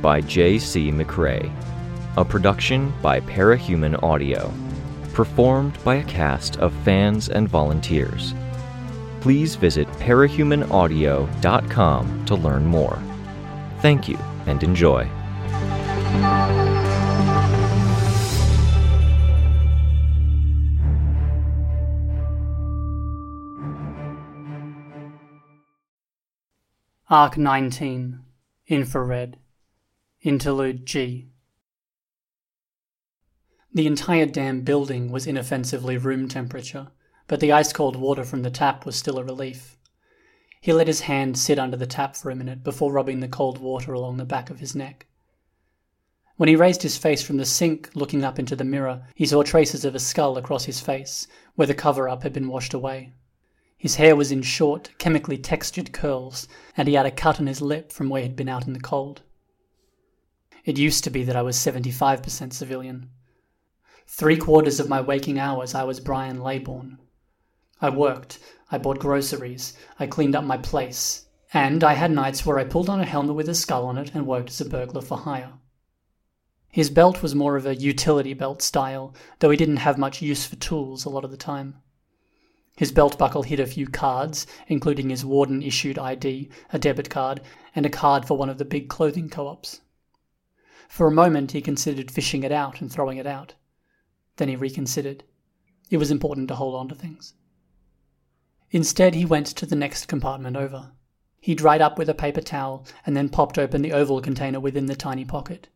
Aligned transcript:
by 0.00 0.20
J.C. 0.20 0.90
McCrae. 0.90 1.52
A 2.16 2.24
production 2.24 2.92
by 3.02 3.20
Parahuman 3.20 4.02
Audio. 4.02 4.52
Performed 5.12 5.78
by 5.84 5.96
a 5.96 6.04
cast 6.04 6.56
of 6.58 6.72
fans 6.84 7.28
and 7.28 7.48
volunteers. 7.48 8.34
Please 9.20 9.54
visit 9.54 9.86
parahumanaudio.com 9.92 12.24
to 12.24 12.34
learn 12.34 12.66
more. 12.66 12.98
Thank 13.80 14.08
you 14.08 14.18
and 14.46 14.62
enjoy. 14.62 15.10
Arc 27.10 27.36
19 27.36 28.20
Infrared 28.68 29.36
Interlude 30.22 30.84
G 30.84 31.30
The 33.72 33.86
entire 33.86 34.26
damn 34.26 34.60
building 34.60 35.10
was 35.10 35.26
inoffensively 35.26 35.96
room 35.96 36.28
temperature, 36.28 36.88
but 37.26 37.40
the 37.40 37.52
ice 37.52 37.72
cold 37.72 37.96
water 37.96 38.22
from 38.22 38.42
the 38.42 38.50
tap 38.50 38.84
was 38.84 38.96
still 38.96 39.18
a 39.18 39.24
relief. 39.24 39.78
He 40.60 40.74
let 40.74 40.88
his 40.88 41.00
hand 41.00 41.38
sit 41.38 41.58
under 41.58 41.78
the 41.78 41.86
tap 41.86 42.16
for 42.16 42.30
a 42.30 42.36
minute 42.36 42.62
before 42.62 42.92
rubbing 42.92 43.20
the 43.20 43.28
cold 43.28 43.56
water 43.60 43.94
along 43.94 44.18
the 44.18 44.26
back 44.26 44.50
of 44.50 44.60
his 44.60 44.74
neck. 44.74 45.06
When 46.36 46.50
he 46.50 46.54
raised 46.56 46.82
his 46.82 46.98
face 46.98 47.22
from 47.22 47.38
the 47.38 47.46
sink, 47.46 47.88
looking 47.94 48.22
up 48.22 48.38
into 48.38 48.54
the 48.54 48.62
mirror, 48.62 49.06
he 49.14 49.24
saw 49.24 49.42
traces 49.42 49.86
of 49.86 49.94
a 49.94 49.98
skull 49.98 50.36
across 50.36 50.66
his 50.66 50.80
face, 50.80 51.26
where 51.54 51.66
the 51.66 51.72
cover 51.72 52.10
up 52.10 52.24
had 52.24 52.34
been 52.34 52.48
washed 52.48 52.74
away. 52.74 53.14
His 53.78 53.96
hair 53.96 54.14
was 54.14 54.30
in 54.30 54.42
short, 54.42 54.90
chemically 54.98 55.38
textured 55.38 55.94
curls, 55.94 56.46
and 56.76 56.88
he 56.88 56.92
had 56.92 57.06
a 57.06 57.10
cut 57.10 57.40
on 57.40 57.46
his 57.46 57.62
lip 57.62 57.90
from 57.90 58.10
where 58.10 58.22
he'd 58.22 58.36
been 58.36 58.50
out 58.50 58.66
in 58.66 58.74
the 58.74 58.80
cold. 58.80 59.22
It 60.64 60.78
used 60.78 61.04
to 61.04 61.10
be 61.10 61.22
that 61.24 61.36
I 61.36 61.42
was 61.42 61.56
75% 61.56 62.52
civilian. 62.52 63.10
Three 64.06 64.36
quarters 64.36 64.80
of 64.80 64.88
my 64.88 65.00
waking 65.00 65.38
hours 65.38 65.74
I 65.74 65.84
was 65.84 66.00
Brian 66.00 66.42
Laborn. 66.42 66.98
I 67.80 67.88
worked, 67.90 68.38
I 68.70 68.76
bought 68.76 68.98
groceries, 68.98 69.74
I 69.98 70.06
cleaned 70.06 70.36
up 70.36 70.44
my 70.44 70.58
place, 70.58 71.26
and 71.54 71.82
I 71.82 71.94
had 71.94 72.10
nights 72.10 72.44
where 72.44 72.58
I 72.58 72.64
pulled 72.64 72.90
on 72.90 73.00
a 73.00 73.06
helmet 73.06 73.36
with 73.36 73.48
a 73.48 73.54
skull 73.54 73.86
on 73.86 73.96
it 73.96 74.14
and 74.14 74.26
worked 74.26 74.50
as 74.50 74.60
a 74.60 74.68
burglar 74.68 75.00
for 75.00 75.16
hire. 75.16 75.54
His 76.68 76.90
belt 76.90 77.22
was 77.22 77.34
more 77.34 77.56
of 77.56 77.66
a 77.66 77.74
utility 77.74 78.34
belt 78.34 78.62
style, 78.62 79.14
though 79.38 79.50
he 79.50 79.56
didn't 79.56 79.78
have 79.78 79.98
much 79.98 80.22
use 80.22 80.46
for 80.46 80.56
tools 80.56 81.04
a 81.04 81.10
lot 81.10 81.24
of 81.24 81.30
the 81.30 81.36
time. 81.36 81.76
His 82.76 82.92
belt 82.92 83.18
buckle 83.18 83.42
hid 83.42 83.60
a 83.60 83.66
few 83.66 83.86
cards, 83.86 84.46
including 84.68 85.10
his 85.10 85.24
warden 85.24 85.62
issued 85.62 85.98
ID, 85.98 86.48
a 86.72 86.78
debit 86.78 87.10
card, 87.10 87.40
and 87.74 87.84
a 87.84 87.90
card 87.90 88.24
for 88.24 88.36
one 88.36 88.48
of 88.48 88.58
the 88.58 88.64
big 88.64 88.88
clothing 88.88 89.28
co 89.28 89.48
ops. 89.48 89.80
For 90.90 91.06
a 91.06 91.12
moment, 91.12 91.52
he 91.52 91.60
considered 91.60 92.10
fishing 92.10 92.42
it 92.42 92.50
out 92.50 92.80
and 92.80 92.90
throwing 92.90 93.16
it 93.16 93.26
out. 93.26 93.54
Then 94.38 94.48
he 94.48 94.56
reconsidered. 94.56 95.22
It 95.88 95.98
was 95.98 96.10
important 96.10 96.48
to 96.48 96.56
hold 96.56 96.74
on 96.74 96.88
to 96.88 96.96
things. 96.96 97.34
Instead, 98.72 99.14
he 99.14 99.24
went 99.24 99.46
to 99.46 99.66
the 99.66 99.76
next 99.76 100.08
compartment 100.08 100.56
over. 100.56 100.90
He 101.38 101.54
dried 101.54 101.80
up 101.80 101.96
with 101.96 102.08
a 102.08 102.14
paper 102.14 102.40
towel 102.40 102.84
and 103.06 103.16
then 103.16 103.28
popped 103.28 103.56
open 103.56 103.82
the 103.82 103.92
oval 103.92 104.20
container 104.20 104.58
within 104.58 104.86
the 104.86 104.96
tiny 104.96 105.24
pocket. 105.24 105.68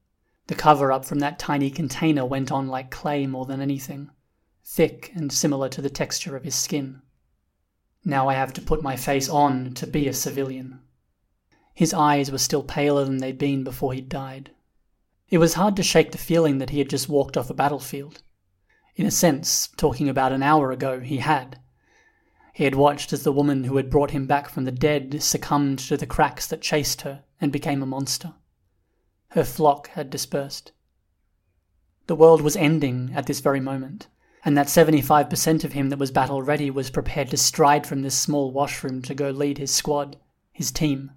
The 0.48 0.56
cover 0.56 0.90
up 0.90 1.04
from 1.04 1.20
that 1.20 1.38
tiny 1.38 1.70
container 1.70 2.26
went 2.26 2.50
on 2.50 2.66
like 2.66 2.90
clay 2.90 3.24
more 3.28 3.46
than 3.46 3.60
anything 3.60 4.10
thick 4.64 5.12
and 5.14 5.32
similar 5.32 5.68
to 5.68 5.80
the 5.80 5.88
texture 5.88 6.34
of 6.34 6.42
his 6.42 6.56
skin. 6.56 7.02
Now 8.04 8.28
I 8.28 8.34
have 8.34 8.52
to 8.54 8.60
put 8.60 8.82
my 8.82 8.96
face 8.96 9.28
on 9.28 9.74
to 9.74 9.86
be 9.86 10.08
a 10.08 10.12
civilian. 10.12 10.80
His 11.72 11.94
eyes 11.94 12.32
were 12.32 12.38
still 12.38 12.64
paler 12.64 13.04
than 13.04 13.18
they'd 13.18 13.38
been 13.38 13.62
before 13.62 13.92
he'd 13.92 14.08
died. 14.08 14.50
It 15.34 15.38
was 15.38 15.54
hard 15.54 15.74
to 15.74 15.82
shake 15.82 16.12
the 16.12 16.16
feeling 16.16 16.58
that 16.58 16.70
he 16.70 16.78
had 16.78 16.88
just 16.88 17.08
walked 17.08 17.36
off 17.36 17.50
a 17.50 17.54
battlefield. 17.54 18.22
In 18.94 19.04
a 19.04 19.10
sense, 19.10 19.68
talking 19.76 20.08
about 20.08 20.30
an 20.30 20.44
hour 20.44 20.70
ago, 20.70 21.00
he 21.00 21.16
had. 21.16 21.58
He 22.52 22.62
had 22.62 22.76
watched 22.76 23.12
as 23.12 23.24
the 23.24 23.32
woman 23.32 23.64
who 23.64 23.76
had 23.76 23.90
brought 23.90 24.12
him 24.12 24.28
back 24.28 24.48
from 24.48 24.64
the 24.64 24.70
dead 24.70 25.20
succumbed 25.24 25.80
to 25.80 25.96
the 25.96 26.06
cracks 26.06 26.46
that 26.46 26.62
chased 26.62 27.00
her 27.00 27.24
and 27.40 27.50
became 27.50 27.82
a 27.82 27.86
monster. 27.86 28.34
Her 29.30 29.42
flock 29.42 29.88
had 29.88 30.08
dispersed. 30.08 30.70
The 32.06 32.14
world 32.14 32.40
was 32.40 32.54
ending 32.54 33.10
at 33.12 33.26
this 33.26 33.40
very 33.40 33.58
moment 33.58 34.06
and 34.44 34.56
that 34.56 34.68
75% 34.68 35.64
of 35.64 35.72
him 35.72 35.88
that 35.88 35.98
was 35.98 36.12
battle 36.12 36.42
ready 36.42 36.70
was 36.70 36.90
prepared 36.90 37.30
to 37.30 37.36
stride 37.36 37.88
from 37.88 38.02
this 38.02 38.16
small 38.16 38.52
washroom 38.52 39.02
to 39.02 39.16
go 39.16 39.30
lead 39.30 39.58
his 39.58 39.72
squad, 39.72 40.16
his 40.52 40.70
team. 40.70 41.10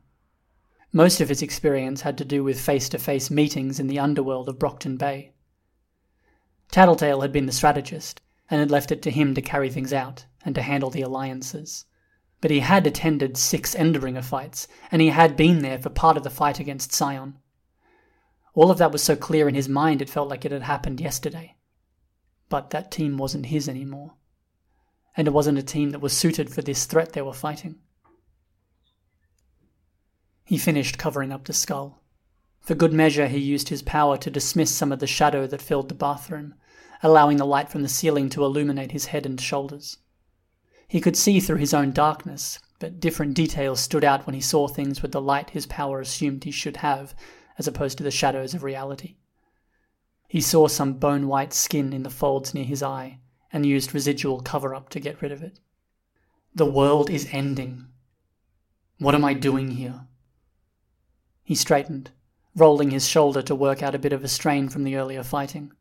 Most 0.94 1.20
of 1.20 1.30
his 1.30 1.42
experience 1.42 2.02
had 2.02 2.18
to 2.18 2.26
do 2.26 2.44
with 2.44 2.60
face 2.60 2.88
to 2.90 2.98
face 2.98 3.30
meetings 3.30 3.80
in 3.80 3.88
the 3.88 4.00
underworld 4.00 4.48
of 4.48 4.58
Brockton 4.58 4.98
Bay. 4.98 5.34
Tattletale 6.72 7.22
had 7.22 7.32
been 7.32 7.46
the 7.46 7.52
strategist, 7.52 8.22
and 8.50 8.60
had 8.60 8.72
left 8.72 8.92
it 8.92 9.02
to 9.02 9.12
him 9.12 9.34
to 9.36 9.42
carry 9.42 9.70
things 9.70 9.92
out 9.92 10.26
and 10.46 10.56
to 10.56 10.62
handle 10.62 10.90
the 10.90 11.02
alliances. 11.02 11.86
But 12.40 12.52
he 12.52 12.62
had 12.62 12.88
attended 12.88 13.36
six 13.36 13.76
Endbringer 13.76 14.24
fights, 14.24 14.68
and 14.92 15.02
he 15.02 15.10
had 15.10 15.36
been 15.36 15.62
there 15.62 15.80
for 15.80 15.90
part 15.90 16.18
of 16.18 16.24
the 16.24 16.30
fight 16.30 16.60
against 16.60 16.94
Scion. 16.94 17.40
All 18.54 18.72
of 18.72 18.78
that 18.78 18.92
was 18.92 19.04
so 19.04 19.16
clear 19.16 19.48
in 19.48 19.56
his 19.56 19.68
mind 19.70 20.02
it 20.02 20.10
felt 20.10 20.30
like 20.30 20.46
it 20.46 20.52
had 20.52 20.64
happened 20.64 21.02
yesterday. 21.02 21.58
But 22.50 22.70
that 22.70 22.92
team 22.92 23.18
wasn't 23.18 23.48
his 23.48 23.68
anymore. 23.68 24.14
And 25.16 25.28
it 25.28 25.34
wasn't 25.34 25.58
a 25.58 25.64
team 25.64 25.90
that 25.92 26.00
was 26.00 26.14
suited 26.14 26.50
for 26.50 26.62
this 26.62 26.86
threat 26.86 27.14
they 27.14 27.22
were 27.22 27.34
fighting. 27.34 27.80
He 30.48 30.58
finished 30.58 30.98
covering 30.98 31.34
up 31.34 31.44
the 31.44 31.52
skull. 31.52 32.02
For 32.62 32.74
good 32.74 32.94
measure, 32.94 33.28
he 33.28 33.38
used 33.38 33.68
his 33.68 33.82
power 33.82 34.16
to 34.16 34.32
dismiss 34.32 34.74
some 34.74 34.94
of 34.94 35.00
the 35.00 35.06
shadow 35.06 35.46
that 35.46 35.62
filled 35.62 35.90
the 35.90 35.94
bathroom, 35.94 36.56
allowing 37.04 37.36
the 37.36 37.46
light 37.46 37.68
from 37.68 37.82
the 37.82 37.90
ceiling 37.90 38.30
to 38.30 38.46
illuminate 38.46 38.94
his 38.94 39.08
head 39.08 39.26
and 39.26 39.42
shoulders. 39.42 39.98
He 40.88 41.02
could 41.02 41.18
see 41.18 41.42
through 41.42 41.58
his 41.58 41.74
own 41.74 41.92
darkness, 41.92 42.60
but 42.80 43.02
different 43.02 43.34
details 43.34 43.82
stood 43.82 44.06
out 44.06 44.26
when 44.26 44.36
he 44.36 44.40
saw 44.40 44.70
things 44.70 45.02
with 45.02 45.12
the 45.12 45.20
light 45.20 45.50
his 45.50 45.66
power 45.66 46.00
assumed 46.00 46.46
he 46.46 46.52
should 46.52 46.78
have, 46.78 47.14
as 47.58 47.68
opposed 47.68 47.98
to 47.98 48.06
the 48.06 48.10
shadows 48.10 48.54
of 48.54 48.64
reality. 48.64 49.18
He 50.30 50.40
saw 50.40 50.70
some 50.70 50.94
bone 50.94 51.28
white 51.28 51.52
skin 51.52 51.92
in 51.92 52.04
the 52.04 52.10
folds 52.10 52.54
near 52.54 52.64
his 52.64 52.82
eye 52.82 53.20
and 53.52 53.66
used 53.66 53.94
residual 53.94 54.40
cover 54.40 54.74
up 54.74 54.88
to 54.90 55.02
get 55.02 55.22
rid 55.22 55.34
of 55.34 55.44
it. 55.44 55.60
The 56.56 56.66
world 56.66 57.10
is 57.10 57.28
ending. 57.34 57.88
What 58.98 59.14
am 59.14 59.26
I 59.26 59.34
doing 59.34 59.72
here? 59.72 60.07
He 61.48 61.56
straightened, 61.56 62.12
rolling 62.58 62.92
his 62.92 63.08
shoulder 63.08 63.42
to 63.44 63.56
work 63.56 63.82
out 63.82 63.96
a 63.96 64.00
bit 64.00 64.12
of 64.12 64.22
a 64.22 64.28
strain 64.28 64.68
from 64.68 64.84
the 64.84 64.98
earlier 64.98 65.24
fighting. 65.24 65.72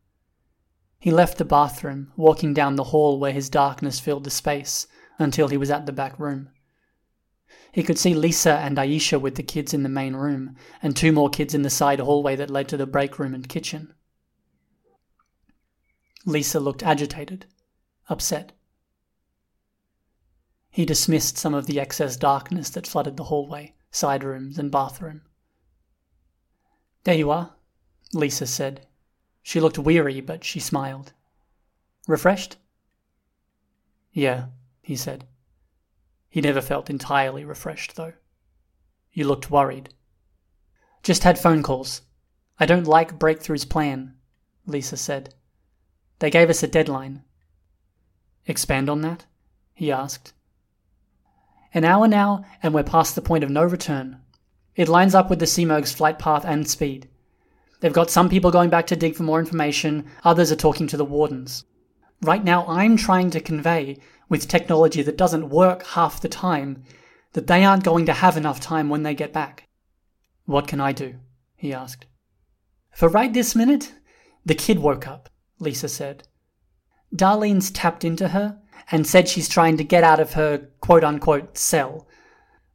He 1.01 1.11
left 1.11 1.39
the 1.39 1.45
bathroom, 1.45 2.13
walking 2.15 2.55
down 2.55 2.77
the 2.77 2.95
hall 2.95 3.19
where 3.19 3.33
his 3.33 3.51
darkness 3.51 3.99
filled 3.99 4.23
the 4.23 4.31
space, 4.31 4.87
until 5.19 5.49
he 5.49 5.57
was 5.57 5.69
at 5.69 5.85
the 5.85 5.93
back 5.93 6.21
room. 6.21 6.51
He 7.73 7.83
could 7.83 7.99
see 7.99 8.15
Lisa 8.15 8.59
and 8.59 8.79
Aisha 8.79 9.21
with 9.21 9.35
the 9.35 9.43
kids 9.43 9.75
in 9.75 9.83
the 9.83 9.89
main 9.89 10.15
room, 10.15 10.55
and 10.81 10.95
two 10.95 11.11
more 11.11 11.29
kids 11.29 11.53
in 11.53 11.63
the 11.63 11.69
side 11.69 11.99
hallway 11.99 12.37
that 12.37 12.49
led 12.49 12.69
to 12.69 12.77
the 12.77 12.87
break 12.87 13.19
room 13.19 13.35
and 13.35 13.49
kitchen. 13.49 13.93
Lisa 16.25 16.61
looked 16.61 16.85
agitated, 16.85 17.45
upset. 18.09 18.53
He 20.71 20.87
dismissed 20.87 21.37
some 21.37 21.55
of 21.55 21.67
the 21.67 21.81
excess 21.81 22.17
darkness 22.17 22.71
that 22.71 22.87
flooded 22.87 23.17
the 23.17 23.25
hallway, 23.25 23.75
side 23.91 24.23
rooms, 24.23 24.61
and 24.61 24.71
bathroom. 24.71 25.23
There 27.07 27.15
you 27.15 27.31
are, 27.31 27.55
Lisa 28.13 28.49
said. 28.49 28.85
She 29.41 29.61
looked 29.61 29.79
weary, 29.79 30.21
but 30.21 30.43
she 30.43 30.59
smiled. 30.59 31.13
Refreshed? 32.09 32.57
Yeah, 34.11 34.47
he 34.83 34.97
said. 34.97 35.25
He 36.29 36.41
never 36.41 36.61
felt 36.61 36.91
entirely 36.91 37.45
refreshed, 37.45 37.95
though. 37.95 38.15
You 39.13 39.29
looked 39.29 39.53
worried. 39.53 39.95
Just 41.05 41.23
had 41.23 41.39
phone 41.39 41.63
calls. 41.63 42.03
I 42.59 42.67
don't 42.67 42.89
like 42.89 43.21
Breakthrough's 43.21 43.65
plan, 43.65 44.17
Lisa 44.67 44.97
said. 44.97 45.33
They 46.19 46.29
gave 46.29 46.51
us 46.51 46.65
a 46.65 46.67
deadline. 46.67 47.23
Expand 48.47 48.91
on 48.91 49.03
that? 49.03 49.27
he 49.75 49.93
asked. 49.93 50.33
An 51.73 51.85
hour 51.85 52.09
now, 52.09 52.45
and 52.65 52.75
we're 52.75 52.83
past 52.83 53.15
the 53.15 53.23
point 53.23 53.45
of 53.45 53.51
no 53.51 53.63
return. 53.63 54.23
It 54.77 54.89
lines 54.89 55.15
up 55.15 55.31
with 55.31 55.39
the 55.39 55.47
Simurgh's 55.47 55.93
flight 55.93 56.19
path 56.19 56.45
and 56.45 56.69
speed. 56.69 57.09
They've 57.81 57.93
got 57.93 58.11
some 58.11 58.29
people 58.29 58.51
going 58.51 58.71
back 58.71 58.87
to 58.89 58.97
dig 58.97 59.15
for 59.15 59.23
more 59.23 59.41
information, 59.41 60.05
others 60.23 60.53
are 60.53 60.57
talking 60.57 60.87
to 60.89 60.97
the 60.97 61.05
wardens. 61.05 61.65
Right 62.23 62.45
now, 62.45 62.67
I'm 62.67 62.97
trying 62.97 63.31
to 63.31 63.41
convey, 63.41 63.99
with 64.29 64.49
technology 64.49 65.03
that 65.03 65.19
doesn't 65.19 65.51
work 65.51 65.85
half 65.85 66.21
the 66.21 66.29
time, 66.29 66.83
that 67.33 67.47
they 67.47 67.65
aren't 67.65 67.85
going 67.85 68.07
to 68.07 68.13
have 68.13 68.37
enough 68.37 68.61
time 68.61 68.89
when 68.89 69.03
they 69.03 69.15
get 69.15 69.33
back. 69.33 69.69
What 70.45 70.67
can 70.67 70.81
I 70.81 70.93
do? 70.93 71.17
he 71.55 71.73
asked. 71.73 72.07
For 72.93 73.09
right 73.09 73.33
this 73.33 73.55
minute, 73.55 73.93
the 74.45 74.55
kid 74.55 74.79
woke 74.79 75.07
up. 75.07 75.29
Lisa 75.59 75.89
said. 75.89 76.29
Darlene's 77.15 77.71
tapped 77.71 78.05
into 78.05 78.29
her 78.29 78.59
and 78.91 79.07
said 79.07 79.29
she's 79.29 79.49
trying 79.49 79.77
to 79.77 79.85
get 79.85 80.05
out 80.05 80.21
of 80.21 80.35
her 80.35 80.69
quote 80.81 81.05
unquote 81.05 81.57
cell. 81.57 82.07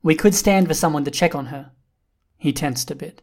We 0.03 0.15
could 0.15 0.35
stand 0.35 0.67
for 0.67 0.73
someone 0.73 1.05
to 1.05 1.11
check 1.11 1.35
on 1.35 1.47
her. 1.47 1.71
He 2.41 2.51
tensed 2.51 2.89
a 2.89 2.95
bit. 2.95 3.21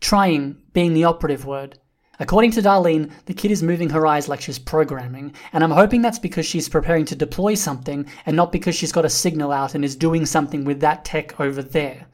Trying 0.00 0.62
being 0.72 0.94
the 0.94 1.04
operative 1.04 1.44
word. 1.44 1.78
According 2.18 2.52
to 2.52 2.62
Darlene, 2.62 3.12
the 3.26 3.34
kid 3.34 3.50
is 3.50 3.62
moving 3.62 3.90
her 3.90 4.06
eyes 4.06 4.28
like 4.28 4.40
she's 4.40 4.58
programming, 4.58 5.34
and 5.52 5.62
I'm 5.62 5.72
hoping 5.72 6.00
that's 6.00 6.18
because 6.18 6.46
she's 6.46 6.70
preparing 6.70 7.04
to 7.04 7.14
deploy 7.14 7.52
something 7.52 8.06
and 8.24 8.34
not 8.34 8.50
because 8.50 8.74
she's 8.74 8.92
got 8.92 9.04
a 9.04 9.10
signal 9.10 9.52
out 9.52 9.74
and 9.74 9.84
is 9.84 9.94
doing 9.94 10.24
something 10.24 10.64
with 10.64 10.80
that 10.80 11.04
tech 11.04 11.38
over 11.38 11.62
there. 11.62 12.06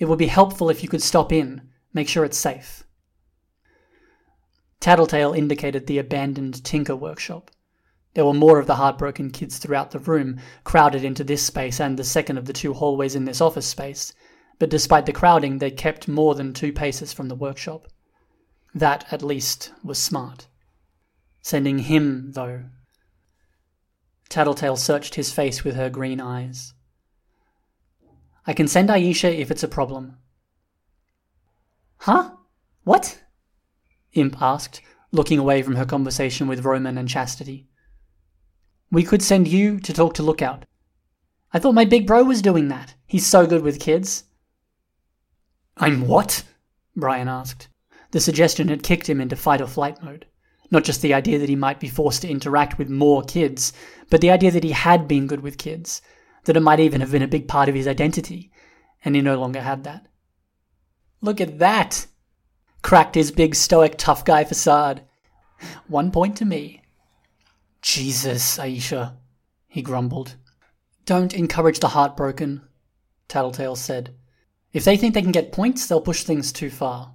It 0.00 0.06
would 0.06 0.18
be 0.18 0.26
helpful 0.26 0.70
if 0.70 0.82
you 0.82 0.88
could 0.88 1.04
stop 1.04 1.32
in, 1.32 1.62
make 1.94 2.08
sure 2.08 2.24
it's 2.24 2.36
safe. 2.36 2.82
Tattletale 4.80 5.34
indicated 5.34 5.86
the 5.86 5.98
abandoned 5.98 6.64
Tinker 6.64 6.96
workshop. 6.96 7.52
There 8.14 8.26
were 8.26 8.34
more 8.34 8.58
of 8.58 8.66
the 8.66 8.74
heartbroken 8.74 9.30
kids 9.30 9.58
throughout 9.58 9.92
the 9.92 10.00
room, 10.00 10.40
crowded 10.64 11.04
into 11.04 11.22
this 11.22 11.44
space 11.44 11.80
and 11.80 11.96
the 11.96 12.02
second 12.02 12.38
of 12.38 12.46
the 12.46 12.52
two 12.52 12.74
hallways 12.74 13.14
in 13.14 13.24
this 13.24 13.40
office 13.40 13.66
space, 13.66 14.12
but 14.58 14.70
despite 14.70 15.06
the 15.06 15.12
crowding, 15.12 15.58
they 15.58 15.70
kept 15.70 16.08
more 16.08 16.34
than 16.34 16.52
two 16.52 16.72
paces 16.72 17.12
from 17.12 17.28
the 17.28 17.34
workshop. 17.34 17.88
That, 18.74 19.06
at 19.12 19.22
least, 19.22 19.72
was 19.82 19.98
smart. 19.98 20.46
Sending 21.42 21.78
him, 21.78 22.32
though. 22.32 22.64
Tattletale 24.28 24.76
searched 24.76 25.14
his 25.14 25.32
face 25.32 25.64
with 25.64 25.76
her 25.76 25.88
green 25.88 26.20
eyes. 26.20 26.74
I 28.46 28.52
can 28.52 28.68
send 28.68 28.88
Aisha 28.88 29.36
if 29.36 29.50
it's 29.50 29.62
a 29.62 29.68
problem. 29.68 30.16
Huh? 31.98 32.32
What? 32.84 33.22
Imp 34.12 34.40
asked, 34.40 34.80
looking 35.12 35.38
away 35.38 35.62
from 35.62 35.76
her 35.76 35.84
conversation 35.84 36.48
with 36.48 36.64
Roman 36.64 36.98
and 36.98 37.08
Chastity. 37.08 37.68
We 38.90 39.02
could 39.02 39.22
send 39.22 39.48
you 39.48 39.80
to 39.80 39.92
talk 39.92 40.14
to 40.14 40.22
Lookout. 40.22 40.64
I 41.52 41.58
thought 41.58 41.74
my 41.74 41.84
big 41.84 42.06
bro 42.06 42.24
was 42.24 42.42
doing 42.42 42.68
that. 42.68 42.94
He's 43.06 43.26
so 43.26 43.46
good 43.46 43.62
with 43.62 43.80
kids. 43.80 44.24
I'm 45.78 46.06
what? 46.06 46.42
Brian 46.96 47.28
asked. 47.28 47.68
The 48.10 48.20
suggestion 48.20 48.68
had 48.68 48.82
kicked 48.82 49.08
him 49.08 49.20
into 49.20 49.36
fight 49.36 49.60
or 49.60 49.66
flight 49.66 50.02
mode. 50.02 50.26
Not 50.70 50.84
just 50.84 51.02
the 51.02 51.14
idea 51.14 51.38
that 51.38 51.48
he 51.48 51.56
might 51.56 51.80
be 51.80 51.88
forced 51.88 52.22
to 52.22 52.28
interact 52.28 52.78
with 52.78 52.90
more 52.90 53.22
kids, 53.22 53.72
but 54.10 54.20
the 54.20 54.30
idea 54.30 54.50
that 54.50 54.64
he 54.64 54.72
had 54.72 55.06
been 55.06 55.26
good 55.26 55.40
with 55.40 55.56
kids, 55.56 56.02
that 56.44 56.56
it 56.56 56.60
might 56.60 56.80
even 56.80 57.00
have 57.00 57.12
been 57.12 57.22
a 57.22 57.28
big 57.28 57.48
part 57.48 57.68
of 57.68 57.74
his 57.74 57.86
identity, 57.86 58.50
and 59.04 59.14
he 59.14 59.22
no 59.22 59.38
longer 59.38 59.60
had 59.60 59.84
that. 59.84 60.06
Look 61.20 61.40
at 61.40 61.58
that! 61.58 62.06
Cracked 62.82 63.14
his 63.14 63.30
big 63.30 63.54
stoic 63.54 63.96
tough 63.96 64.24
guy 64.24 64.44
facade. 64.44 65.02
One 65.86 66.10
point 66.10 66.36
to 66.38 66.44
me. 66.44 66.82
Jesus, 67.82 68.58
Aisha, 68.58 69.16
he 69.68 69.82
grumbled. 69.82 70.36
Don't 71.04 71.34
encourage 71.34 71.80
the 71.80 71.88
heartbroken, 71.88 72.62
Tattletale 73.28 73.76
said. 73.76 74.14
If 74.72 74.84
they 74.84 74.96
think 74.96 75.14
they 75.14 75.22
can 75.22 75.32
get 75.32 75.52
points, 75.52 75.86
they'll 75.86 76.00
push 76.00 76.24
things 76.24 76.52
too 76.52 76.70
far. 76.70 77.14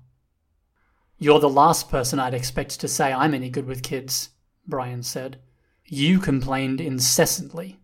You're 1.18 1.40
the 1.40 1.50
last 1.50 1.90
person 1.90 2.20
I'd 2.20 2.34
expect 2.34 2.80
to 2.80 2.88
say 2.88 3.14
I'm 3.14 3.34
any 3.34 3.50
good 3.50 3.68
with 3.68 3.84
kids, 3.84 4.30
Brian 4.68 5.04
said. 5.04 5.40
You 5.86 6.20
complained 6.20 6.82
incessantly. 6.82 7.80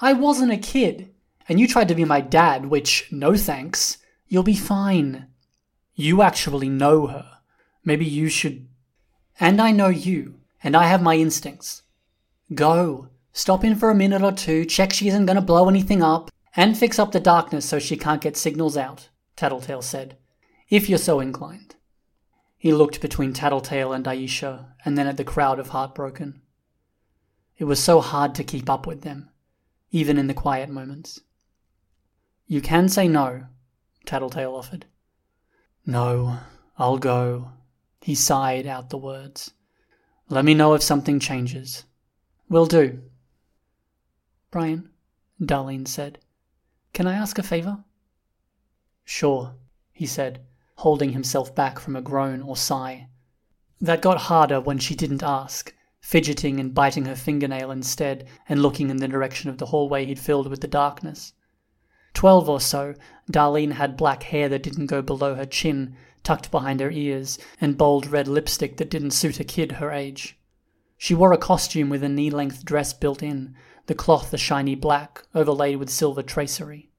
I 0.00 0.12
wasn't 0.12 0.52
a 0.52 0.56
kid, 0.56 1.12
and 1.48 1.58
you 1.58 1.66
tried 1.66 1.88
to 1.88 1.94
be 1.94 2.04
my 2.04 2.20
dad, 2.20 2.66
which, 2.66 3.08
no 3.10 3.36
thanks. 3.36 3.98
You'll 4.28 4.42
be 4.42 4.56
fine. 4.56 5.26
You 5.94 6.22
actually 6.22 6.68
know 6.68 7.08
her. 7.08 7.38
Maybe 7.84 8.04
you 8.04 8.28
should. 8.28 8.68
And 9.40 9.60
I 9.60 9.72
know 9.72 9.88
you, 9.88 10.40
and 10.62 10.76
I 10.76 10.86
have 10.86 11.02
my 11.02 11.16
instincts. 11.16 11.82
Go. 12.54 13.08
Stop 13.32 13.64
in 13.64 13.74
for 13.76 13.90
a 13.90 13.94
minute 13.94 14.22
or 14.22 14.32
two, 14.32 14.64
check 14.64 14.92
she 14.92 15.08
isn't 15.08 15.26
going 15.26 15.36
to 15.36 15.42
blow 15.42 15.68
anything 15.68 16.02
up, 16.02 16.30
and 16.56 16.76
fix 16.76 16.98
up 16.98 17.12
the 17.12 17.20
darkness 17.20 17.64
so 17.64 17.78
she 17.78 17.96
can't 17.96 18.20
get 18.20 18.36
signals 18.36 18.76
out, 18.76 19.08
Tattletale 19.36 19.82
said. 19.82 20.16
If 20.68 20.88
you're 20.88 20.98
so 20.98 21.20
inclined. 21.20 21.76
He 22.56 22.72
looked 22.72 23.00
between 23.00 23.32
Tattletale 23.32 23.92
and 23.92 24.04
Aisha, 24.04 24.66
and 24.84 24.96
then 24.96 25.06
at 25.06 25.16
the 25.16 25.24
crowd 25.24 25.58
of 25.58 25.70
Heartbroken. 25.70 26.40
It 27.58 27.64
was 27.64 27.82
so 27.82 28.00
hard 28.00 28.34
to 28.36 28.44
keep 28.44 28.70
up 28.70 28.86
with 28.86 29.02
them, 29.02 29.30
even 29.90 30.16
in 30.16 30.26
the 30.26 30.34
quiet 30.34 30.68
moments. 30.68 31.20
You 32.46 32.60
can 32.60 32.88
say 32.88 33.08
no, 33.08 33.46
Tattletale 34.06 34.54
offered. 34.54 34.86
No, 35.84 36.38
I'll 36.78 36.98
go. 36.98 37.50
He 38.00 38.14
sighed 38.14 38.66
out 38.66 38.90
the 38.90 38.98
words. 38.98 39.52
Let 40.28 40.44
me 40.44 40.54
know 40.54 40.74
if 40.74 40.82
something 40.82 41.18
changes. 41.18 41.84
Will 42.48 42.66
do. 42.66 43.00
Brian, 44.50 44.90
Darlene 45.40 45.88
said, 45.88 46.18
can 46.92 47.06
I 47.06 47.14
ask 47.14 47.38
a 47.38 47.42
favor? 47.42 47.84
Sure, 49.04 49.54
he 49.92 50.06
said, 50.06 50.44
holding 50.76 51.12
himself 51.12 51.54
back 51.54 51.78
from 51.78 51.96
a 51.96 52.02
groan 52.02 52.42
or 52.42 52.56
sigh. 52.56 53.08
That 53.80 54.02
got 54.02 54.22
harder 54.22 54.60
when 54.60 54.78
she 54.78 54.94
didn't 54.94 55.22
ask, 55.22 55.74
fidgeting 56.00 56.60
and 56.60 56.74
biting 56.74 57.06
her 57.06 57.16
fingernail 57.16 57.70
instead, 57.70 58.26
and 58.48 58.62
looking 58.62 58.90
in 58.90 58.98
the 58.98 59.08
direction 59.08 59.48
of 59.48 59.58
the 59.58 59.66
hallway 59.66 60.04
he'd 60.04 60.18
filled 60.18 60.48
with 60.48 60.60
the 60.60 60.68
darkness. 60.68 61.32
Twelve 62.14 62.48
or 62.48 62.60
so, 62.60 62.94
Darlene 63.30 63.72
had 63.72 63.96
black 63.96 64.24
hair 64.24 64.48
that 64.50 64.62
didn't 64.62 64.86
go 64.86 65.00
below 65.00 65.34
her 65.34 65.46
chin, 65.46 65.96
tucked 66.22 66.50
behind 66.50 66.80
her 66.80 66.90
ears, 66.90 67.38
and 67.60 67.78
bold 67.78 68.06
red 68.06 68.28
lipstick 68.28 68.76
that 68.76 68.90
didn't 68.90 69.12
suit 69.12 69.40
a 69.40 69.44
kid 69.44 69.72
her 69.72 69.90
age. 69.90 70.38
She 70.98 71.14
wore 71.14 71.32
a 71.32 71.38
costume 71.38 71.88
with 71.88 72.04
a 72.04 72.08
knee 72.08 72.30
length 72.30 72.64
dress 72.64 72.92
built 72.92 73.22
in, 73.22 73.56
the 73.86 73.94
cloth 73.94 74.32
a 74.32 74.38
shiny 74.38 74.74
black, 74.74 75.22
overlaid 75.34 75.76
with 75.76 75.90
silver 75.90 76.22
tracery. 76.22 76.90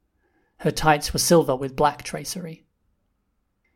Her 0.57 0.71
tights 0.71 1.13
were 1.13 1.19
silver 1.19 1.55
with 1.55 1.75
black 1.75 2.03
tracery. 2.03 2.65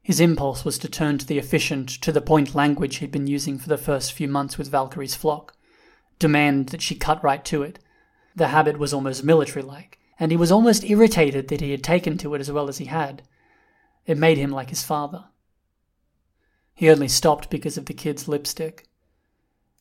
His 0.01 0.19
impulse 0.19 0.63
was 0.63 0.77
to 0.79 0.87
turn 0.87 1.17
to 1.17 1.25
the 1.25 1.37
efficient, 1.37 1.89
to 1.89 2.11
the 2.11 2.21
point 2.21 2.55
language 2.55 2.97
he'd 2.97 3.11
been 3.11 3.27
using 3.27 3.57
for 3.57 3.67
the 3.67 3.77
first 3.77 4.13
few 4.13 4.27
months 4.27 4.57
with 4.57 4.69
Valkyrie's 4.71 5.15
flock, 5.15 5.55
demand 6.17 6.69
that 6.69 6.81
she 6.81 6.95
cut 6.95 7.21
right 7.23 7.43
to 7.45 7.61
it. 7.61 7.79
The 8.35 8.47
habit 8.47 8.79
was 8.79 8.93
almost 8.93 9.23
military 9.23 9.63
like, 9.63 9.99
and 10.19 10.31
he 10.31 10.37
was 10.37 10.51
almost 10.51 10.85
irritated 10.85 11.49
that 11.49 11.61
he 11.61 11.71
had 11.71 11.83
taken 11.83 12.17
to 12.19 12.35
it 12.35 12.39
as 12.39 12.51
well 12.51 12.69
as 12.69 12.77
he 12.77 12.85
had. 12.85 13.23
It 14.05 14.17
made 14.17 14.37
him 14.37 14.51
like 14.51 14.69
his 14.69 14.83
father. 14.83 15.25
He 16.73 16.89
only 16.89 17.07
stopped 17.07 17.49
because 17.49 17.77
of 17.77 17.87
the 17.87 17.93
kid's 17.93 18.27
lipstick. 18.27 18.87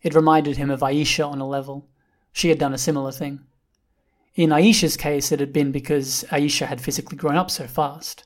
It 0.03 0.15
reminded 0.15 0.57
him 0.57 0.71
of 0.71 0.81
Aisha 0.81 1.25
on 1.29 1.41
a 1.41 1.47
level. 1.47 1.89
She 2.37 2.51
had 2.51 2.59
done 2.59 2.75
a 2.75 2.79
similar 2.79 3.13
thing. 3.13 3.47
In 4.35 4.51
Aisha's 4.51 4.99
case, 4.99 5.33
it 5.33 5.41
had 5.41 5.55
been 5.55 5.73
because 5.73 6.23
Aisha 6.29 6.67
had 6.67 6.83
physically 6.83 7.17
grown 7.17 7.37
up 7.37 7.51
so 7.51 7.67
fast. 7.67 8.25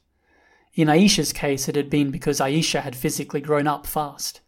In 0.75 0.89
Aisha's 0.89 1.33
case, 1.33 1.69
it 1.69 1.77
had 1.77 1.89
been 1.89 2.11
because 2.11 2.41
Aisha 2.41 2.81
had 2.81 2.97
physically 2.97 3.41
grown 3.41 3.69
up 3.69 3.87
fast. 3.87 4.41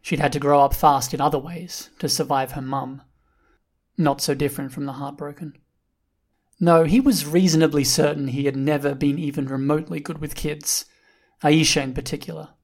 She'd 0.00 0.18
had 0.18 0.32
to 0.32 0.40
grow 0.40 0.62
up 0.62 0.72
fast 0.72 1.12
in 1.12 1.20
other 1.20 1.38
ways 1.38 1.90
to 1.98 2.08
survive 2.08 2.52
her 2.52 2.62
mum. 2.62 3.02
Not 3.98 4.22
so 4.22 4.32
different 4.32 4.72
from 4.72 4.86
the 4.86 4.94
heartbroken. 4.94 5.58
No, 6.58 6.84
he 6.84 6.98
was 6.98 7.26
reasonably 7.26 7.84
certain 7.84 8.28
he 8.28 8.46
had 8.46 8.56
never 8.56 8.94
been 8.94 9.18
even 9.18 9.44
remotely 9.44 10.00
good 10.00 10.22
with 10.22 10.34
kids, 10.34 10.86
Aisha 11.42 11.82
in 11.82 11.92
particular. 11.92 12.54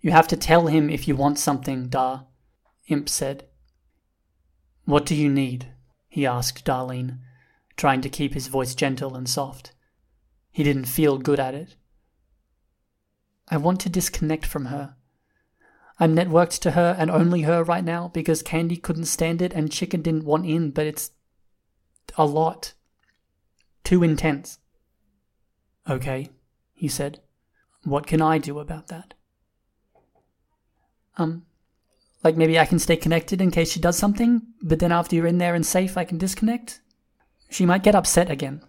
You 0.00 0.12
have 0.12 0.28
to 0.28 0.38
tell 0.38 0.68
him 0.68 0.88
if 0.88 1.06
you 1.06 1.16
want 1.16 1.38
something, 1.38 1.90
Dar, 1.90 2.28
Imp 2.88 3.10
said. 3.10 3.44
What 4.90 5.06
do 5.06 5.14
you 5.14 5.28
need? 5.28 5.68
he 6.08 6.26
asked 6.26 6.64
Darlene, 6.64 7.18
trying 7.76 8.00
to 8.00 8.08
keep 8.08 8.34
his 8.34 8.48
voice 8.48 8.74
gentle 8.74 9.14
and 9.14 9.28
soft. 9.28 9.72
He 10.50 10.64
didn't 10.64 10.86
feel 10.86 11.16
good 11.16 11.38
at 11.38 11.54
it. 11.54 11.76
I 13.48 13.56
want 13.56 13.78
to 13.82 13.88
disconnect 13.88 14.44
from 14.44 14.64
her. 14.64 14.96
I'm 16.00 16.16
networked 16.16 16.58
to 16.62 16.72
her 16.72 16.96
and 16.98 17.08
only 17.08 17.42
her 17.42 17.62
right 17.62 17.84
now 17.84 18.08
because 18.08 18.42
Candy 18.42 18.76
couldn't 18.76 19.04
stand 19.04 19.40
it 19.40 19.52
and 19.52 19.70
Chicken 19.70 20.02
didn't 20.02 20.24
want 20.24 20.46
in, 20.46 20.72
but 20.72 20.86
it's 20.86 21.12
a 22.18 22.26
lot. 22.26 22.72
Too 23.84 24.02
intense. 24.02 24.58
Okay, 25.88 26.30
he 26.74 26.88
said. 26.88 27.20
What 27.84 28.08
can 28.08 28.20
I 28.20 28.38
do 28.38 28.58
about 28.58 28.88
that? 28.88 29.14
Um, 31.16 31.46
like 32.22 32.36
maybe 32.36 32.58
I 32.58 32.66
can 32.66 32.78
stay 32.78 32.96
connected 32.96 33.40
in 33.40 33.50
case 33.50 33.72
she 33.72 33.80
does 33.80 33.96
something, 33.96 34.42
but 34.62 34.78
then 34.78 34.92
after 34.92 35.16
you're 35.16 35.26
in 35.26 35.38
there 35.38 35.54
and 35.54 35.64
safe, 35.64 35.96
I 35.96 36.04
can 36.04 36.18
disconnect? 36.18 36.80
She 37.48 37.66
might 37.66 37.82
get 37.82 37.94
upset 37.94 38.30
again. 38.30 38.62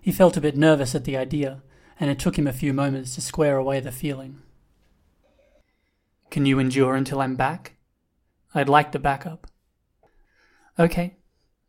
He 0.00 0.12
felt 0.12 0.36
a 0.36 0.40
bit 0.40 0.56
nervous 0.56 0.94
at 0.94 1.04
the 1.04 1.16
idea, 1.16 1.62
and 1.98 2.10
it 2.10 2.18
took 2.18 2.38
him 2.38 2.46
a 2.46 2.52
few 2.52 2.72
moments 2.72 3.14
to 3.14 3.20
square 3.20 3.58
away 3.58 3.80
the 3.80 3.92
feeling. 3.92 4.40
Can 6.30 6.46
you 6.46 6.58
endure 6.58 6.94
until 6.94 7.20
I'm 7.20 7.36
back? 7.36 7.76
I'd 8.54 8.68
like 8.68 8.92
the 8.92 8.98
backup. 8.98 9.46
Okay, 10.78 11.16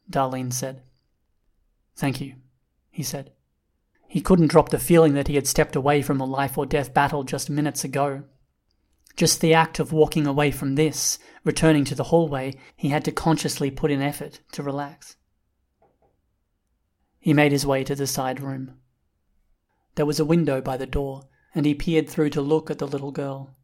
Darlene 0.10 0.54
said. 0.54 0.84
Thank 1.96 2.22
you, 2.22 2.36
he 2.90 3.04
said. 3.04 3.32
He 4.08 4.22
couldn't 4.22 4.48
drop 4.48 4.70
the 4.70 4.80
feeling 4.80 5.14
that 5.14 5.28
he 5.28 5.36
had 5.36 5.48
stepped 5.48 5.76
away 5.76 6.02
from 6.02 6.22
a 6.22 6.26
life 6.26 6.58
or 6.58 6.66
death 6.66 6.94
battle 6.94 7.24
just 7.24 7.50
minutes 7.50 7.84
ago. 7.84 8.24
Just 9.16 9.42
the 9.42 9.54
act 9.54 9.80
of 9.80 9.92
walking 9.92 10.26
away 10.26 10.52
from 10.52 10.76
this, 10.76 11.20
returning 11.44 11.84
to 11.86 11.96
the 11.96 12.06
hallway, 12.06 12.56
he 12.76 12.90
had 12.90 13.04
to 13.06 13.12
consciously 13.12 13.70
put 13.70 13.92
in 13.92 14.02
effort 14.02 14.40
to 14.54 14.64
relax. 14.64 15.16
He 17.20 17.34
made 17.34 17.52
his 17.52 17.66
way 17.66 17.84
to 17.84 17.96
the 17.96 18.08
side 18.08 18.40
room. 18.40 18.80
There 19.96 20.06
was 20.06 20.20
a 20.20 20.26
window 20.26 20.62
by 20.62 20.78
the 20.78 20.88
door, 20.88 21.24
and 21.54 21.66
he 21.66 21.76
peered 21.76 22.10
through 22.10 22.30
to 22.32 22.42
look 22.42 22.72
at 22.72 22.80
the 22.80 22.88
little 22.88 23.12
girl. 23.12 23.56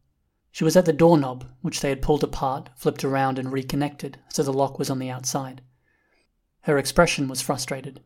She 0.52 0.64
was 0.64 0.76
at 0.76 0.84
the 0.84 0.92
doorknob, 0.92 1.50
which 1.62 1.80
they 1.80 1.88
had 1.88 2.02
pulled 2.02 2.22
apart, 2.22 2.70
flipped 2.76 3.04
around, 3.04 3.38
and 3.38 3.52
reconnected, 3.52 4.18
so 4.28 4.42
the 4.42 4.52
lock 4.52 4.78
was 4.78 4.90
on 4.90 4.98
the 4.98 5.10
outside. 5.10 5.62
Her 6.62 6.78
expression 6.78 7.28
was 7.28 7.40
frustrated. 7.40 8.02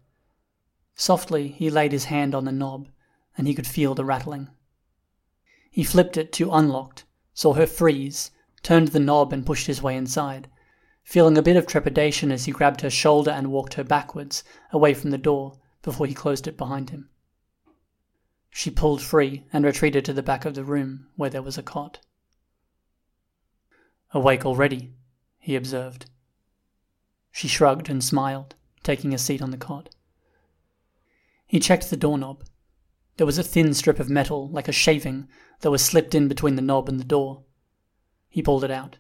Softly, 0.95 1.49
he 1.49 1.71
laid 1.71 1.93
his 1.93 2.05
hand 2.05 2.35
on 2.35 2.45
the 2.45 2.53
knob, 2.53 2.89
and 3.37 3.47
he 3.47 3.55
could 3.55 3.67
feel 3.67 3.95
the 3.95 4.05
rattling. 4.05 4.49
He 5.71 5.85
flipped 5.85 6.17
it 6.17 6.33
to 6.35 6.53
unlocked, 6.53 7.05
saw 7.35 7.55
her 7.55 7.67
freeze, 7.67 8.31
turned 8.63 8.89
the 8.89 9.01
knob, 9.01 9.33
and 9.33 9.47
pushed 9.47 9.67
his 9.67 9.83
way 9.83 9.97
inside, 9.97 10.49
feeling 11.03 11.37
a 11.37 11.43
bit 11.43 11.57
of 11.57 11.67
trepidation 11.67 12.31
as 12.31 12.45
he 12.45 12.53
grabbed 12.53 12.81
her 12.81 12.91
shoulder 12.91 13.31
and 13.31 13.51
walked 13.51 13.75
her 13.75 13.85
backwards, 13.85 14.45
away 14.71 14.95
from 14.95 15.11
the 15.11 15.19
door, 15.19 15.59
before 15.83 16.07
he 16.07 16.15
closed 16.15 16.47
it 16.47 16.57
behind 16.57 16.91
him. 16.91 17.09
She 18.51 18.71
pulled 18.71 19.03
free 19.03 19.45
and 19.53 19.65
retreated 19.65 20.05
to 20.05 20.13
the 20.13 20.23
back 20.23 20.45
of 20.45 20.55
the 20.55 20.65
room, 20.65 21.09
where 21.17 21.31
there 21.31 21.43
was 21.43 21.59
a 21.59 21.63
cot. 21.63 22.01
Awake 24.13 24.45
already, 24.45 24.93
he 25.39 25.57
observed. 25.57 26.07
She 27.33 27.49
shrugged 27.49 27.89
and 27.89 28.05
smiled, 28.05 28.55
taking 28.83 29.15
a 29.15 29.19
seat 29.19 29.41
on 29.41 29.51
the 29.51 29.57
cot. 29.57 29.89
He 31.47 31.59
checked 31.59 31.89
the 31.89 31.97
doorknob. 31.97 32.45
There 33.23 33.27
was 33.27 33.39
a 33.39 33.45
thin 33.45 33.73
strip 33.73 34.01
of 34.01 34.11
metal, 34.11 34.49
like 34.49 34.67
a 34.67 34.73
shaving, 34.73 35.29
that 35.61 35.71
was 35.71 35.81
slipped 35.81 36.13
in 36.13 36.27
between 36.27 36.57
the 36.57 36.61
knob 36.61 36.89
and 36.89 36.99
the 36.99 37.05
door. 37.05 37.45
He 38.29 38.43
pulled 38.43 38.65
it 38.65 38.71
out. 38.73 38.99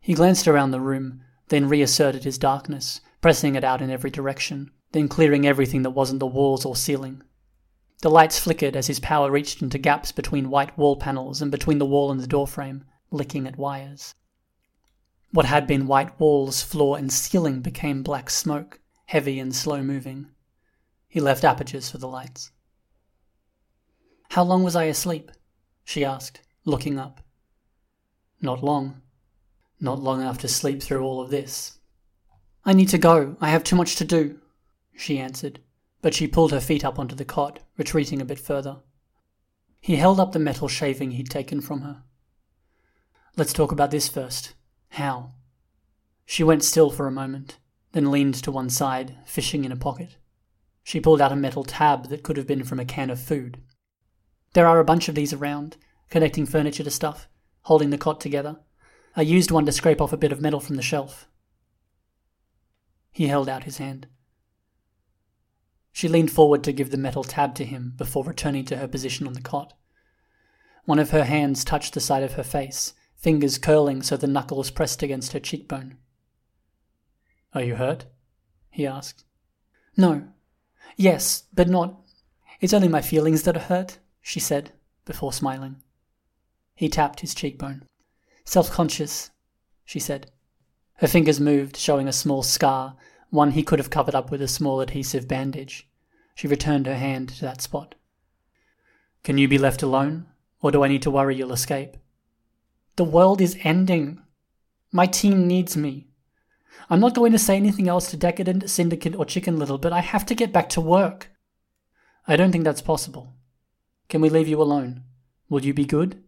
He 0.00 0.14
glanced 0.14 0.48
around 0.48 0.70
the 0.70 0.80
room, 0.80 1.20
then 1.48 1.68
reasserted 1.68 2.24
his 2.24 2.38
darkness, 2.38 3.02
pressing 3.20 3.56
it 3.56 3.62
out 3.62 3.82
in 3.82 3.90
every 3.90 4.08
direction, 4.08 4.70
then 4.92 5.06
clearing 5.06 5.46
everything 5.46 5.82
that 5.82 5.90
wasn't 5.90 6.18
the 6.18 6.26
walls 6.26 6.64
or 6.64 6.74
ceiling. 6.74 7.22
The 8.00 8.08
lights 8.08 8.38
flickered 8.38 8.74
as 8.74 8.86
his 8.86 9.00
power 9.00 9.30
reached 9.30 9.60
into 9.60 9.76
gaps 9.76 10.10
between 10.10 10.48
white 10.48 10.78
wall 10.78 10.96
panels 10.96 11.42
and 11.42 11.50
between 11.50 11.76
the 11.76 11.84
wall 11.84 12.10
and 12.10 12.20
the 12.20 12.26
doorframe, 12.26 12.86
licking 13.10 13.46
at 13.46 13.58
wires. 13.58 14.14
What 15.30 15.44
had 15.44 15.66
been 15.66 15.86
white 15.86 16.18
walls, 16.18 16.62
floor, 16.62 16.96
and 16.96 17.12
ceiling 17.12 17.60
became 17.60 18.02
black 18.02 18.30
smoke, 18.30 18.80
heavy 19.04 19.38
and 19.38 19.54
slow 19.54 19.82
moving. 19.82 20.28
He 21.16 21.22
left 21.22 21.44
apertures 21.44 21.90
for 21.90 21.96
the 21.96 22.06
lights. 22.06 22.50
How 24.32 24.42
long 24.42 24.62
was 24.62 24.76
I 24.76 24.84
asleep? 24.84 25.32
she 25.82 26.04
asked, 26.04 26.42
looking 26.66 26.98
up. 26.98 27.22
Not 28.42 28.62
long. 28.62 29.00
Not 29.80 29.98
long 29.98 30.20
enough 30.20 30.36
to 30.40 30.48
sleep 30.48 30.82
through 30.82 31.02
all 31.02 31.22
of 31.22 31.30
this. 31.30 31.78
I 32.66 32.74
need 32.74 32.90
to 32.90 32.98
go. 32.98 33.38
I 33.40 33.48
have 33.48 33.64
too 33.64 33.76
much 33.76 33.96
to 33.96 34.04
do, 34.04 34.40
she 34.94 35.18
answered, 35.18 35.60
but 36.02 36.12
she 36.12 36.28
pulled 36.28 36.52
her 36.52 36.60
feet 36.60 36.84
up 36.84 36.98
onto 36.98 37.14
the 37.14 37.24
cot, 37.24 37.60
retreating 37.78 38.20
a 38.20 38.26
bit 38.26 38.38
further. 38.38 38.80
He 39.80 39.96
held 39.96 40.20
up 40.20 40.32
the 40.32 40.38
metal 40.38 40.68
shaving 40.68 41.12
he'd 41.12 41.30
taken 41.30 41.62
from 41.62 41.80
her. 41.80 42.02
Let's 43.38 43.54
talk 43.54 43.72
about 43.72 43.90
this 43.90 44.06
first. 44.06 44.52
How? 44.90 45.32
She 46.26 46.44
went 46.44 46.62
still 46.62 46.90
for 46.90 47.06
a 47.06 47.10
moment, 47.10 47.56
then 47.92 48.10
leaned 48.10 48.34
to 48.34 48.52
one 48.52 48.68
side, 48.68 49.16
fishing 49.24 49.64
in 49.64 49.72
a 49.72 49.76
pocket. 49.76 50.18
She 50.86 51.00
pulled 51.00 51.20
out 51.20 51.32
a 51.32 51.36
metal 51.36 51.64
tab 51.64 52.10
that 52.10 52.22
could 52.22 52.36
have 52.36 52.46
been 52.46 52.62
from 52.62 52.78
a 52.78 52.84
can 52.84 53.10
of 53.10 53.18
food. 53.18 53.60
There 54.52 54.68
are 54.68 54.78
a 54.78 54.84
bunch 54.84 55.08
of 55.08 55.16
these 55.16 55.32
around, 55.32 55.76
connecting 56.10 56.46
furniture 56.46 56.84
to 56.84 56.92
stuff, 56.92 57.26
holding 57.62 57.90
the 57.90 57.98
cot 57.98 58.20
together. 58.20 58.60
I 59.16 59.22
used 59.22 59.50
one 59.50 59.66
to 59.66 59.72
scrape 59.72 60.00
off 60.00 60.12
a 60.12 60.16
bit 60.16 60.30
of 60.30 60.40
metal 60.40 60.60
from 60.60 60.76
the 60.76 60.82
shelf. 60.82 61.26
He 63.10 63.26
held 63.26 63.48
out 63.48 63.64
his 63.64 63.78
hand. 63.78 64.06
She 65.90 66.06
leaned 66.06 66.30
forward 66.30 66.62
to 66.62 66.72
give 66.72 66.92
the 66.92 66.96
metal 66.96 67.24
tab 67.24 67.56
to 67.56 67.64
him 67.64 67.94
before 67.96 68.22
returning 68.22 68.64
to 68.66 68.76
her 68.76 68.86
position 68.86 69.26
on 69.26 69.32
the 69.32 69.40
cot. 69.40 69.72
One 70.84 71.00
of 71.00 71.10
her 71.10 71.24
hands 71.24 71.64
touched 71.64 71.94
the 71.94 72.00
side 72.00 72.22
of 72.22 72.34
her 72.34 72.44
face, 72.44 72.94
fingers 73.16 73.58
curling 73.58 74.02
so 74.02 74.16
the 74.16 74.28
knuckles 74.28 74.70
pressed 74.70 75.02
against 75.02 75.32
her 75.32 75.40
cheekbone. 75.40 75.96
Are 77.54 77.64
you 77.64 77.74
hurt? 77.74 78.04
he 78.70 78.86
asked. 78.86 79.24
No. 79.96 80.28
Yes, 80.96 81.44
but 81.52 81.68
not. 81.68 81.96
It's 82.60 82.72
only 82.72 82.88
my 82.88 83.02
feelings 83.02 83.42
that 83.42 83.56
are 83.56 83.60
hurt, 83.60 83.98
she 84.20 84.40
said, 84.40 84.72
before 85.04 85.32
smiling. 85.32 85.82
He 86.74 86.88
tapped 86.88 87.20
his 87.20 87.34
cheekbone. 87.34 87.84
Self 88.44 88.70
conscious, 88.70 89.30
she 89.84 89.98
said. 89.98 90.30
Her 90.98 91.06
fingers 91.06 91.40
moved, 91.40 91.76
showing 91.76 92.08
a 92.08 92.12
small 92.12 92.42
scar, 92.42 92.96
one 93.30 93.50
he 93.50 93.62
could 93.62 93.78
have 93.78 93.90
covered 93.90 94.14
up 94.14 94.30
with 94.30 94.40
a 94.40 94.48
small 94.48 94.80
adhesive 94.80 95.28
bandage. 95.28 95.88
She 96.34 96.48
returned 96.48 96.86
her 96.86 96.96
hand 96.96 97.30
to 97.30 97.40
that 97.42 97.60
spot. 97.60 97.94
Can 99.24 99.38
you 99.38 99.48
be 99.48 99.58
left 99.58 99.82
alone, 99.82 100.26
or 100.60 100.70
do 100.70 100.84
I 100.84 100.88
need 100.88 101.02
to 101.02 101.10
worry 101.10 101.36
you'll 101.36 101.52
escape? 101.52 101.96
The 102.96 103.04
world 103.04 103.40
is 103.40 103.58
ending. 103.62 104.22
My 104.92 105.06
team 105.06 105.46
needs 105.46 105.76
me. 105.76 106.06
I'm 106.88 107.00
not 107.00 107.14
going 107.14 107.32
to 107.32 107.38
say 107.38 107.56
anything 107.56 107.88
else 107.88 108.10
to 108.10 108.16
Decadent, 108.16 108.70
Syndicate, 108.70 109.16
or 109.16 109.24
Chicken 109.24 109.58
Little, 109.58 109.78
but 109.78 109.92
I 109.92 110.00
have 110.00 110.24
to 110.26 110.34
get 110.34 110.52
back 110.52 110.68
to 110.70 110.80
work. 110.80 111.30
I 112.28 112.36
don't 112.36 112.52
think 112.52 112.64
that's 112.64 112.82
possible. 112.82 113.34
Can 114.08 114.20
we 114.20 114.28
leave 114.28 114.48
you 114.48 114.60
alone? 114.60 115.02
Will 115.48 115.64
you 115.64 115.74
be 115.74 115.84
good? 115.84 116.22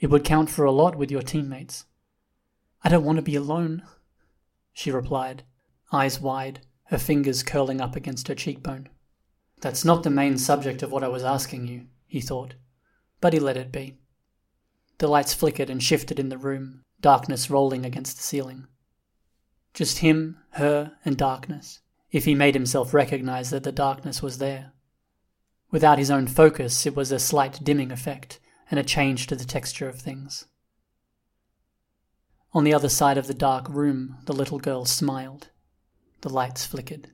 It 0.00 0.08
would 0.08 0.24
count 0.24 0.50
for 0.50 0.64
a 0.64 0.72
lot 0.72 0.96
with 0.96 1.10
your 1.10 1.22
teammates. 1.22 1.84
I 2.82 2.88
don't 2.88 3.04
want 3.04 3.16
to 3.16 3.22
be 3.22 3.36
alone, 3.36 3.82
she 4.72 4.90
replied, 4.90 5.44
eyes 5.92 6.20
wide, 6.20 6.60
her 6.88 6.98
fingers 6.98 7.42
curling 7.42 7.80
up 7.80 7.96
against 7.96 8.28
her 8.28 8.34
cheekbone. 8.34 8.88
That's 9.60 9.84
not 9.84 10.02
the 10.02 10.10
main 10.10 10.36
subject 10.36 10.82
of 10.82 10.92
what 10.92 11.04
I 11.04 11.08
was 11.08 11.22
asking 11.22 11.68
you, 11.68 11.86
he 12.06 12.20
thought, 12.20 12.54
but 13.20 13.32
he 13.32 13.38
let 13.38 13.56
it 13.56 13.72
be. 13.72 13.98
The 14.98 15.08
lights 15.08 15.32
flickered 15.32 15.70
and 15.70 15.82
shifted 15.82 16.18
in 16.18 16.28
the 16.28 16.36
room, 16.36 16.82
darkness 17.00 17.48
rolling 17.48 17.86
against 17.86 18.16
the 18.16 18.22
ceiling. 18.22 18.66
Just 19.74 19.98
him, 19.98 20.38
her, 20.50 20.96
and 21.04 21.16
darkness, 21.16 21.80
if 22.10 22.24
he 22.24 22.34
made 22.34 22.54
himself 22.54 22.94
recognize 22.94 23.50
that 23.50 23.64
the 23.64 23.72
darkness 23.72 24.22
was 24.22 24.38
there. 24.38 24.72
Without 25.70 25.98
his 25.98 26.10
own 26.10 26.28
focus, 26.28 26.86
it 26.86 26.94
was 26.94 27.10
a 27.10 27.18
slight 27.18 27.58
dimming 27.62 27.90
effect 27.90 28.38
and 28.70 28.78
a 28.78 28.84
change 28.84 29.26
to 29.26 29.36
the 29.36 29.44
texture 29.44 29.88
of 29.88 29.98
things. 29.98 30.46
On 32.52 32.62
the 32.62 32.72
other 32.72 32.88
side 32.88 33.18
of 33.18 33.26
the 33.26 33.34
dark 33.34 33.68
room, 33.68 34.18
the 34.26 34.32
little 34.32 34.60
girl 34.60 34.84
smiled. 34.84 35.48
The 36.20 36.28
lights 36.28 36.64
flickered. 36.64 37.10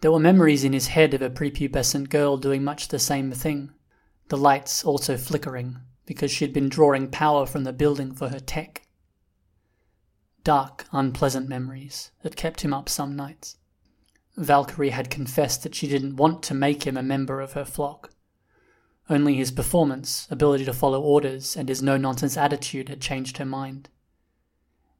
There 0.00 0.12
were 0.12 0.20
memories 0.20 0.62
in 0.62 0.72
his 0.72 0.86
head 0.86 1.12
of 1.12 1.20
a 1.20 1.28
prepubescent 1.28 2.08
girl 2.08 2.36
doing 2.36 2.62
much 2.62 2.88
the 2.88 2.98
same 3.00 3.32
thing, 3.32 3.72
the 4.28 4.38
lights 4.38 4.84
also 4.84 5.16
flickering 5.16 5.78
because 6.06 6.30
she'd 6.30 6.52
been 6.52 6.68
drawing 6.68 7.08
power 7.08 7.44
from 7.44 7.64
the 7.64 7.72
building 7.72 8.14
for 8.14 8.28
her 8.28 8.40
tech. 8.40 8.86
Dark, 10.42 10.86
unpleasant 10.92 11.48
memories 11.48 12.10
that 12.22 12.36
kept 12.36 12.62
him 12.62 12.72
up 12.72 12.88
some 12.88 13.14
nights. 13.14 13.56
Valkyrie 14.36 14.90
had 14.90 15.10
confessed 15.10 15.62
that 15.62 15.74
she 15.74 15.86
didn't 15.86 16.16
want 16.16 16.42
to 16.44 16.54
make 16.54 16.84
him 16.84 16.96
a 16.96 17.02
member 17.02 17.40
of 17.40 17.52
her 17.52 17.64
flock. 17.64 18.10
Only 19.10 19.34
his 19.34 19.50
performance, 19.50 20.26
ability 20.30 20.64
to 20.64 20.72
follow 20.72 21.02
orders, 21.02 21.56
and 21.56 21.68
his 21.68 21.82
no 21.82 21.96
nonsense 21.96 22.36
attitude 22.36 22.88
had 22.88 23.00
changed 23.00 23.36
her 23.36 23.44
mind. 23.44 23.88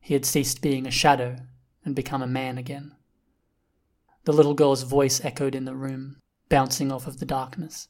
He 0.00 0.14
had 0.14 0.26
ceased 0.26 0.60
being 0.60 0.86
a 0.86 0.90
shadow 0.90 1.36
and 1.84 1.94
become 1.94 2.22
a 2.22 2.26
man 2.26 2.58
again. 2.58 2.94
The 4.24 4.32
little 4.32 4.54
girl's 4.54 4.82
voice 4.82 5.24
echoed 5.24 5.54
in 5.54 5.64
the 5.64 5.74
room, 5.74 6.16
bouncing 6.48 6.92
off 6.92 7.06
of 7.06 7.18
the 7.18 7.26
darkness. 7.26 7.88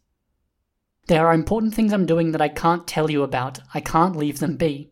There 1.07 1.27
are 1.27 1.35
important 1.35 1.75
things 1.75 1.93
I'm 1.93 2.07
doing 2.07 2.31
that 2.33 2.43
I 2.43 2.49
can't 2.49 2.87
tell 2.87 3.11
you 3.11 3.23
about. 3.23 3.61
I 3.75 3.81
can't 3.81 4.15
leave 4.15 4.39
them 4.39 4.57
be. 4.57 4.91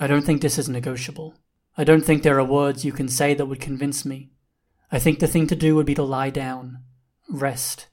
I 0.00 0.06
don't 0.06 0.22
think 0.22 0.42
this 0.42 0.58
is 0.58 0.68
negotiable. 0.68 1.34
I 1.76 1.84
don't 1.84 2.04
think 2.04 2.22
there 2.22 2.38
are 2.38 2.44
words 2.44 2.84
you 2.84 2.92
can 2.92 3.08
say 3.08 3.34
that 3.34 3.46
would 3.46 3.60
convince 3.60 4.04
me. 4.04 4.30
I 4.90 4.98
think 4.98 5.18
the 5.18 5.26
thing 5.26 5.46
to 5.46 5.56
do 5.56 5.74
would 5.74 5.86
be 5.86 5.94
to 5.94 6.02
lie 6.02 6.30
down, 6.30 6.78
rest, 7.28 7.88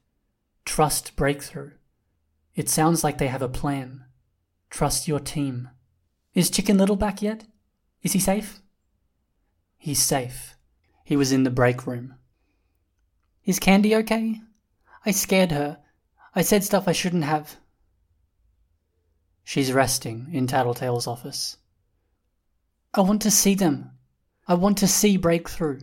trust 0.65 1.15
breakthrough. 1.15 1.71
It 2.55 2.67
sounds 2.67 3.03
like 3.03 3.17
they 3.17 3.27
have 3.27 3.41
a 3.41 3.47
plan. 3.47 4.05
Trust 4.69 5.07
your 5.07 5.19
team. 5.19 5.69
Is 6.33 6.49
Chicken 6.49 6.77
Little 6.77 6.95
back 6.95 7.21
yet? 7.21 7.45
Is 8.03 8.13
he 8.13 8.19
safe? 8.19 8.59
He's 9.77 10.01
safe. 10.01 10.55
He 11.05 11.15
was 11.15 11.31
in 11.31 11.43
the 11.43 11.49
break 11.49 11.87
room. 11.87 12.15
Is 13.45 13.59
Candy 13.59 13.95
okay? 13.95 14.41
I 15.05 15.11
scared 15.11 15.51
her. 15.51 15.79
I 16.35 16.41
said 16.41 16.63
stuff 16.63 16.87
I 16.87 16.91
shouldn't 16.91 17.23
have. 17.23 17.55
She's 19.43 19.73
resting 19.73 20.27
in 20.33 20.45
Tattletale's 20.45 21.07
office. 21.07 21.57
I 22.91 23.01
want 23.01 23.21
to 23.21 23.29
see 23.29 23.53
them. 23.53 23.91
I 24.47 24.55
want 24.55 24.79
to 24.79 24.87
see 24.87 25.15
breakthrough. 25.15 25.81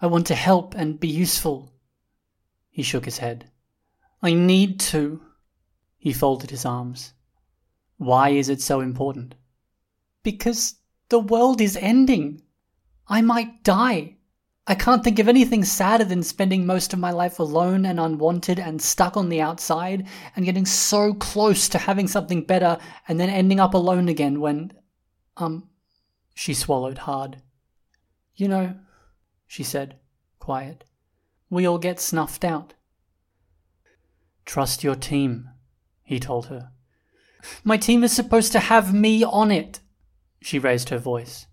I 0.00 0.06
want 0.06 0.28
to 0.28 0.36
help 0.36 0.74
and 0.76 1.00
be 1.00 1.08
useful. 1.08 1.72
He 2.70 2.84
shook 2.84 3.06
his 3.06 3.18
head. 3.18 3.50
I 4.22 4.32
need 4.32 4.78
to. 4.92 5.20
He 5.98 6.12
folded 6.12 6.50
his 6.50 6.64
arms. 6.64 7.12
Why 7.96 8.28
is 8.28 8.48
it 8.48 8.60
so 8.60 8.80
important? 8.80 9.34
Because 10.22 10.76
the 11.08 11.18
world 11.18 11.60
is 11.60 11.76
ending. 11.76 12.42
I 13.08 13.20
might 13.20 13.64
die. 13.64 14.16
I 14.64 14.76
can't 14.76 15.02
think 15.02 15.18
of 15.18 15.28
anything 15.28 15.64
sadder 15.64 16.04
than 16.04 16.22
spending 16.22 16.66
most 16.66 16.92
of 16.92 17.00
my 17.00 17.10
life 17.10 17.40
alone 17.40 17.84
and 17.84 17.98
unwanted 17.98 18.60
and 18.60 18.80
stuck 18.80 19.16
on 19.16 19.28
the 19.28 19.40
outside 19.40 20.06
and 20.36 20.44
getting 20.44 20.66
so 20.66 21.14
close 21.14 21.68
to 21.70 21.78
having 21.78 22.06
something 22.06 22.44
better 22.44 22.78
and 23.08 23.18
then 23.18 23.28
ending 23.28 23.58
up 23.58 23.74
alone 23.74 24.08
again 24.08 24.40
when. 24.40 24.72
Um. 25.36 25.68
She 26.34 26.54
swallowed 26.54 26.98
hard. 26.98 27.42
You 28.34 28.48
know, 28.48 28.74
she 29.46 29.62
said, 29.62 29.96
quiet, 30.38 30.84
we 31.50 31.66
all 31.66 31.78
get 31.78 32.00
snuffed 32.00 32.44
out. 32.44 32.74
Trust 34.44 34.82
your 34.82 34.94
team, 34.94 35.50
he 36.02 36.18
told 36.18 36.46
her. 36.46 36.70
My 37.64 37.76
team 37.76 38.02
is 38.04 38.12
supposed 38.12 38.52
to 38.52 38.60
have 38.60 38.94
me 38.94 39.22
on 39.22 39.50
it. 39.50 39.80
She 40.40 40.58
raised 40.58 40.88
her 40.88 40.98
voice. 40.98 41.46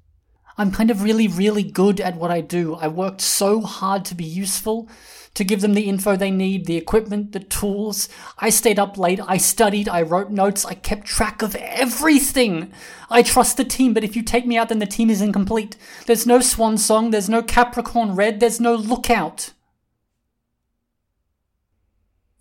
I'm 0.58 0.72
kind 0.72 0.92
of 0.92 1.04
really, 1.04 1.28
really 1.28 1.64
good 1.64 2.02
at 2.02 2.18
what 2.18 2.32
I 2.32 2.42
do. 2.42 2.76
I 2.76 2.88
worked 2.88 3.22
so 3.22 3.62
hard 3.62 4.04
to 4.06 4.16
be 4.16 4.26
useful, 4.26 4.90
to 5.40 5.46
give 5.46 5.62
them 5.62 5.74
the 5.74 5.88
info 5.88 6.18
they 6.18 6.32
need, 6.32 6.66
the 6.66 6.76
equipment, 6.76 7.32
the 7.32 7.40
tools. 7.40 8.10
I 8.40 8.50
stayed 8.50 8.78
up 8.78 8.98
late, 8.98 9.22
I 9.26 9.38
studied, 9.38 9.88
I 9.88 10.02
wrote 10.02 10.32
notes, 10.32 10.66
I 10.66 10.74
kept 10.74 11.08
track 11.08 11.42
of 11.42 11.56
everything. 11.56 12.74
I 13.10 13.24
trust 13.24 13.56
the 13.56 13.64
team, 13.64 13.94
but 13.94 14.04
if 14.04 14.18
you 14.18 14.22
take 14.22 14.46
me 14.46 14.58
out, 14.58 14.68
then 14.68 14.80
the 14.80 14.86
team 14.86 15.10
is 15.10 15.22
incomplete. 15.22 15.78
There's 16.08 16.28
no 16.28 16.40
Swansong, 16.40 17.12
there's 17.12 17.30
no 17.30 17.42
Capricorn 17.42 18.18
red, 18.18 18.42
there's 18.42 18.60
no 18.60 18.76
lookout. 18.76 19.54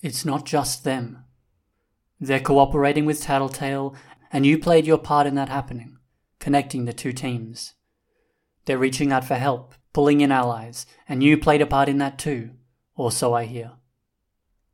It's 0.03 0.25
not 0.25 0.45
just 0.45 0.83
them. 0.83 1.23
They're 2.19 2.41
cooperating 2.41 3.07
with 3.07 3.23
Tattletale, 3.23 3.95
and 4.33 4.45
you 4.45 4.59
played 4.59 4.89
your 4.89 4.99
part 4.99 5.29
in 5.29 5.37
that 5.37 5.51
happening, 5.51 5.99
connecting 6.41 6.85
the 6.85 6.93
two 6.93 7.13
teams. 7.13 7.75
They're 8.65 8.77
reaching 8.77 9.13
out 9.13 9.25
for 9.25 9.37
help, 9.37 9.77
pulling 9.93 10.21
in 10.21 10.33
allies, 10.33 10.85
and 11.09 11.23
you 11.23 11.39
played 11.39 11.63
a 11.63 11.67
part 11.67 11.89
in 11.89 11.99
that 11.99 12.19
too, 12.19 12.51
or 12.99 13.11
so 13.11 13.33
I 13.33 13.47
hear. 13.47 13.73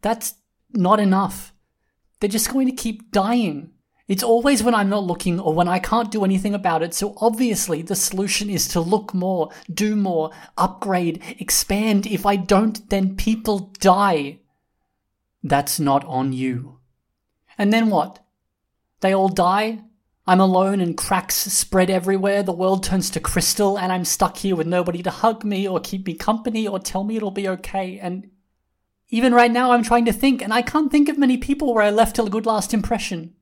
That's 0.01 0.35
not 0.73 0.99
enough. 0.99 1.55
They're 2.19 2.29
just 2.29 2.53
going 2.53 2.67
to 2.67 2.75
keep 2.75 3.13
dying. 3.13 3.71
It's 4.09 4.23
always 4.23 4.63
when 4.63 4.75
I'm 4.75 4.91
not 4.91 5.05
looking 5.05 5.41
or 5.41 5.55
when 5.55 5.69
I 5.69 5.79
can't 5.79 6.11
do 6.11 6.25
anything 6.25 6.55
about 6.55 6.83
it, 6.83 6.93
so 6.93 7.15
obviously 7.21 7.81
the 7.81 7.95
solution 7.95 8.51
is 8.51 8.69
to 8.69 8.81
look 8.81 9.15
more, 9.15 9.51
do 9.73 9.97
more, 9.97 10.31
upgrade, 10.59 11.23
expand. 11.39 12.07
If 12.07 12.27
I 12.27 12.37
don't, 12.37 12.91
then 12.91 13.17
people 13.17 13.73
die. 13.79 14.41
That's 15.43 15.81
not 15.81 16.05
on 16.05 16.33
you. 16.33 16.81
And 17.57 17.73
then 17.73 17.89
what? 17.89 18.19
They 19.01 19.15
all 19.15 19.29
die? 19.29 19.85
I'm 20.27 20.41
alone 20.41 20.81
and 20.81 20.97
cracks 20.97 21.35
spread 21.35 21.91
everywhere. 21.91 22.43
The 22.43 22.53
world 22.53 22.83
turns 22.83 23.11
to 23.11 23.21
crystal 23.21 23.79
and 23.79 23.93
I'm 23.93 24.07
stuck 24.07 24.39
here 24.39 24.57
with 24.57 24.67
nobody 24.67 25.03
to 25.03 25.11
hug 25.11 25.45
me 25.45 25.69
or 25.69 25.81
keep 25.81 26.07
me 26.07 26.15
company 26.15 26.67
or 26.67 26.79
tell 26.79 27.05
me 27.05 27.17
it'll 27.17 27.31
be 27.31 27.49
okay. 27.49 27.99
And 27.99 28.31
even 29.11 29.35
right 29.35 29.51
now, 29.51 29.73
I'm 29.73 29.83
trying 29.83 30.07
to 30.07 30.15
think 30.15 30.41
and 30.41 30.53
I 30.53 30.63
can't 30.63 30.91
think 30.91 31.11
of 31.11 31.19
many 31.19 31.37
people 31.37 31.75
where 31.75 31.85
I 31.85 31.91
left 31.91 32.19
a 32.19 32.23
good 32.25 32.47
last 32.47 32.73
impression. 32.73 33.35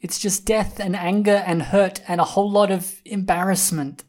It's 0.00 0.18
just 0.18 0.46
death 0.46 0.80
and 0.80 0.96
anger 0.96 1.42
and 1.46 1.64
hurt 1.64 2.00
and 2.08 2.18
a 2.18 2.24
whole 2.24 2.50
lot 2.50 2.70
of 2.70 3.02
embarrassment. 3.04 4.02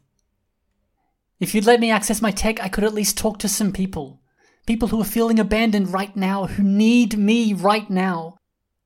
If 1.38 1.54
you'd 1.54 1.66
let 1.66 1.78
me 1.78 1.90
access 1.90 2.22
my 2.22 2.30
tech, 2.30 2.58
I 2.58 2.68
could 2.68 2.84
at 2.84 2.94
least 2.94 3.18
talk 3.18 3.38
to 3.40 3.48
some 3.48 3.70
people. 3.70 4.22
People 4.66 4.88
who 4.88 5.00
are 5.02 5.04
feeling 5.04 5.38
abandoned 5.38 5.92
right 5.92 6.16
now, 6.16 6.46
who 6.46 6.62
need 6.62 7.18
me 7.18 7.52
right 7.52 7.88
now. 7.90 8.38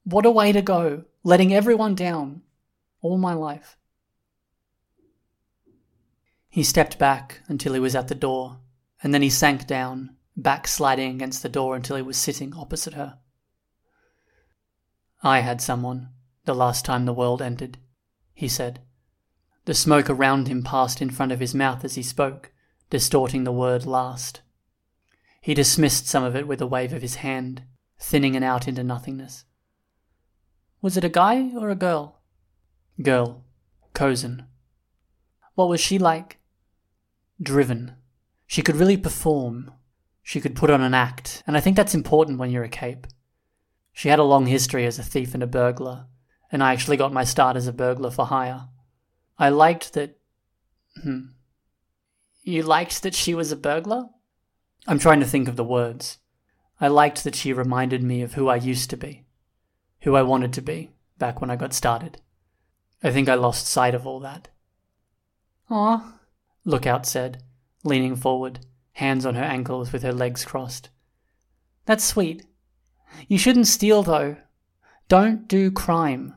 What 0.03 0.27
a 0.27 0.31
way 0.31 0.51
to 0.51 0.61
go, 0.61 1.05
letting 1.23 1.55
everyone 1.55 1.95
down 1.95 2.43
all 3.01 3.19
my 3.19 3.33
life. 3.33 3.77
He 6.49 6.63
stepped 6.63 6.99
back 6.99 7.43
until 7.47 7.75
he 7.75 7.81
was 7.81 7.95
at 7.95 8.09
the 8.09 8.15
door, 8.15 8.59
and 9.03 9.13
then 9.15 9.23
he 9.23 9.31
sank 9.31 9.67
down, 9.67 10.17
backsliding 10.37 11.15
against 11.15 11.43
the 11.43 11.49
door 11.49 11.77
until 11.77 11.97
he 11.97 12.03
was 12.03 12.17
sitting 12.17 12.55
opposite 12.55 12.95
her. 12.95 13.19
I 15.23 15.41
had 15.41 15.61
someone, 15.61 16.11
the 16.45 16.55
last 16.55 16.85
time 16.85 17.05
the 17.05 17.13
world 17.13 17.43
ended, 17.43 17.79
he 18.35 18.49
said. 18.49 18.81
The 19.65 19.75
smoke 19.75 20.09
around 20.09 20.49
him 20.49 20.63
passed 20.63 21.03
in 21.03 21.11
front 21.11 21.33
of 21.33 21.41
his 21.41 21.55
mouth 21.55 21.85
as 21.85 21.97
he 21.97 22.03
spoke, 22.03 22.53
distorting 22.89 23.45
the 23.45 23.53
word 23.53 23.85
last. 23.85 24.41
He 25.41 25.55
dismissed 25.55 26.07
some 26.07 26.25
of 26.25 26.35
it 26.35 26.47
with 26.47 26.61
a 26.61 26.67
wave 26.67 26.93
of 26.93 27.03
his 27.03 27.17
hand, 27.17 27.63
thinning 27.99 28.35
it 28.35 28.43
out 28.43 28.67
into 28.67 28.83
nothingness. 28.83 29.45
Was 30.81 30.97
it 30.97 31.05
a 31.05 31.09
guy 31.09 31.51
or 31.57 31.69
a 31.69 31.75
girl? 31.75 32.18
Girl. 33.01 33.45
Cozen. 33.95 34.47
What 35.55 35.69
was 35.69 35.81
she 35.81 35.99
like? 35.99 36.39
Driven. 37.41 37.93
She 38.47 38.63
could 38.63 38.77
really 38.77 38.97
perform. 38.97 39.73
She 40.23 40.41
could 40.41 40.57
put 40.57 40.71
on 40.71 40.81
an 40.81 40.95
act, 40.95 41.43
and 41.47 41.57
I 41.57 41.61
think 41.61 41.77
that's 41.77 41.95
important 41.95 42.39
when 42.39 42.51
you're 42.51 42.65
a 42.65 42.69
cape. 42.69 43.07
She 43.93 44.09
had 44.09 44.19
a 44.19 44.25
long 44.25 44.47
history 44.47 44.85
as 44.85 44.99
a 44.99 45.03
thief 45.03 45.35
and 45.35 45.43
a 45.43 45.47
burglar, 45.47 46.07
and 46.51 46.63
I 46.63 46.73
actually 46.73 46.97
got 46.97 47.13
my 47.13 47.25
start 47.25 47.57
as 47.57 47.67
a 47.67 47.73
burglar 47.73 48.11
for 48.11 48.27
hire. 48.27 48.69
I 49.39 49.49
liked 49.49 49.95
that. 49.95 50.19
Hmm. 51.03 51.31
You 52.43 52.63
liked 52.63 53.03
that 53.03 53.15
she 53.15 53.35
was 53.35 53.53
a 53.53 53.57
burglar? 53.57 54.09
I'm 54.87 54.99
trying 54.99 55.21
to 55.21 55.27
think 55.27 55.49
of 55.49 55.57
the 55.57 55.65
words. 55.65 56.19
I 56.81 56.89
liked 56.89 57.25
that 57.25 57.35
she 57.35 57.53
reminded 57.53 58.03
me 58.03 58.23
of 58.23 58.35
who 58.35 58.49
I 58.49 58.57
used 58.57 58.91
to 58.91 58.97
be, 58.97 59.25
who 60.03 60.17
I 60.17 60.23
wanted 60.23 60.53
to 60.55 60.63
be, 60.63 60.91
back 61.19 61.41
when 61.41 61.51
I 61.51 61.57
got 61.57 61.73
started. 61.73 62.21
I 63.03 63.11
think 63.11 63.29
I 63.29 63.35
lost 63.35 63.67
sight 63.67 63.95
of 63.95 64.07
all 64.07 64.21
that. 64.21 64.49
Ah, 65.71 66.19
Lookout 66.65 67.07
said, 67.07 67.43
leaning 67.85 68.17
forward, 68.17 68.61
hands 68.93 69.25
on 69.25 69.37
her 69.37 69.45
ankles 69.45 69.93
with 69.93 70.03
her 70.03 70.13
legs 70.13 70.45
crossed. 70.45 70.91
That's 71.87 72.05
sweet. 72.05 72.45
You 73.29 73.39
shouldn't 73.39 73.67
steal, 73.67 74.03
though. 74.03 74.37
Don't 75.09 75.49
do 75.49 75.71
crime. 75.71 76.35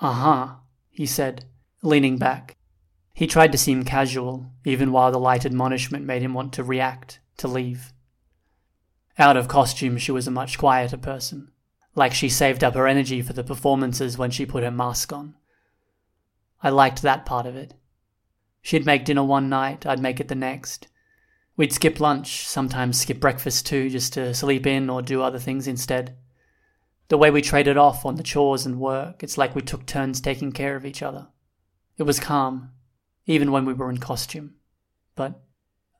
Uh-huh, 0.00 0.56
he 0.90 1.06
said, 1.06 1.46
leaning 1.82 2.18
back. 2.18 2.56
He 3.14 3.26
tried 3.26 3.52
to 3.52 3.58
seem 3.58 3.84
casual, 3.84 4.50
even 4.64 4.90
while 4.92 5.12
the 5.12 5.18
light 5.18 5.46
admonishment 5.46 6.04
made 6.04 6.22
him 6.22 6.34
want 6.34 6.52
to 6.54 6.64
react, 6.64 7.20
to 7.38 7.48
leave. 7.48 7.92
Out 9.18 9.36
of 9.36 9.48
costume, 9.48 9.98
she 9.98 10.12
was 10.12 10.26
a 10.26 10.30
much 10.30 10.58
quieter 10.58 10.96
person, 10.96 11.52
like 11.94 12.12
she 12.12 12.28
saved 12.28 12.64
up 12.64 12.74
her 12.74 12.88
energy 12.88 13.22
for 13.22 13.32
the 13.32 13.44
performances 13.44 14.18
when 14.18 14.30
she 14.30 14.44
put 14.44 14.64
her 14.64 14.70
mask 14.70 15.12
on. 15.12 15.34
I 16.62 16.70
liked 16.70 17.02
that 17.02 17.26
part 17.26 17.46
of 17.46 17.56
it. 17.56 17.74
She'd 18.60 18.86
make 18.86 19.04
dinner 19.04 19.24
one 19.24 19.48
night, 19.48 19.84
I'd 19.84 20.00
make 20.00 20.20
it 20.20 20.28
the 20.28 20.34
next. 20.34 20.86
We'd 21.56 21.72
skip 21.72 22.00
lunch, 22.00 22.46
sometimes 22.46 23.00
skip 23.00 23.20
breakfast 23.20 23.66
too, 23.66 23.90
just 23.90 24.12
to 24.14 24.32
sleep 24.34 24.66
in 24.66 24.88
or 24.88 25.02
do 25.02 25.20
other 25.20 25.38
things 25.38 25.66
instead. 25.66 26.16
The 27.08 27.18
way 27.18 27.30
we 27.30 27.42
traded 27.42 27.76
off 27.76 28.06
on 28.06 28.14
the 28.14 28.22
chores 28.22 28.64
and 28.64 28.80
work, 28.80 29.22
it's 29.22 29.36
like 29.36 29.54
we 29.54 29.62
took 29.62 29.84
turns 29.84 30.20
taking 30.20 30.52
care 30.52 30.76
of 30.76 30.86
each 30.86 31.02
other. 31.02 31.28
It 31.98 32.04
was 32.04 32.20
calm, 32.20 32.70
even 33.26 33.52
when 33.52 33.66
we 33.66 33.74
were 33.74 33.90
in 33.90 33.98
costume. 33.98 34.54
But 35.14 35.40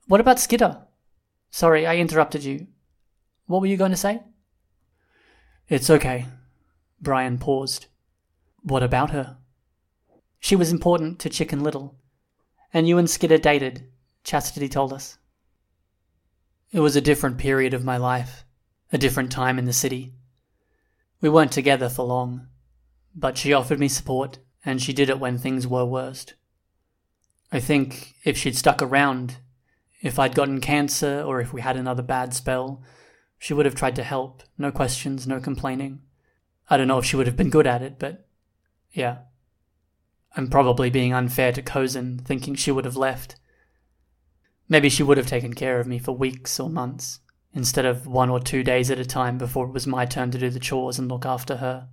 what 0.07 0.21
about 0.21 0.39
Skitter? 0.39 0.81
Sorry, 1.51 1.85
I 1.85 1.97
interrupted 1.97 2.43
you. 2.43 2.67
What 3.45 3.61
were 3.61 3.67
you 3.67 3.77
going 3.77 3.91
to 3.91 3.97
say? 3.97 4.21
It's 5.69 5.89
okay. 5.89 6.25
Brian 6.99 7.37
paused. 7.37 7.87
What 8.63 8.81
about 8.81 9.11
her? 9.11 9.37
She 10.43 10.57
was 10.57 10.73
important 10.73 11.19
to 11.19 11.29
Chicken 11.29 11.63
Little. 11.63 11.95
And 12.73 12.85
you 12.85 12.97
and 12.97 13.09
Skitter 13.09 13.37
dated, 13.37 13.87
Chastity 14.25 14.67
told 14.67 14.91
us. 14.91 15.17
It 16.73 16.81
was 16.81 16.97
a 16.97 17.01
different 17.01 17.37
period 17.37 17.73
of 17.73 17.85
my 17.85 17.95
life, 17.95 18.43
a 18.91 18.97
different 18.97 19.31
time 19.31 19.57
in 19.57 19.63
the 19.63 19.71
city. 19.71 20.11
We 21.21 21.29
weren't 21.29 21.53
together 21.53 21.87
for 21.87 22.03
long, 22.03 22.47
but 23.15 23.37
she 23.37 23.53
offered 23.53 23.79
me 23.79 23.87
support, 23.87 24.39
and 24.65 24.81
she 24.81 24.91
did 24.91 25.09
it 25.09 25.17
when 25.17 25.37
things 25.37 25.65
were 25.65 25.85
worst. 25.85 26.33
I 27.49 27.61
think 27.61 28.15
if 28.25 28.37
she'd 28.37 28.57
stuck 28.57 28.81
around, 28.81 29.37
if 30.01 30.19
I'd 30.19 30.35
gotten 30.35 30.59
cancer 30.59 31.23
or 31.25 31.39
if 31.39 31.53
we 31.53 31.61
had 31.61 31.77
another 31.77 32.03
bad 32.03 32.33
spell, 32.33 32.83
she 33.39 33.53
would 33.53 33.65
have 33.65 33.75
tried 33.75 33.95
to 33.95 34.03
help, 34.03 34.43
no 34.57 34.73
questions, 34.73 35.25
no 35.25 35.39
complaining. 35.39 36.01
I 36.69 36.75
don't 36.75 36.89
know 36.89 36.97
if 36.97 37.05
she 37.05 37.15
would 37.15 37.27
have 37.27 37.37
been 37.37 37.49
good 37.49 37.65
at 37.65 37.81
it, 37.81 37.97
but 37.97 38.27
yeah. 38.91 39.19
I'm 40.35 40.49
probably 40.49 40.89
being 40.89 41.13
unfair 41.13 41.51
to 41.51 41.61
Cozen, 41.61 42.19
thinking 42.19 42.55
she 42.55 42.71
would 42.71 42.85
have 42.85 42.97
left. 42.97 43.35
Maybe 44.67 44.89
she 44.89 45.03
would 45.03 45.17
have 45.17 45.27
taken 45.27 45.53
care 45.53 45.79
of 45.79 45.87
me 45.87 45.99
for 45.99 46.11
weeks 46.11 46.59
or 46.59 46.69
months, 46.69 47.19
instead 47.53 47.85
of 47.85 48.07
one 48.07 48.29
or 48.29 48.39
two 48.39 48.63
days 48.63 48.89
at 48.89 48.97
a 48.97 49.05
time 49.05 49.37
before 49.37 49.67
it 49.67 49.73
was 49.73 49.85
my 49.85 50.05
turn 50.05 50.31
to 50.31 50.39
do 50.39 50.49
the 50.49 50.59
chores 50.59 50.97
and 50.97 51.07
look 51.07 51.25
after 51.25 51.57
her. 51.57 51.87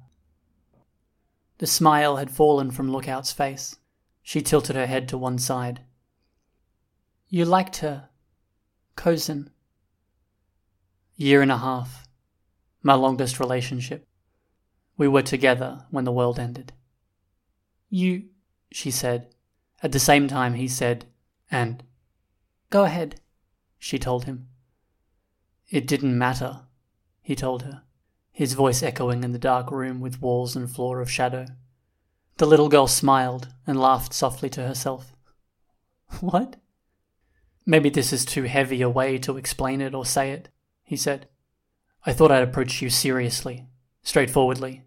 The 1.59 1.67
smile 1.67 2.17
had 2.17 2.31
fallen 2.31 2.71
from 2.71 2.91
Lookout's 2.91 3.33
face. 3.33 3.77
She 4.23 4.41
tilted 4.41 4.77
her 4.77 4.87
head 4.87 5.09
to 5.09 5.19
one 5.19 5.39
side. 5.39 5.83
You 7.29 7.45
liked 7.45 7.77
her, 7.79 8.09
Cozen. 8.97 9.51
Year 11.17 11.43
and 11.43 11.53
a 11.53 11.59
half. 11.59 12.09
My 12.83 12.95
longest 12.95 13.39
relationship. 13.39 14.09
We 14.97 15.07
were 15.07 15.23
together 15.23 15.85
when 15.91 16.05
the 16.05 16.13
world 16.13 16.39
ended. 16.39 16.73
You, 17.91 18.25
she 18.71 18.91
said. 18.91 19.35
At 19.83 19.93
the 19.93 19.99
same 19.99 20.29
time, 20.29 20.55
he 20.55 20.69
said, 20.69 21.07
and, 21.51 21.83
Go 22.71 22.85
ahead. 22.85 23.21
she 23.79 23.99
told 23.99 24.25
him. 24.25 24.47
It 25.69 25.87
didn't 25.87 26.17
matter, 26.17 26.63
he 27.21 27.35
told 27.35 27.63
her, 27.63 27.83
his 28.33 28.55
voice 28.55 28.83
echoing 28.83 29.25
in 29.25 29.33
the 29.33 29.39
dark 29.39 29.71
room 29.71 30.01
with 30.01 30.23
walls 30.23 30.57
and 30.57 30.71
floor 30.71 31.01
of 31.01 31.11
shadow. 31.11 31.47
The 32.39 32.47
little 32.47 32.69
girl 32.69 32.87
smiled 32.87 33.49
and 33.67 33.79
laughed 33.79 34.13
softly 34.13 34.49
to 34.51 34.67
herself. 34.67 35.13
What? 36.21 36.57
Maybe 37.65 37.89
this 37.89 38.13
is 38.13 38.25
too 38.25 38.45
heavy 38.45 38.83
a 38.83 38.89
way 38.89 39.19
to 39.19 39.37
explain 39.37 39.81
it 39.81 39.95
or 39.95 40.05
say 40.05 40.33
it, 40.33 40.49
he 40.83 40.97
said. 40.97 41.29
I 42.05 42.13
thought 42.13 42.33
I'd 42.33 42.43
approach 42.43 42.83
you 42.83 42.91
seriously, 42.91 43.69
straightforwardly. 44.03 44.85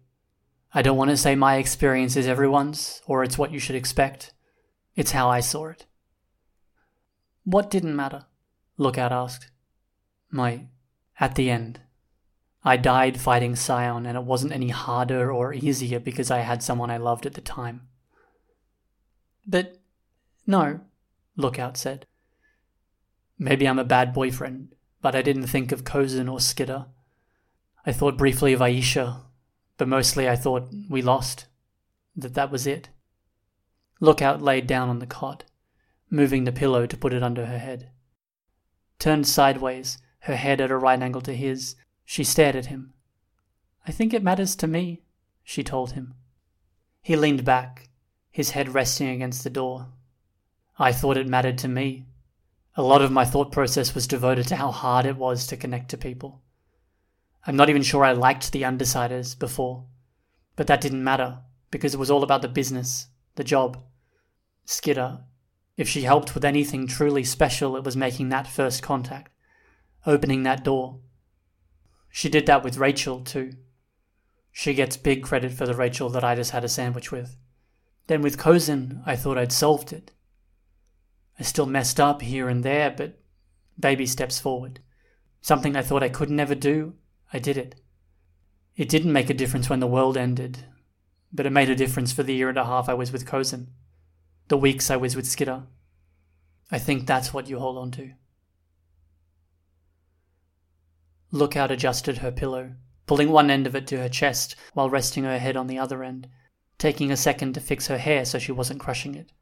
I 0.76 0.82
don't 0.82 0.96
want 0.96 1.10
to 1.10 1.16
say 1.16 1.36
my 1.36 1.56
experience 1.56 2.16
is 2.16 2.26
everyone's, 2.26 3.00
or 3.06 3.22
it's 3.22 3.38
what 3.38 3.52
you 3.52 3.60
should 3.60 3.76
expect. 3.76 4.32
It's 4.96 5.12
how 5.12 5.30
I 5.30 5.38
saw 5.38 5.68
it. 5.68 5.86
What 7.44 7.70
didn't 7.70 7.94
matter? 7.94 8.24
Lookout 8.76 9.12
asked. 9.12 9.50
My. 10.30 10.66
At 11.20 11.36
the 11.36 11.48
end. 11.48 11.80
I 12.64 12.76
died 12.76 13.20
fighting 13.20 13.54
Scion, 13.54 14.04
and 14.04 14.18
it 14.18 14.24
wasn't 14.24 14.52
any 14.52 14.70
harder 14.70 15.30
or 15.30 15.54
easier 15.54 16.00
because 16.00 16.30
I 16.30 16.38
had 16.38 16.60
someone 16.60 16.90
I 16.90 16.96
loved 16.96 17.24
at 17.24 17.34
the 17.34 17.40
time. 17.40 17.86
But. 19.46 19.78
No, 20.44 20.80
Lookout 21.36 21.76
said. 21.76 22.06
Maybe 23.38 23.68
I'm 23.68 23.78
a 23.78 23.84
bad 23.84 24.12
boyfriend, 24.12 24.74
but 25.00 25.14
I 25.14 25.22
didn't 25.22 25.46
think 25.46 25.70
of 25.70 25.84
Cozen 25.84 26.28
or 26.28 26.40
Skitter. 26.40 26.86
I 27.86 27.92
thought 27.92 28.16
briefly 28.16 28.52
of 28.52 28.60
Aisha, 28.60 29.20
but 29.76 29.88
mostly 29.88 30.28
I 30.28 30.36
thought 30.36 30.68
we 30.88 31.02
lost. 31.02 31.46
That 32.16 32.34
that 32.34 32.50
was 32.50 32.66
it. 32.66 32.90
Lookout 34.00 34.42
laid 34.42 34.66
down 34.66 34.88
on 34.88 34.98
the 34.98 35.06
cot, 35.06 35.44
moving 36.10 36.44
the 36.44 36.52
pillow 36.52 36.86
to 36.86 36.96
put 36.96 37.12
it 37.12 37.22
under 37.22 37.46
her 37.46 37.58
head. 37.58 37.90
Turned 38.98 39.26
sideways, 39.26 39.98
her 40.20 40.36
head 40.36 40.60
at 40.60 40.70
a 40.70 40.76
right 40.76 41.00
angle 41.00 41.20
to 41.22 41.34
his, 41.34 41.76
she 42.04 42.24
stared 42.24 42.56
at 42.56 42.66
him. 42.66 42.92
I 43.86 43.92
think 43.92 44.14
it 44.14 44.22
matters 44.22 44.56
to 44.56 44.66
me, 44.66 45.02
she 45.42 45.62
told 45.62 45.92
him. 45.92 46.14
He 47.02 47.16
leaned 47.16 47.44
back, 47.44 47.88
his 48.30 48.50
head 48.50 48.74
resting 48.74 49.08
against 49.08 49.44
the 49.44 49.50
door. 49.50 49.88
I 50.78 50.92
thought 50.92 51.16
it 51.16 51.28
mattered 51.28 51.58
to 51.58 51.68
me. 51.68 52.06
A 52.76 52.82
lot 52.82 53.02
of 53.02 53.12
my 53.12 53.24
thought 53.24 53.52
process 53.52 53.94
was 53.94 54.06
devoted 54.06 54.48
to 54.48 54.56
how 54.56 54.70
hard 54.70 55.06
it 55.06 55.16
was 55.16 55.46
to 55.46 55.56
connect 55.56 55.90
to 55.90 55.96
people. 55.96 56.40
I'm 57.46 57.56
not 57.56 57.68
even 57.68 57.82
sure 57.82 58.04
I 58.04 58.12
liked 58.12 58.52
the 58.52 58.62
Undersiders 58.62 59.38
before, 59.38 59.84
but 60.56 60.66
that 60.66 60.80
didn't 60.80 61.04
matter 61.04 61.40
because 61.70 61.92
it 61.92 62.00
was 62.00 62.10
all 62.10 62.22
about 62.22 62.42
the 62.42 62.48
business, 62.48 63.08
the 63.34 63.44
job. 63.44 63.82
Skitter, 64.64 65.20
if 65.76 65.88
she 65.88 66.02
helped 66.02 66.34
with 66.34 66.44
anything 66.44 66.86
truly 66.86 67.24
special, 67.24 67.76
it 67.76 67.84
was 67.84 67.96
making 67.96 68.28
that 68.28 68.46
first 68.46 68.82
contact, 68.82 69.32
opening 70.06 70.42
that 70.44 70.64
door. 70.64 71.00
She 72.08 72.28
did 72.28 72.46
that 72.46 72.62
with 72.62 72.78
Rachel, 72.78 73.20
too. 73.20 73.54
She 74.52 74.72
gets 74.72 74.96
big 74.96 75.22
credit 75.22 75.52
for 75.52 75.66
the 75.66 75.74
Rachel 75.74 76.08
that 76.10 76.24
I 76.24 76.36
just 76.36 76.52
had 76.52 76.64
a 76.64 76.68
sandwich 76.68 77.10
with. 77.10 77.36
Then 78.06 78.22
with 78.22 78.38
Cozen, 78.38 79.02
I 79.04 79.16
thought 79.16 79.36
I'd 79.36 79.52
solved 79.52 79.92
it. 79.92 80.12
I 81.38 81.42
still 81.42 81.66
messed 81.66 81.98
up 81.98 82.22
here 82.22 82.48
and 82.48 82.62
there, 82.62 82.90
but 82.90 83.18
baby 83.78 84.06
steps 84.06 84.38
forward. 84.38 84.78
Something 85.40 85.74
I 85.74 85.82
thought 85.82 86.04
I 86.04 86.08
could 86.08 86.30
never 86.30 86.54
do, 86.54 86.94
I 87.32 87.38
did 87.38 87.56
it. 87.56 87.74
It 88.76 88.88
didn't 88.88 89.12
make 89.12 89.30
a 89.30 89.34
difference 89.34 89.70
when 89.70 89.80
the 89.80 89.86
world 89.86 90.16
ended, 90.16 90.64
but 91.32 91.46
it 91.46 91.50
made 91.50 91.70
a 91.70 91.76
difference 91.76 92.12
for 92.12 92.22
the 92.22 92.34
year 92.34 92.48
and 92.48 92.58
a 92.58 92.64
half 92.64 92.88
I 92.88 92.94
was 92.94 93.12
with 93.12 93.26
Cozen, 93.26 93.70
the 94.48 94.56
weeks 94.56 94.90
I 94.90 94.96
was 94.96 95.16
with 95.16 95.26
Skitter. 95.26 95.64
I 96.70 96.78
think 96.78 97.06
that's 97.06 97.32
what 97.32 97.48
you 97.48 97.58
hold 97.58 97.78
on 97.78 97.90
to. 97.92 98.12
Lookout 101.30 101.70
adjusted 101.70 102.18
her 102.18 102.30
pillow, 102.30 102.74
pulling 103.06 103.30
one 103.30 103.50
end 103.50 103.66
of 103.66 103.74
it 103.74 103.86
to 103.88 103.98
her 103.98 104.08
chest 104.08 104.56
while 104.72 104.90
resting 104.90 105.24
her 105.24 105.38
head 105.38 105.56
on 105.56 105.66
the 105.66 105.78
other 105.78 106.02
end, 106.02 106.28
taking 106.78 107.10
a 107.10 107.16
second 107.16 107.54
to 107.54 107.60
fix 107.60 107.88
her 107.88 107.98
hair 107.98 108.24
so 108.24 108.38
she 108.38 108.52
wasn't 108.52 108.80
crushing 108.80 109.14
it. 109.14 109.32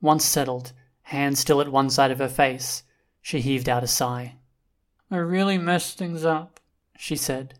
Once 0.00 0.24
settled, 0.24 0.72
hands 1.02 1.40
still 1.40 1.60
at 1.60 1.68
one 1.68 1.90
side 1.90 2.10
of 2.10 2.18
her 2.18 2.28
face, 2.28 2.82
she 3.20 3.40
heaved 3.40 3.68
out 3.68 3.84
a 3.84 3.86
sigh. 3.86 4.36
I 5.10 5.18
really 5.18 5.56
messed 5.56 5.98
things 5.98 6.24
up, 6.24 6.58
she 6.96 7.14
said, 7.14 7.58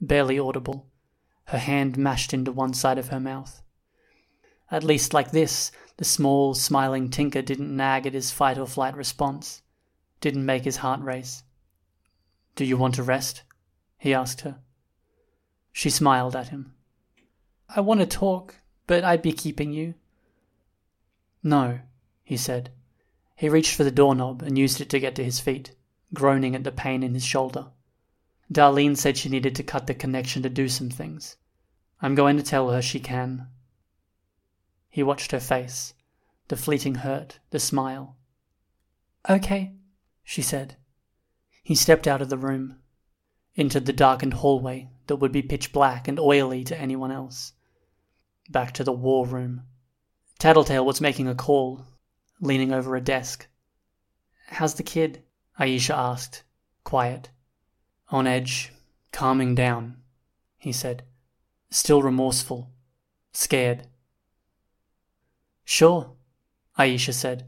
barely 0.00 0.38
audible, 0.38 0.86
her 1.46 1.58
hand 1.58 1.96
mashed 1.96 2.32
into 2.32 2.52
one 2.52 2.72
side 2.72 2.98
of 2.98 3.08
her 3.08 3.18
mouth. 3.18 3.62
At 4.70 4.84
least 4.84 5.12
like 5.12 5.32
this, 5.32 5.72
the 5.96 6.04
small, 6.04 6.54
smiling 6.54 7.10
tinker 7.10 7.42
didn't 7.42 7.74
nag 7.74 8.06
at 8.06 8.14
his 8.14 8.30
fight 8.30 8.58
or 8.58 8.66
flight 8.66 8.96
response, 8.96 9.62
didn't 10.20 10.46
make 10.46 10.64
his 10.64 10.76
heart 10.76 11.00
race. 11.00 11.42
Do 12.54 12.64
you 12.64 12.76
want 12.76 12.94
to 12.96 13.02
rest? 13.02 13.42
he 13.98 14.14
asked 14.14 14.42
her. 14.42 14.58
She 15.72 15.90
smiled 15.90 16.36
at 16.36 16.48
him. 16.48 16.74
I 17.68 17.80
want 17.80 18.00
to 18.00 18.06
talk, 18.06 18.56
but 18.86 19.04
I'd 19.04 19.22
be 19.22 19.32
keeping 19.32 19.72
you. 19.72 19.94
No, 21.42 21.80
he 22.22 22.36
said. 22.36 22.70
He 23.34 23.48
reached 23.48 23.74
for 23.74 23.84
the 23.84 23.90
doorknob 23.90 24.42
and 24.42 24.56
used 24.58 24.80
it 24.80 24.88
to 24.90 25.00
get 25.00 25.14
to 25.16 25.24
his 25.24 25.40
feet, 25.40 25.74
groaning 26.14 26.54
at 26.54 26.64
the 26.64 26.72
pain 26.72 27.02
in 27.02 27.14
his 27.14 27.24
shoulder. 27.24 27.66
Darlene 28.52 28.96
said 28.96 29.16
she 29.16 29.28
needed 29.28 29.54
to 29.56 29.62
cut 29.62 29.86
the 29.86 29.94
connection 29.94 30.42
to 30.42 30.48
do 30.48 30.68
some 30.68 30.88
things. 30.88 31.36
I'm 32.00 32.14
going 32.14 32.36
to 32.36 32.42
tell 32.42 32.70
her 32.70 32.80
she 32.80 33.00
can. 33.00 33.48
He 34.88 35.02
watched 35.02 35.32
her 35.32 35.40
face, 35.40 35.94
the 36.48 36.56
fleeting 36.56 36.96
hurt, 36.96 37.40
the 37.50 37.58
smile. 37.58 38.16
Okay, 39.28 39.74
she 40.24 40.40
said. 40.40 40.76
He 41.62 41.74
stepped 41.74 42.06
out 42.06 42.22
of 42.22 42.30
the 42.30 42.38
room, 42.38 42.78
into 43.54 43.80
the 43.80 43.92
darkened 43.92 44.34
hallway 44.34 44.88
that 45.08 45.16
would 45.16 45.32
be 45.32 45.42
pitch 45.42 45.72
black 45.72 46.08
and 46.08 46.18
oily 46.18 46.64
to 46.64 46.78
anyone 46.78 47.10
else. 47.10 47.52
Back 48.48 48.72
to 48.74 48.84
the 48.84 48.92
war 48.92 49.26
room. 49.26 49.64
Tattletale 50.38 50.86
was 50.86 51.00
making 51.00 51.28
a 51.28 51.34
call, 51.34 51.84
leaning 52.40 52.72
over 52.72 52.96
a 52.96 53.00
desk. 53.00 53.46
How's 54.46 54.74
the 54.74 54.82
kid? 54.82 55.22
Aisha 55.58 55.94
asked, 55.94 56.44
quiet. 56.84 57.30
On 58.10 58.26
edge, 58.26 58.72
calming 59.12 59.54
down, 59.54 59.96
he 60.56 60.72
said, 60.72 61.02
still 61.70 62.02
remorseful, 62.02 62.70
scared. 63.32 63.86
Sure, 65.64 66.12
Aisha 66.78 67.12
said. 67.12 67.44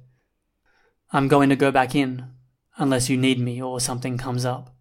I'm 1.13 1.29
going 1.29 1.49
to 1.49 1.57
go 1.57 1.71
back 1.71 1.95
in, 1.95 2.27
unless 2.77 3.09
you 3.09 3.17
need 3.17 3.41
me 3.41 3.63
or 3.63 3.81
something 3.81 4.19
comes 4.19 4.45
up. 4.45 4.75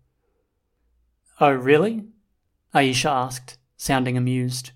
Oh, 1.39 1.52
really? 1.52 2.04
Aisha 2.74 3.10
asked, 3.10 3.58
sounding 3.78 4.18
amused. 4.18 4.72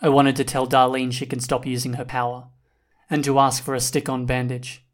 I 0.00 0.08
wanted 0.08 0.36
to 0.36 0.44
tell 0.44 0.66
Darlene 0.66 1.12
she 1.12 1.26
can 1.26 1.40
stop 1.40 1.66
using 1.66 1.94
her 1.94 2.04
power, 2.04 2.48
and 3.10 3.22
to 3.24 3.38
ask 3.38 3.62
for 3.62 3.74
a 3.74 3.80
stick 3.80 4.08
on 4.08 4.26
bandage. 4.26 4.84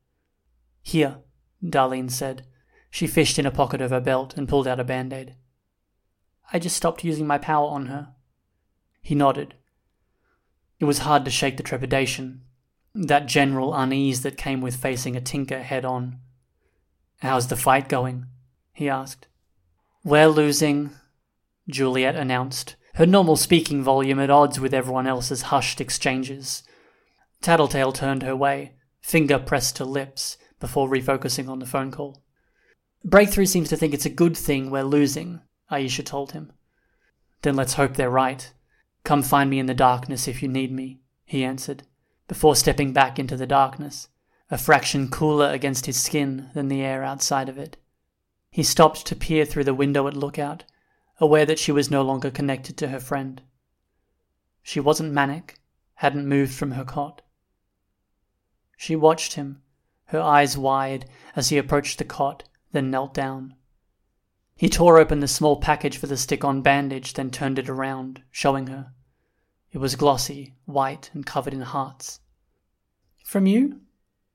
Here, 0.83 1.19
Darlene 1.63 2.11
said. 2.11 2.47
She 2.91 3.07
fished 3.07 3.39
in 3.39 3.47
a 3.47 3.51
pocket 3.51 3.81
of 3.81 3.91
her 3.91 4.01
belt 4.01 4.35
and 4.37 4.49
pulled 4.49 4.69
out 4.69 4.81
a 4.81 4.85
band 4.85 5.13
aid. 5.13 5.37
I 6.53 6.59
just 6.59 6.77
stopped 6.77 7.05
using 7.05 7.27
my 7.27 7.39
power 7.39 7.69
on 7.69 7.87
her. 7.87 8.15
He 9.01 9.15
nodded. 9.15 9.55
It 10.79 10.85
was 10.85 10.99
hard 10.99 11.25
to 11.25 11.31
shake 11.31 11.57
the 11.57 11.63
trepidation, 11.63 12.43
that 12.95 13.27
general 13.27 13.75
unease 13.75 14.23
that 14.23 14.37
came 14.37 14.61
with 14.61 14.77
facing 14.77 15.17
a 15.17 15.21
tinker 15.21 15.63
head 15.63 15.85
on. 15.85 16.19
How's 17.21 17.47
the 17.47 17.57
fight 17.57 17.89
going? 17.89 18.27
he 18.73 18.89
asked. 18.89 19.29
We're 20.05 20.27
losing, 20.27 20.91
Juliet 21.69 22.17
announced, 22.17 22.77
her 22.95 23.07
normal 23.07 23.37
speaking 23.37 23.83
volume 23.83 24.19
at 24.19 24.31
odds 24.31 24.59
with 24.59 24.75
everyone 24.75 25.07
else's 25.07 25.43
hushed 25.43 25.81
exchanges. 25.81 26.65
Tattletale 27.41 27.93
turned 27.93 28.23
her 28.23 28.37
way, 28.37 28.73
finger 29.01 29.39
pressed 29.39 29.77
to 29.77 29.85
lips, 29.85 30.37
before 30.63 30.89
refocusing 30.89 31.49
on 31.49 31.59
the 31.59 31.67
phone 31.67 31.91
call. 31.91 32.23
Breakthrough 33.05 33.47
seems 33.47 33.69
to 33.69 33.77
think 33.77 33.93
it's 33.93 34.07
a 34.07 34.21
good 34.23 34.37
thing 34.37 34.71
we're 34.71 34.85
losing, 34.85 35.41
Aisha 35.73 36.07
told 36.07 36.33
him. 36.33 36.53
Then 37.43 37.57
let's 37.57 37.75
hope 37.75 37.97
they're 37.97 38.09
right. 38.09 38.53
Come 39.03 39.25
find 39.25 39.51
me 39.51 39.59
in 39.59 39.67
the 39.67 39.75
darkness 39.75 40.29
if 40.29 40.41
you 40.41 40.47
need 40.49 40.71
me, 40.71 41.01
he 41.25 41.43
answered, 41.43 41.83
before 42.29 42.55
stepping 42.55 42.93
back 42.93 43.19
into 43.19 43.37
the 43.37 43.45
darkness, 43.45 44.07
a 44.53 44.57
fraction 44.57 45.11
cooler 45.11 45.51
against 45.51 45.87
his 45.87 46.01
skin 46.01 46.51
than 46.55 46.69
the 46.69 46.81
air 46.81 47.03
outside 47.03 47.49
of 47.49 47.59
it. 47.59 47.77
He 48.49 48.63
stopped 48.63 49.05
to 49.07 49.17
peer 49.17 49.45
through 49.45 49.65
the 49.65 49.75
window 49.75 50.07
at 50.07 50.17
Lookout, 50.17 50.63
aware 51.19 51.45
that 51.45 51.59
she 51.59 51.73
was 51.73 51.91
no 51.91 52.03
longer 52.03 52.31
connected 52.31 52.77
to 52.77 52.89
her 52.89 53.01
friend. 53.01 53.43
She 54.63 54.79
wasn't 54.79 55.13
manic, 55.13 55.59
hadn't 55.95 56.29
moved 56.29 56.55
from 56.55 56.71
her 56.73 56.85
cot. 56.85 57.21
She 58.77 58.95
watched 58.95 59.33
him, 59.33 59.63
her 60.13 60.21
eyes 60.21 60.59
wide, 60.59 61.07
as 61.35 61.49
he 61.49 61.57
approached 61.57 61.97
the 61.97 62.05
cot, 62.05 62.45
then 62.73 62.91
knelt 62.91 63.15
down. 63.15 63.55
He 64.55 64.69
tore 64.69 64.99
open 64.99 65.21
the 65.21 65.27
small 65.27 65.57
package 65.57 65.97
for 65.97 66.07
the 66.07 66.19
stick 66.19 66.45
on 66.45 66.61
bandage, 66.61 67.15
then 67.15 67.31
turned 67.31 67.59
it 67.59 67.71
around, 67.71 68.23
showing 68.31 68.67
her. 68.67 68.93
It 69.73 69.79
was 69.79 69.97
glossy, 69.97 70.55
white, 70.67 71.11
and 71.15 71.25
covered 71.25 71.55
in 71.55 71.63
hearts. 71.63 72.21
From 73.25 73.47
you? 73.47 73.81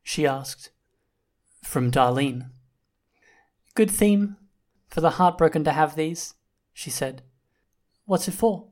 she 0.02 0.26
asked. 0.26 0.72
From 1.62 1.92
Darlene. 1.92 2.50
Good 3.76 3.92
theme. 3.92 4.36
For 4.90 5.02
the 5.02 5.12
heartbroken 5.12 5.63
to 5.66 5.72
have 5.74 5.96
these, 5.96 6.34
she 6.74 6.90
said. 6.90 7.22
What's 8.06 8.28
it 8.28 8.32
for? 8.32 8.70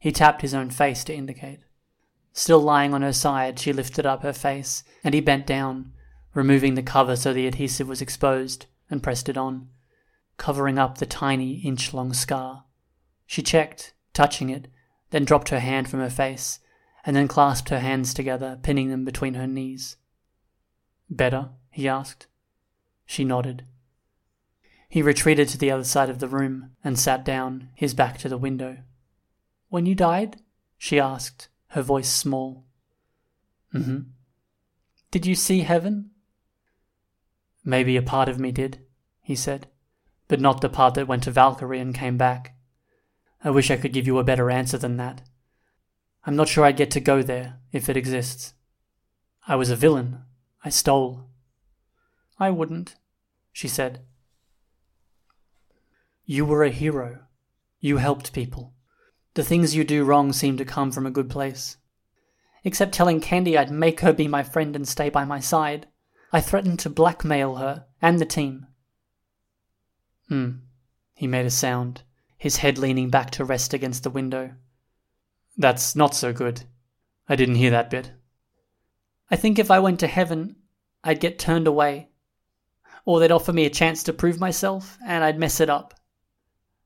He 0.00 0.10
tapped 0.10 0.42
his 0.42 0.54
own 0.54 0.70
face 0.70 1.04
to 1.04 1.14
indicate. 1.14 1.60
Still 2.32 2.60
lying 2.60 2.94
on 2.94 3.02
her 3.02 3.12
side, 3.12 3.58
she 3.58 3.72
lifted 3.72 4.06
up 4.06 4.22
her 4.22 4.32
face, 4.32 4.84
and 5.02 5.14
he 5.14 5.20
bent 5.20 5.46
down, 5.46 5.92
removing 6.34 6.74
the 6.74 6.82
cover 6.82 7.16
so 7.16 7.32
the 7.32 7.46
adhesive 7.46 7.88
was 7.88 8.00
exposed, 8.00 8.66
and 8.88 9.02
pressed 9.02 9.28
it 9.28 9.36
on, 9.36 9.68
covering 10.36 10.78
up 10.78 10.98
the 10.98 11.06
tiny 11.06 11.54
inch 11.60 11.92
long 11.92 12.12
scar. 12.12 12.64
She 13.26 13.42
checked, 13.42 13.92
touching 14.12 14.48
it, 14.48 14.68
then 15.10 15.24
dropped 15.24 15.48
her 15.48 15.60
hand 15.60 15.88
from 15.88 16.00
her 16.00 16.10
face, 16.10 16.60
and 17.04 17.16
then 17.16 17.28
clasped 17.28 17.68
her 17.70 17.80
hands 17.80 18.14
together, 18.14 18.58
pinning 18.62 18.90
them 18.90 19.04
between 19.04 19.34
her 19.34 19.46
knees. 19.46 19.96
Better? 21.08 21.50
he 21.70 21.88
asked. 21.88 22.26
She 23.06 23.24
nodded. 23.24 23.64
He 24.88 25.02
retreated 25.02 25.48
to 25.48 25.58
the 25.58 25.70
other 25.70 25.84
side 25.84 26.10
of 26.10 26.18
the 26.18 26.28
room 26.28 26.72
and 26.82 26.98
sat 26.98 27.24
down, 27.24 27.70
his 27.74 27.94
back 27.94 28.18
to 28.18 28.28
the 28.28 28.38
window. 28.38 28.78
When 29.68 29.86
you 29.86 29.94
died? 29.94 30.40
she 30.78 30.98
asked, 30.98 31.48
her 31.70 31.82
voice 31.82 32.10
small. 32.10 32.64
Mm 33.74 33.84
hmm. 33.84 33.98
Did 35.10 35.26
you 35.26 35.34
see 35.34 35.60
heaven? 35.60 36.10
Maybe 37.64 37.96
a 37.96 38.02
part 38.02 38.28
of 38.28 38.38
me 38.38 38.52
did, 38.52 38.78
he 39.22 39.34
said, 39.34 39.68
but 40.28 40.40
not 40.40 40.60
the 40.60 40.68
part 40.68 40.94
that 40.94 41.08
went 41.08 41.24
to 41.24 41.30
Valkyrie 41.30 41.80
and 41.80 41.94
came 41.94 42.16
back. 42.16 42.54
I 43.44 43.50
wish 43.50 43.70
I 43.70 43.76
could 43.76 43.92
give 43.92 44.06
you 44.06 44.18
a 44.18 44.24
better 44.24 44.50
answer 44.50 44.78
than 44.78 44.96
that. 44.96 45.22
I'm 46.26 46.36
not 46.36 46.48
sure 46.48 46.64
I'd 46.64 46.76
get 46.76 46.90
to 46.92 47.00
go 47.00 47.22
there, 47.22 47.58
if 47.72 47.88
it 47.88 47.96
exists. 47.96 48.54
I 49.46 49.56
was 49.56 49.70
a 49.70 49.76
villain. 49.76 50.22
I 50.64 50.68
stole. 50.68 51.28
I 52.38 52.50
wouldn't, 52.50 52.96
she 53.52 53.68
said. 53.68 54.00
You 56.24 56.44
were 56.44 56.62
a 56.62 56.70
hero. 56.70 57.20
You 57.80 57.96
helped 57.96 58.32
people. 58.32 58.74
The 59.34 59.44
things 59.44 59.74
you 59.74 59.84
do 59.84 60.04
wrong 60.04 60.32
seem 60.32 60.56
to 60.56 60.64
come 60.64 60.90
from 60.90 61.06
a 61.06 61.10
good 61.10 61.30
place. 61.30 61.76
Except 62.64 62.92
telling 62.92 63.20
Candy 63.20 63.56
I'd 63.56 63.70
make 63.70 64.00
her 64.00 64.12
be 64.12 64.28
my 64.28 64.42
friend 64.42 64.74
and 64.74 64.86
stay 64.86 65.08
by 65.08 65.24
my 65.24 65.40
side. 65.40 65.86
I 66.32 66.40
threatened 66.40 66.80
to 66.80 66.90
blackmail 66.90 67.56
her 67.56 67.86
and 68.02 68.18
the 68.18 68.26
team. 68.26 68.66
Hmm. 70.28 70.50
He 71.14 71.26
made 71.26 71.46
a 71.46 71.50
sound, 71.50 72.02
his 72.38 72.58
head 72.58 72.78
leaning 72.78 73.10
back 73.10 73.30
to 73.32 73.44
rest 73.44 73.74
against 73.74 74.02
the 74.02 74.10
window. 74.10 74.54
That's 75.56 75.94
not 75.94 76.14
so 76.14 76.32
good. 76.32 76.62
I 77.28 77.36
didn't 77.36 77.56
hear 77.56 77.70
that 77.70 77.90
bit. 77.90 78.12
I 79.30 79.36
think 79.36 79.58
if 79.58 79.70
I 79.70 79.78
went 79.78 80.00
to 80.00 80.06
heaven, 80.06 80.56
I'd 81.04 81.20
get 81.20 81.38
turned 81.38 81.66
away. 81.66 82.08
Or 83.04 83.20
they'd 83.20 83.30
offer 83.30 83.52
me 83.52 83.64
a 83.64 83.70
chance 83.70 84.02
to 84.04 84.12
prove 84.12 84.40
myself, 84.40 84.98
and 85.06 85.22
I'd 85.22 85.38
mess 85.38 85.60
it 85.60 85.70
up. 85.70 85.94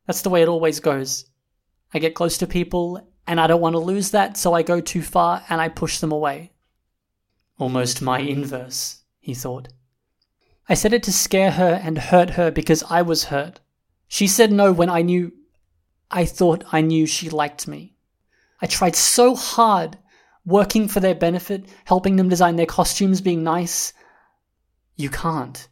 That's 0.07 0.22
the 0.22 0.30
way 0.30 0.42
it 0.42 0.48
always 0.48 0.80
goes. 0.80 1.24
I 1.94 2.00
get 2.00 2.16
close 2.16 2.37
to 2.38 2.46
people 2.46 3.00
and 3.26 3.40
I 3.40 3.46
don't 3.46 3.61
want 3.61 3.74
to 3.74 3.78
lose 3.78 4.11
that, 4.11 4.37
so 4.37 4.52
I 4.52 4.62
go 4.62 4.80
too 4.80 5.00
far 5.00 5.44
and 5.48 5.61
I 5.61 5.68
push 5.68 6.00
them 6.00 6.12
away. 6.12 6.52
Almost 7.57 8.02
my 8.02 8.18
inverse, 8.18 9.02
he 9.20 9.33
thought. 9.33 9.68
I 10.68 10.74
said 10.74 10.92
it 10.92 11.02
to 11.04 11.12
scare 11.12 11.52
her 11.52 11.80
and 11.83 11.96
hurt 11.96 12.30
her 12.30 12.50
because 12.50 12.83
I 12.90 13.02
was 13.02 13.24
hurt. 13.24 13.61
She 14.09 14.26
said 14.26 14.52
no 14.52 14.72
when 14.72 14.90
I 14.90 15.02
knew. 15.02 15.33
I 16.11 16.24
thought 16.24 16.64
I 16.72 16.80
knew 16.80 17.07
she 17.07 17.30
liked 17.30 17.68
me. 17.68 17.94
I 18.61 18.66
tried 18.66 18.96
so 18.96 19.35
hard, 19.35 19.98
working 20.44 20.88
for 20.88 21.00
their 21.00 21.14
benefit, 21.14 21.66
helping 21.85 22.16
them 22.16 22.28
design 22.28 22.57
their 22.57 22.66
costumes, 22.66 23.20
being 23.20 23.42
nice. 23.42 23.92
You 24.96 25.11
can't, 25.11 25.68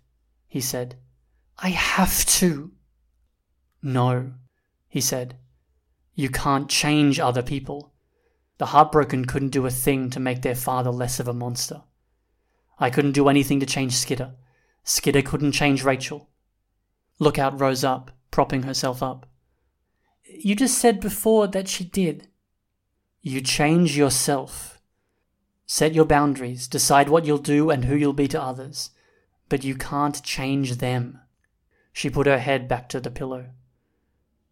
he 0.47 0.61
said. 0.61 0.97
I 1.59 1.69
have 1.69 2.25
to. 2.27 2.73
No, 3.83 4.33
he 4.89 5.01
said. 5.01 5.37
You 6.15 6.29
can't 6.29 6.69
change 6.69 7.19
other 7.19 7.43
people. 7.43 7.93
The 8.59 8.67
heartbroken 8.67 9.25
couldn't 9.25 9.49
do 9.49 9.67
a 9.67 9.71
thing 9.71 10.11
to 10.11 10.21
make 10.21 10.43
their 10.43 10.55
father 10.55 10.91
less 10.91 11.19
of 11.19 11.29
a 11.29 11.33
monster. 11.33 11.83
I 12.79 12.91
couldn't 12.91 13.13
do 13.13 13.29
anything 13.29 13.61
to 13.61 13.67
change 13.67 13.95
Skitter. 13.95 14.35
Skitter 14.85 15.23
couldn't 15.23 15.53
change 15.53 15.85
Rachel. 15.85 16.29
Lookout 17.19 17.59
rose 17.61 17.85
up, 17.85 18.11
propping 18.31 18.65
herself 18.65 19.03
up. 19.03 19.27
You 20.25 20.55
just 20.57 20.79
said 20.79 21.01
before 21.01 21.47
that 21.49 21.69
she 21.69 21.85
did. 21.85 22.29
You 23.21 23.41
change 23.41 23.97
yourself. 23.97 24.81
Set 25.67 25.95
your 25.95 26.05
boundaries, 26.05 26.67
decide 26.67 27.09
what 27.09 27.25
you'll 27.25 27.39
do 27.39 27.71
and 27.71 27.85
who 27.85 27.97
you'll 27.97 28.13
be 28.13 28.29
to 28.29 28.43
others. 28.43 28.91
But 29.49 29.65
you 29.65 29.75
can't 29.75 30.23
change 30.23 30.77
them. 30.77 31.21
She 31.93 32.11
put 32.11 32.27
her 32.27 32.39
head 32.39 32.69
back 32.69 32.89
to 32.91 33.01
the 33.01 33.11
pillow. 33.11 33.47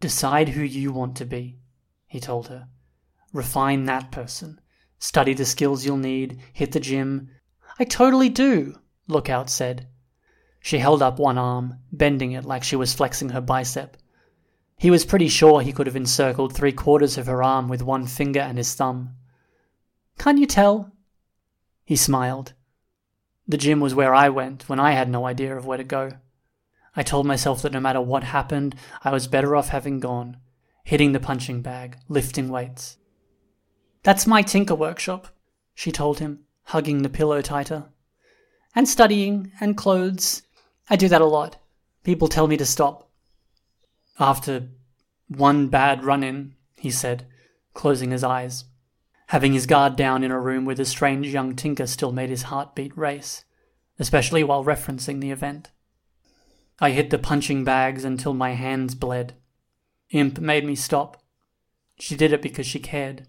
Decide 0.01 0.49
who 0.49 0.63
you 0.63 0.91
want 0.91 1.15
to 1.17 1.25
be, 1.25 1.59
he 2.07 2.19
told 2.19 2.47
her. 2.47 2.67
Refine 3.33 3.85
that 3.85 4.11
person. 4.11 4.59
Study 4.97 5.35
the 5.35 5.45
skills 5.45 5.85
you'll 5.85 5.97
need, 5.97 6.39
hit 6.53 6.71
the 6.71 6.79
gym. 6.79 7.29
I 7.79 7.83
totally 7.83 8.27
do, 8.27 8.79
Lookout 9.07 9.47
said. 9.47 9.87
She 10.59 10.79
held 10.79 11.03
up 11.03 11.19
one 11.19 11.37
arm, 11.37 11.77
bending 11.91 12.31
it 12.31 12.45
like 12.45 12.63
she 12.63 12.75
was 12.75 12.95
flexing 12.95 13.29
her 13.29 13.41
bicep. 13.41 13.95
He 14.75 14.89
was 14.89 15.05
pretty 15.05 15.27
sure 15.27 15.61
he 15.61 15.71
could 15.71 15.85
have 15.85 15.95
encircled 15.95 16.51
three 16.51 16.71
quarters 16.71 17.19
of 17.19 17.27
her 17.27 17.43
arm 17.43 17.67
with 17.67 17.83
one 17.83 18.07
finger 18.07 18.39
and 18.39 18.57
his 18.57 18.73
thumb. 18.73 19.15
Can't 20.17 20.39
you 20.39 20.47
tell? 20.47 20.91
He 21.85 21.95
smiled. 21.95 22.53
The 23.47 23.57
gym 23.57 23.79
was 23.79 23.93
where 23.93 24.15
I 24.15 24.29
went 24.29 24.67
when 24.67 24.79
I 24.79 24.93
had 24.93 25.09
no 25.09 25.27
idea 25.27 25.55
of 25.55 25.67
where 25.67 25.77
to 25.77 25.83
go. 25.83 26.13
I 26.95 27.03
told 27.03 27.25
myself 27.25 27.61
that 27.61 27.71
no 27.71 27.79
matter 27.79 28.01
what 28.01 28.23
happened, 28.23 28.75
I 29.03 29.11
was 29.11 29.27
better 29.27 29.55
off 29.55 29.69
having 29.69 29.99
gone, 29.99 30.37
hitting 30.83 31.13
the 31.13 31.19
punching 31.19 31.61
bag, 31.61 31.97
lifting 32.09 32.49
weights. 32.49 32.97
That's 34.03 34.27
my 34.27 34.41
tinker 34.41 34.75
workshop, 34.75 35.27
she 35.73 35.91
told 35.91 36.19
him, 36.19 36.39
hugging 36.63 37.01
the 37.01 37.09
pillow 37.09 37.41
tighter. 37.41 37.85
And 38.75 38.87
studying, 38.87 39.51
and 39.59 39.77
clothes. 39.77 40.43
I 40.89 40.95
do 40.95 41.07
that 41.07 41.21
a 41.21 41.25
lot. 41.25 41.57
People 42.03 42.27
tell 42.27 42.47
me 42.47 42.57
to 42.57 42.65
stop. 42.65 43.09
After 44.19 44.69
one 45.27 45.67
bad 45.67 46.03
run 46.03 46.23
in, 46.23 46.55
he 46.75 46.91
said, 46.91 47.25
closing 47.73 48.11
his 48.11 48.23
eyes. 48.23 48.65
Having 49.27 49.53
his 49.53 49.65
guard 49.65 49.95
down 49.95 50.23
in 50.23 50.31
a 50.31 50.39
room 50.39 50.65
with 50.65 50.79
a 50.79 50.85
strange 50.85 51.27
young 51.27 51.55
tinker 51.55 51.87
still 51.87 52.11
made 52.11 52.29
his 52.29 52.43
heartbeat 52.43 52.97
race, 52.97 53.45
especially 53.97 54.43
while 54.43 54.65
referencing 54.65 55.21
the 55.21 55.31
event. 55.31 55.71
I 56.83 56.89
hit 56.89 57.11
the 57.11 57.19
punching 57.19 57.63
bags 57.63 58.03
until 58.03 58.33
my 58.33 58.53
hands 58.53 58.95
bled. 58.95 59.35
Imp 60.09 60.39
made 60.39 60.65
me 60.65 60.75
stop. 60.75 61.21
She 61.99 62.15
did 62.15 62.33
it 62.33 62.41
because 62.41 62.65
she 62.65 62.79
cared. 62.79 63.27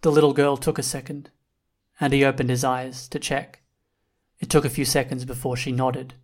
The 0.00 0.10
little 0.10 0.32
girl 0.32 0.56
took 0.56 0.78
a 0.78 0.82
second, 0.82 1.28
and 2.00 2.14
he 2.14 2.24
opened 2.24 2.48
his 2.48 2.64
eyes 2.64 3.06
to 3.08 3.18
check. 3.18 3.60
It 4.38 4.48
took 4.48 4.64
a 4.64 4.70
few 4.70 4.86
seconds 4.86 5.26
before 5.26 5.54
she 5.54 5.70
nodded. 5.70 6.14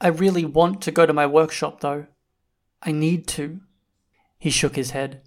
I 0.00 0.08
really 0.08 0.46
want 0.46 0.80
to 0.82 0.90
go 0.90 1.04
to 1.04 1.12
my 1.12 1.26
workshop, 1.26 1.80
though. 1.80 2.06
I 2.82 2.92
need 2.92 3.26
to. 3.28 3.60
He 4.38 4.48
shook 4.48 4.74
his 4.74 4.92
head. 4.92 5.20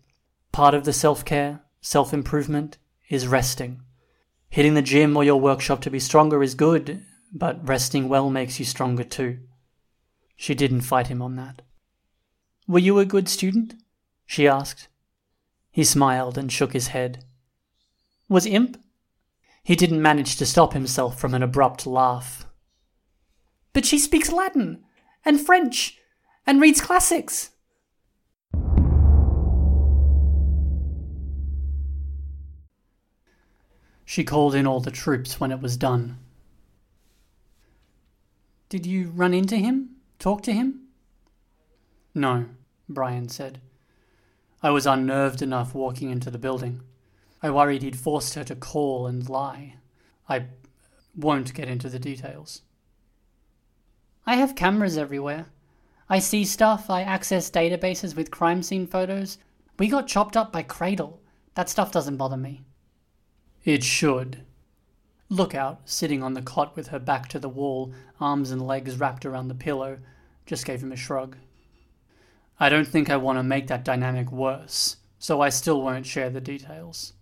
Part 0.51 0.73
of 0.73 0.85
the 0.85 0.93
self 0.93 1.23
care, 1.23 1.61
self 1.81 2.15
improvement, 2.15 2.79
is 3.09 3.27
resting. 3.27 3.81
Hitting 4.49 4.73
the 4.73 4.81
gym 4.81 5.15
or 5.15 5.23
your 5.23 5.39
workshop 5.39 5.81
to 5.81 5.91
be 5.91 5.99
stronger 5.99 6.41
is 6.41 6.55
good, 6.55 7.05
but 7.31 7.65
resting 7.67 8.09
well 8.09 8.31
makes 8.31 8.57
you 8.57 8.65
stronger 8.65 9.03
too. 9.03 9.37
She 10.41 10.55
didn't 10.55 10.81
fight 10.81 11.05
him 11.05 11.21
on 11.21 11.35
that. 11.35 11.61
Were 12.67 12.79
you 12.79 12.97
a 12.97 13.05
good 13.05 13.29
student? 13.29 13.75
she 14.25 14.47
asked. 14.47 14.87
He 15.69 15.83
smiled 15.83 16.35
and 16.35 16.51
shook 16.51 16.73
his 16.73 16.87
head. 16.87 17.25
Was 18.27 18.47
Imp? 18.47 18.81
He 19.61 19.75
didn't 19.75 20.01
manage 20.01 20.37
to 20.37 20.47
stop 20.47 20.73
himself 20.73 21.19
from 21.19 21.35
an 21.35 21.43
abrupt 21.43 21.85
laugh. 21.85 22.47
But 23.71 23.85
she 23.85 23.99
speaks 23.99 24.31
Latin, 24.31 24.83
and 25.23 25.39
French, 25.39 25.99
and 26.47 26.59
reads 26.59 26.81
classics. 26.81 27.51
She 34.05 34.23
called 34.23 34.55
in 34.55 34.65
all 34.65 34.79
the 34.79 34.89
troops 34.89 35.39
when 35.39 35.51
it 35.51 35.61
was 35.61 35.77
done. 35.77 36.17
Did 38.69 38.87
you 38.87 39.11
run 39.11 39.35
into 39.35 39.57
him? 39.57 39.97
Talk 40.21 40.43
to 40.43 40.53
him? 40.53 40.81
No, 42.13 42.45
Brian 42.87 43.27
said. 43.27 43.59
I 44.61 44.69
was 44.69 44.85
unnerved 44.85 45.41
enough 45.41 45.73
walking 45.73 46.11
into 46.11 46.29
the 46.29 46.37
building. 46.37 46.81
I 47.41 47.49
worried 47.49 47.81
he'd 47.81 47.97
forced 47.97 48.35
her 48.35 48.43
to 48.43 48.55
call 48.55 49.07
and 49.07 49.27
lie. 49.27 49.77
I 50.29 50.45
won't 51.15 51.55
get 51.55 51.67
into 51.67 51.89
the 51.89 51.97
details. 51.97 52.61
I 54.23 54.35
have 54.35 54.53
cameras 54.53 54.95
everywhere. 54.95 55.47
I 56.07 56.19
see 56.19 56.45
stuff, 56.45 56.87
I 56.87 57.01
access 57.01 57.49
databases 57.49 58.15
with 58.15 58.29
crime 58.29 58.61
scene 58.61 58.85
photos. 58.85 59.39
We 59.79 59.87
got 59.87 60.07
chopped 60.07 60.37
up 60.37 60.53
by 60.53 60.61
Cradle. 60.61 61.19
That 61.55 61.67
stuff 61.67 61.91
doesn't 61.91 62.17
bother 62.17 62.37
me. 62.37 62.61
It 63.65 63.83
should. 63.83 64.45
Lookout, 65.31 65.79
sitting 65.85 66.21
on 66.21 66.33
the 66.33 66.41
cot 66.41 66.75
with 66.75 66.87
her 66.87 66.99
back 66.99 67.29
to 67.29 67.39
the 67.39 67.47
wall, 67.47 67.93
arms 68.19 68.51
and 68.51 68.67
legs 68.67 68.99
wrapped 68.99 69.25
around 69.25 69.47
the 69.47 69.55
pillow, 69.55 69.99
just 70.45 70.65
gave 70.65 70.83
him 70.83 70.91
a 70.91 70.97
shrug. 70.97 71.37
I 72.59 72.67
don't 72.67 72.85
think 72.85 73.09
I 73.09 73.15
want 73.15 73.39
to 73.39 73.43
make 73.43 73.67
that 73.67 73.85
dynamic 73.85 74.29
worse, 74.29 74.97
so 75.19 75.39
I 75.39 75.47
still 75.47 75.81
won't 75.81 76.05
share 76.05 76.29
the 76.29 76.41
details. 76.41 77.13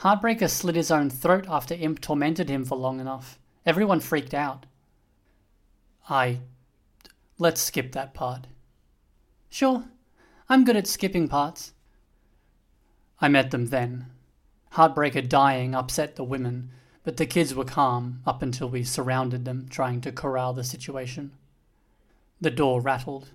Heartbreaker 0.00 0.50
slit 0.50 0.76
his 0.76 0.90
own 0.90 1.08
throat 1.08 1.46
after 1.48 1.74
Imp 1.74 2.02
tormented 2.02 2.50
him 2.50 2.66
for 2.66 2.76
long 2.76 3.00
enough. 3.00 3.38
Everyone 3.64 4.00
freaked 4.00 4.34
out. 4.34 4.66
I. 6.10 6.40
Let's 7.38 7.62
skip 7.62 7.92
that 7.92 8.12
part. 8.12 8.46
Sure, 9.48 9.84
I'm 10.50 10.66
good 10.66 10.76
at 10.76 10.86
skipping 10.86 11.28
parts. 11.28 11.72
I 13.22 13.28
met 13.28 13.52
them 13.52 13.68
then. 13.68 14.08
Heartbreaker 14.74 15.26
dying 15.26 15.74
upset 15.74 16.16
the 16.16 16.24
women, 16.24 16.72
but 17.08 17.16
the 17.16 17.24
kids 17.24 17.54
were 17.54 17.64
calm 17.64 18.20
up 18.26 18.42
until 18.42 18.68
we 18.68 18.84
surrounded 18.84 19.46
them, 19.46 19.66
trying 19.70 19.98
to 19.98 20.12
corral 20.12 20.52
the 20.52 20.62
situation. 20.62 21.32
The 22.38 22.50
door 22.50 22.82
rattled. 22.82 23.30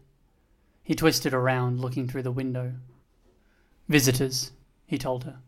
He 0.84 0.94
twisted 0.94 1.34
around, 1.34 1.82
looking 1.82 2.08
through 2.08 2.22
the 2.22 2.32
window. 2.32 2.74
Visitors, 3.90 4.52
he 4.86 5.00
told 5.00 5.24
her. 5.24 5.40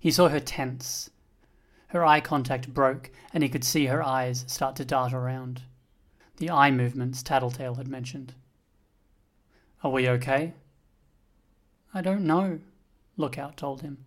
He 0.00 0.10
saw 0.10 0.28
her 0.28 0.40
tense. 0.40 1.10
Her 1.90 2.04
eye 2.04 2.18
contact 2.18 2.74
broke, 2.74 3.12
and 3.32 3.44
he 3.44 3.48
could 3.48 3.62
see 3.62 3.86
her 3.86 4.02
eyes 4.02 4.44
start 4.48 4.74
to 4.76 4.84
dart 4.84 5.12
around. 5.12 5.62
The 6.38 6.50
eye 6.50 6.72
movements 6.72 7.22
Tattletale 7.22 7.76
had 7.76 7.86
mentioned. 7.86 8.34
Are 9.84 9.92
we 9.92 10.08
okay? 10.08 10.54
I 11.94 12.00
don't 12.00 12.26
know, 12.26 12.58
Lookout 13.16 13.56
told 13.56 13.82
him. 13.82 14.05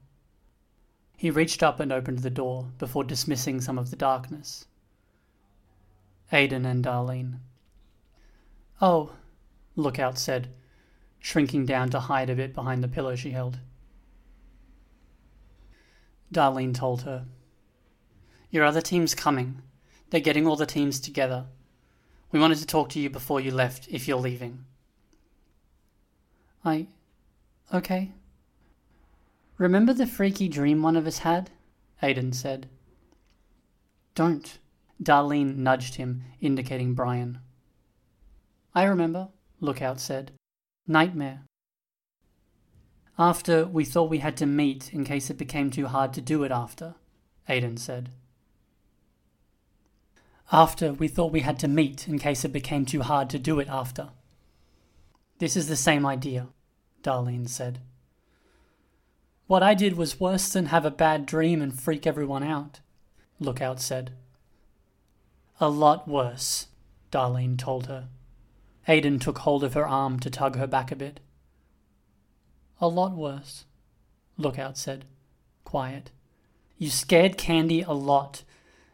He 1.19 1.29
reached 1.29 1.61
up 1.61 1.81
and 1.81 1.91
opened 1.91 2.19
the 2.19 2.29
door 2.29 2.69
before 2.77 3.03
dismissing 3.03 3.59
some 3.59 3.77
of 3.77 3.89
the 3.89 3.97
darkness. 3.97 4.67
Aiden 6.31 6.65
and 6.65 6.81
Darlene. 6.81 7.39
Oh, 8.79 9.11
Lookout 9.75 10.17
said, 10.17 10.47
shrinking 11.19 11.65
down 11.65 11.89
to 11.89 11.99
hide 11.99 12.29
a 12.29 12.35
bit 12.35 12.53
behind 12.53 12.81
the 12.81 12.87
pillow 12.87 13.17
she 13.17 13.31
held. 13.31 13.59
Darlene 16.33 16.73
told 16.73 17.01
her, 17.01 17.25
Your 18.49 18.63
other 18.63 18.79
team's 18.79 19.13
coming. 19.13 19.61
They're 20.11 20.21
getting 20.21 20.47
all 20.47 20.55
the 20.55 20.65
teams 20.65 21.01
together. 21.01 21.47
We 22.31 22.39
wanted 22.39 22.59
to 22.59 22.65
talk 22.65 22.87
to 22.91 22.99
you 22.99 23.09
before 23.09 23.41
you 23.41 23.51
left, 23.51 23.89
if 23.91 24.07
you're 24.07 24.17
leaving. 24.17 24.63
I. 26.63 26.87
Okay. 27.73 28.13
Remember 29.59 29.93
the 29.93 30.07
freaky 30.07 30.47
dream 30.47 30.81
one 30.81 30.95
of 30.95 31.05
us 31.05 31.19
had? 31.19 31.51
Aiden 32.01 32.33
said. 32.33 32.69
Don't. 34.15 34.57
Darlene 35.03 35.57
nudged 35.57 35.95
him, 35.95 36.23
indicating 36.39 36.93
Brian. 36.93 37.39
I 38.73 38.85
remember, 38.85 39.27
Lookout 39.59 39.99
said. 39.99 40.31
Nightmare. 40.87 41.41
After, 43.17 43.65
we 43.65 43.83
thought 43.83 44.09
we 44.09 44.19
had 44.19 44.37
to 44.37 44.45
meet 44.45 44.93
in 44.93 45.03
case 45.03 45.29
it 45.29 45.37
became 45.37 45.69
too 45.69 45.87
hard 45.87 46.13
to 46.13 46.21
do 46.21 46.45
it 46.45 46.53
after, 46.53 46.95
Aiden 47.49 47.77
said. 47.77 48.11
After, 50.53 50.93
we 50.93 51.09
thought 51.09 51.33
we 51.33 51.41
had 51.41 51.59
to 51.59 51.67
meet 51.67 52.07
in 52.07 52.17
case 52.17 52.45
it 52.45 52.53
became 52.53 52.85
too 52.85 53.01
hard 53.01 53.29
to 53.31 53.39
do 53.39 53.59
it 53.59 53.67
after. 53.67 54.11
This 55.39 55.57
is 55.57 55.67
the 55.67 55.75
same 55.75 56.05
idea, 56.05 56.47
Darlene 57.03 57.49
said. 57.49 57.79
What 59.49 59.63
I 59.63 59.73
did 59.73 59.97
was 59.97 60.19
worse 60.19 60.53
than 60.53 60.67
have 60.67 60.85
a 60.85 60.91
bad 60.91 61.25
dream 61.25 61.59
and 61.59 61.73
freak 61.73 62.05
everyone 62.05 62.43
out, 62.43 62.81
Lookout 63.39 63.81
said. 63.81 64.11
A 65.59 65.67
lot 65.67 66.07
worse, 66.07 66.67
Darlene 67.11 67.57
told 67.57 67.87
her. 67.87 68.09
Aiden 68.87 69.19
took 69.19 69.39
hold 69.39 69.63
of 69.63 69.73
her 69.73 69.87
arm 69.87 70.19
to 70.19 70.29
tug 70.29 70.55
her 70.55 70.67
back 70.67 70.91
a 70.91 70.95
bit. 70.95 71.19
A 72.79 72.87
lot 72.87 73.13
worse, 73.13 73.65
Lookout 74.37 74.77
said, 74.77 75.05
quiet. 75.63 76.11
You 76.77 76.91
scared 76.91 77.35
Candy 77.35 77.81
a 77.81 77.93
lot. 77.93 78.43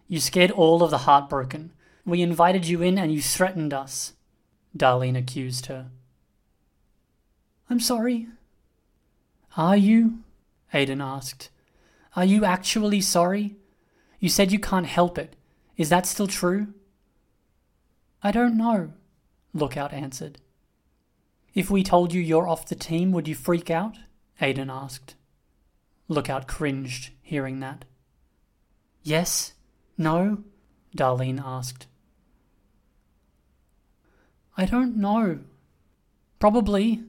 You 0.08 0.22
scared 0.22 0.52
all 0.52 0.82
of 0.84 0.90
the 0.90 1.00
heartbroken. 1.00 1.74
We 2.06 2.22
invited 2.22 2.66
you 2.66 2.82
in 2.82 2.98
and 2.98 3.14
you 3.14 3.22
threatened 3.22 3.74
us, 3.74 4.14
Darlene 4.74 5.18
accused 5.18 5.66
her. 5.66 5.88
I'm 7.70 7.82
sorry. 7.82 8.28
Are 9.58 9.76
you? 9.76 10.20
Aiden 10.74 11.04
asked. 11.04 11.50
Are 12.16 12.26
you 12.26 12.46
actually 12.46 13.02
sorry? 13.02 13.56
You 14.20 14.30
said 14.30 14.52
you 14.52 14.60
can't 14.60 14.86
help 14.86 15.18
it. 15.18 15.36
Is 15.78 15.90
that 15.90 16.06
still 16.06 16.28
true? 16.28 16.74
I 18.24 18.32
don't 18.32 18.58
know, 18.58 18.94
Lookout 19.54 19.94
answered. 19.94 20.40
If 21.54 21.70
we 21.70 21.84
told 21.84 22.14
you 22.14 22.22
you're 22.22 22.48
off 22.48 22.68
the 22.68 22.76
team, 22.76 23.12
would 23.12 23.28
you 23.28 23.36
freak 23.36 23.70
out? 23.70 23.98
Aiden 24.42 24.70
asked. 24.70 25.16
Lookout 26.08 26.48
cringed, 26.48 27.12
hearing 27.22 27.60
that. 27.60 27.86
Yes? 29.04 29.54
No? 29.98 30.44
Darlene 30.96 31.42
asked. 31.44 31.88
I 34.58 34.66
don't 34.66 34.98
know. 34.98 35.40
Probably. 36.40 37.04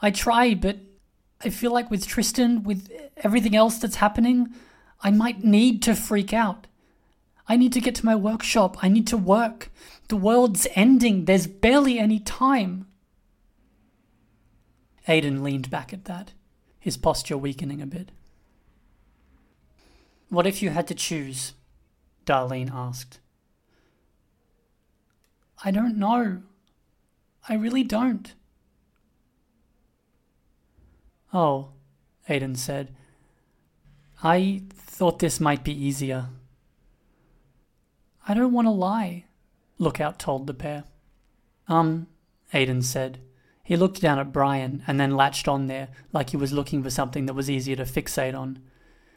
I 0.00 0.10
try, 0.10 0.54
but 0.54 0.78
I 1.44 1.50
feel 1.50 1.72
like 1.72 1.90
with 1.90 2.06
Tristan, 2.06 2.62
with 2.62 2.90
everything 3.18 3.54
else 3.54 3.78
that's 3.78 3.96
happening, 3.96 4.54
I 5.02 5.10
might 5.10 5.44
need 5.44 5.82
to 5.82 5.94
freak 5.94 6.32
out. 6.32 6.66
I 7.48 7.56
need 7.56 7.72
to 7.74 7.80
get 7.80 7.94
to 7.96 8.06
my 8.06 8.16
workshop. 8.16 8.76
I 8.82 8.88
need 8.88 9.06
to 9.08 9.16
work. 9.16 9.70
The 10.08 10.16
world's 10.16 10.66
ending. 10.74 11.24
There's 11.24 11.46
barely 11.46 11.98
any 11.98 12.18
time. 12.18 12.86
Aiden 15.06 15.42
leaned 15.42 15.70
back 15.70 15.92
at 15.92 16.04
that, 16.04 16.32
his 16.78 16.96
posture 16.96 17.38
weakening 17.38 17.80
a 17.80 17.86
bit. 17.86 18.10
What 20.28 20.46
if 20.46 20.62
you 20.62 20.70
had 20.70 20.86
to 20.88 20.94
choose? 20.94 21.54
Darlene 22.26 22.70
asked. 22.70 23.20
I 25.64 25.70
don't 25.70 25.96
know. 25.96 26.42
I 27.48 27.54
really 27.54 27.82
don't. 27.82 28.34
Oh, 31.32 31.70
Aiden 32.28 32.56
said. 32.56 32.94
I 34.22 34.62
thought 34.74 35.18
this 35.18 35.40
might 35.40 35.62
be 35.64 35.72
easier. 35.72 36.26
I 38.26 38.34
don't 38.34 38.52
want 38.52 38.66
to 38.66 38.72
lie, 38.72 39.24
Lookout 39.78 40.18
told 40.18 40.46
the 40.46 40.54
pair. 40.54 40.84
Um, 41.68 42.08
Aiden 42.52 42.82
said. 42.82 43.20
He 43.62 43.76
looked 43.76 44.00
down 44.00 44.18
at 44.18 44.32
Brian 44.32 44.82
and 44.86 44.98
then 44.98 45.16
latched 45.16 45.46
on 45.46 45.66
there 45.66 45.88
like 46.12 46.30
he 46.30 46.36
was 46.36 46.52
looking 46.52 46.82
for 46.82 46.90
something 46.90 47.26
that 47.26 47.34
was 47.34 47.50
easier 47.50 47.76
to 47.76 47.84
fixate 47.84 48.34
on. 48.34 48.60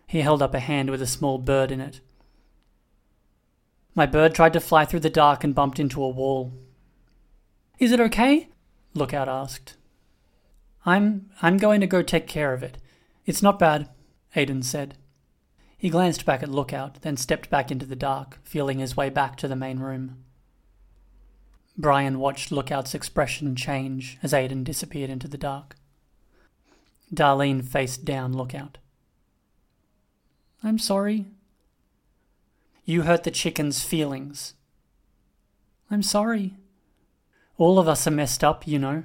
He 0.05 0.21
held 0.21 0.41
up 0.41 0.53
a 0.53 0.59
hand 0.59 0.89
with 0.89 1.01
a 1.01 1.07
small 1.07 1.37
bird 1.37 1.71
in 1.71 1.79
it. 1.79 2.01
My 3.95 4.05
bird 4.05 4.35
tried 4.35 4.53
to 4.53 4.59
fly 4.59 4.85
through 4.85 4.99
the 5.01 5.09
dark 5.09 5.43
and 5.43 5.55
bumped 5.55 5.79
into 5.79 6.03
a 6.03 6.09
wall. 6.09 6.53
Is 7.79 7.91
it 7.91 7.99
okay? 7.99 8.49
Lookout 8.93 9.29
asked. 9.29 9.75
I'm 10.85 11.29
I'm 11.41 11.57
going 11.57 11.81
to 11.81 11.87
go 11.87 12.01
take 12.01 12.27
care 12.27 12.53
of 12.53 12.63
it. 12.63 12.77
It's 13.25 13.41
not 13.41 13.59
bad, 13.59 13.89
Aiden 14.35 14.63
said. 14.63 14.97
He 15.77 15.89
glanced 15.89 16.25
back 16.25 16.43
at 16.43 16.49
Lookout, 16.49 17.01
then 17.01 17.17
stepped 17.17 17.49
back 17.49 17.71
into 17.71 17.85
the 17.85 17.95
dark, 17.95 18.39
feeling 18.43 18.79
his 18.79 18.95
way 18.95 19.09
back 19.09 19.35
to 19.37 19.47
the 19.47 19.55
main 19.55 19.79
room. 19.79 20.23
Brian 21.77 22.19
watched 22.19 22.51
Lookout's 22.51 22.93
expression 22.93 23.55
change 23.55 24.17
as 24.21 24.33
Aiden 24.33 24.63
disappeared 24.63 25.09
into 25.09 25.27
the 25.27 25.37
dark. 25.37 25.75
Darlene 27.13 27.63
faced 27.63 28.05
down 28.05 28.33
Lookout. 28.33 28.77
I'm 30.63 30.77
sorry. 30.77 31.25
You 32.85 33.03
hurt 33.03 33.23
the 33.23 33.31
chicken's 33.31 33.83
feelings. 33.83 34.53
I'm 35.89 36.03
sorry. 36.03 36.53
All 37.57 37.79
of 37.79 37.87
us 37.87 38.05
are 38.05 38.11
messed 38.11 38.43
up, 38.43 38.67
you 38.67 38.77
know. 38.79 39.03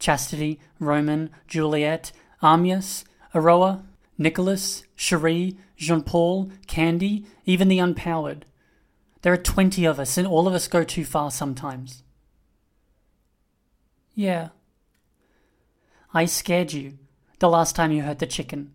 Chastity, 0.00 0.58
Roman, 0.80 1.30
Juliet, 1.46 2.10
Amias, 2.42 3.04
Aroa, 3.34 3.84
Nicholas, 4.18 4.82
Cherie, 4.96 5.56
Jean 5.76 6.02
Paul, 6.02 6.50
Candy, 6.66 7.24
even 7.44 7.68
the 7.68 7.78
unpowered. 7.78 8.42
There 9.22 9.32
are 9.32 9.36
20 9.36 9.84
of 9.84 10.00
us, 10.00 10.18
and 10.18 10.26
all 10.26 10.48
of 10.48 10.54
us 10.54 10.66
go 10.66 10.82
too 10.82 11.04
far 11.04 11.30
sometimes. 11.30 12.02
Yeah. 14.14 14.48
I 16.12 16.24
scared 16.24 16.72
you 16.72 16.98
the 17.38 17.48
last 17.48 17.76
time 17.76 17.92
you 17.92 18.02
hurt 18.02 18.18
the 18.18 18.26
chicken. 18.26 18.72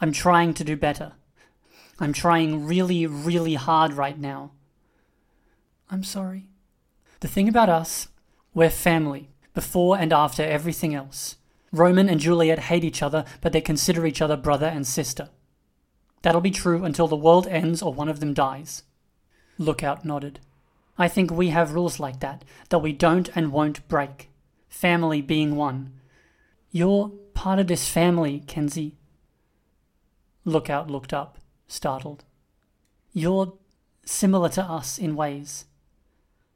I'm 0.00 0.12
trying 0.12 0.54
to 0.54 0.64
do 0.64 0.76
better. 0.76 1.12
I'm 1.98 2.12
trying 2.12 2.66
really, 2.66 3.06
really 3.06 3.54
hard 3.54 3.92
right 3.92 4.18
now. 4.18 4.50
I'm 5.88 6.02
sorry. 6.02 6.48
The 7.20 7.28
thing 7.28 7.48
about 7.48 7.68
us, 7.68 8.08
we're 8.52 8.70
family 8.70 9.30
before 9.54 9.96
and 9.96 10.12
after 10.12 10.42
everything 10.42 10.94
else. 10.94 11.36
Roman 11.72 12.08
and 12.08 12.20
Juliet 12.20 12.58
hate 12.58 12.84
each 12.84 13.02
other, 13.02 13.24
but 13.40 13.52
they 13.52 13.60
consider 13.60 14.06
each 14.06 14.20
other 14.20 14.36
brother 14.36 14.66
and 14.66 14.86
sister. 14.86 15.30
That'll 16.22 16.40
be 16.40 16.50
true 16.50 16.84
until 16.84 17.08
the 17.08 17.16
world 17.16 17.46
ends 17.48 17.82
or 17.82 17.92
one 17.92 18.08
of 18.08 18.20
them 18.20 18.34
dies. 18.34 18.82
Lookout 19.58 20.04
nodded. 20.04 20.40
I 20.96 21.08
think 21.08 21.30
we 21.30 21.48
have 21.48 21.74
rules 21.74 21.98
like 21.98 22.20
that, 22.20 22.44
that 22.68 22.78
we 22.78 22.92
don't 22.92 23.28
and 23.34 23.52
won't 23.52 23.86
break. 23.88 24.30
Family 24.68 25.20
being 25.20 25.56
one. 25.56 25.92
You're 26.70 27.12
part 27.34 27.58
of 27.58 27.66
this 27.66 27.88
family, 27.88 28.42
Kenzie. 28.46 28.96
Lookout 30.44 30.90
looked 30.90 31.12
up, 31.12 31.38
startled. 31.66 32.24
You're 33.12 33.54
similar 34.04 34.48
to 34.50 34.62
us 34.62 34.98
in 34.98 35.16
ways. 35.16 35.66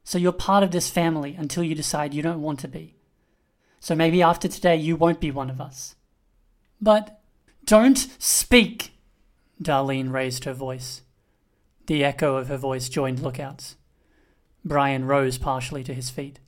So 0.09 0.17
you're 0.17 0.31
part 0.31 0.63
of 0.63 0.71
this 0.71 0.89
family 0.89 1.35
until 1.37 1.61
you 1.61 1.75
decide 1.75 2.15
you 2.15 2.23
don't 2.23 2.41
want 2.41 2.59
to 2.61 2.67
be. 2.67 2.95
So 3.79 3.93
maybe 3.93 4.23
after 4.23 4.47
today 4.47 4.75
you 4.75 4.95
won't 4.95 5.19
be 5.19 5.29
one 5.29 5.51
of 5.51 5.61
us. 5.61 5.93
But 6.81 7.21
don't 7.63 8.07
speak! 8.17 8.93
Darlene 9.61 10.11
raised 10.11 10.45
her 10.45 10.53
voice. 10.53 11.03
The 11.85 12.03
echo 12.03 12.37
of 12.37 12.47
her 12.47 12.57
voice 12.57 12.89
joined 12.89 13.19
Lookout's. 13.19 13.75
Brian 14.65 15.05
rose 15.05 15.37
partially 15.37 15.83
to 15.83 15.93
his 15.93 16.09
feet. 16.09 16.39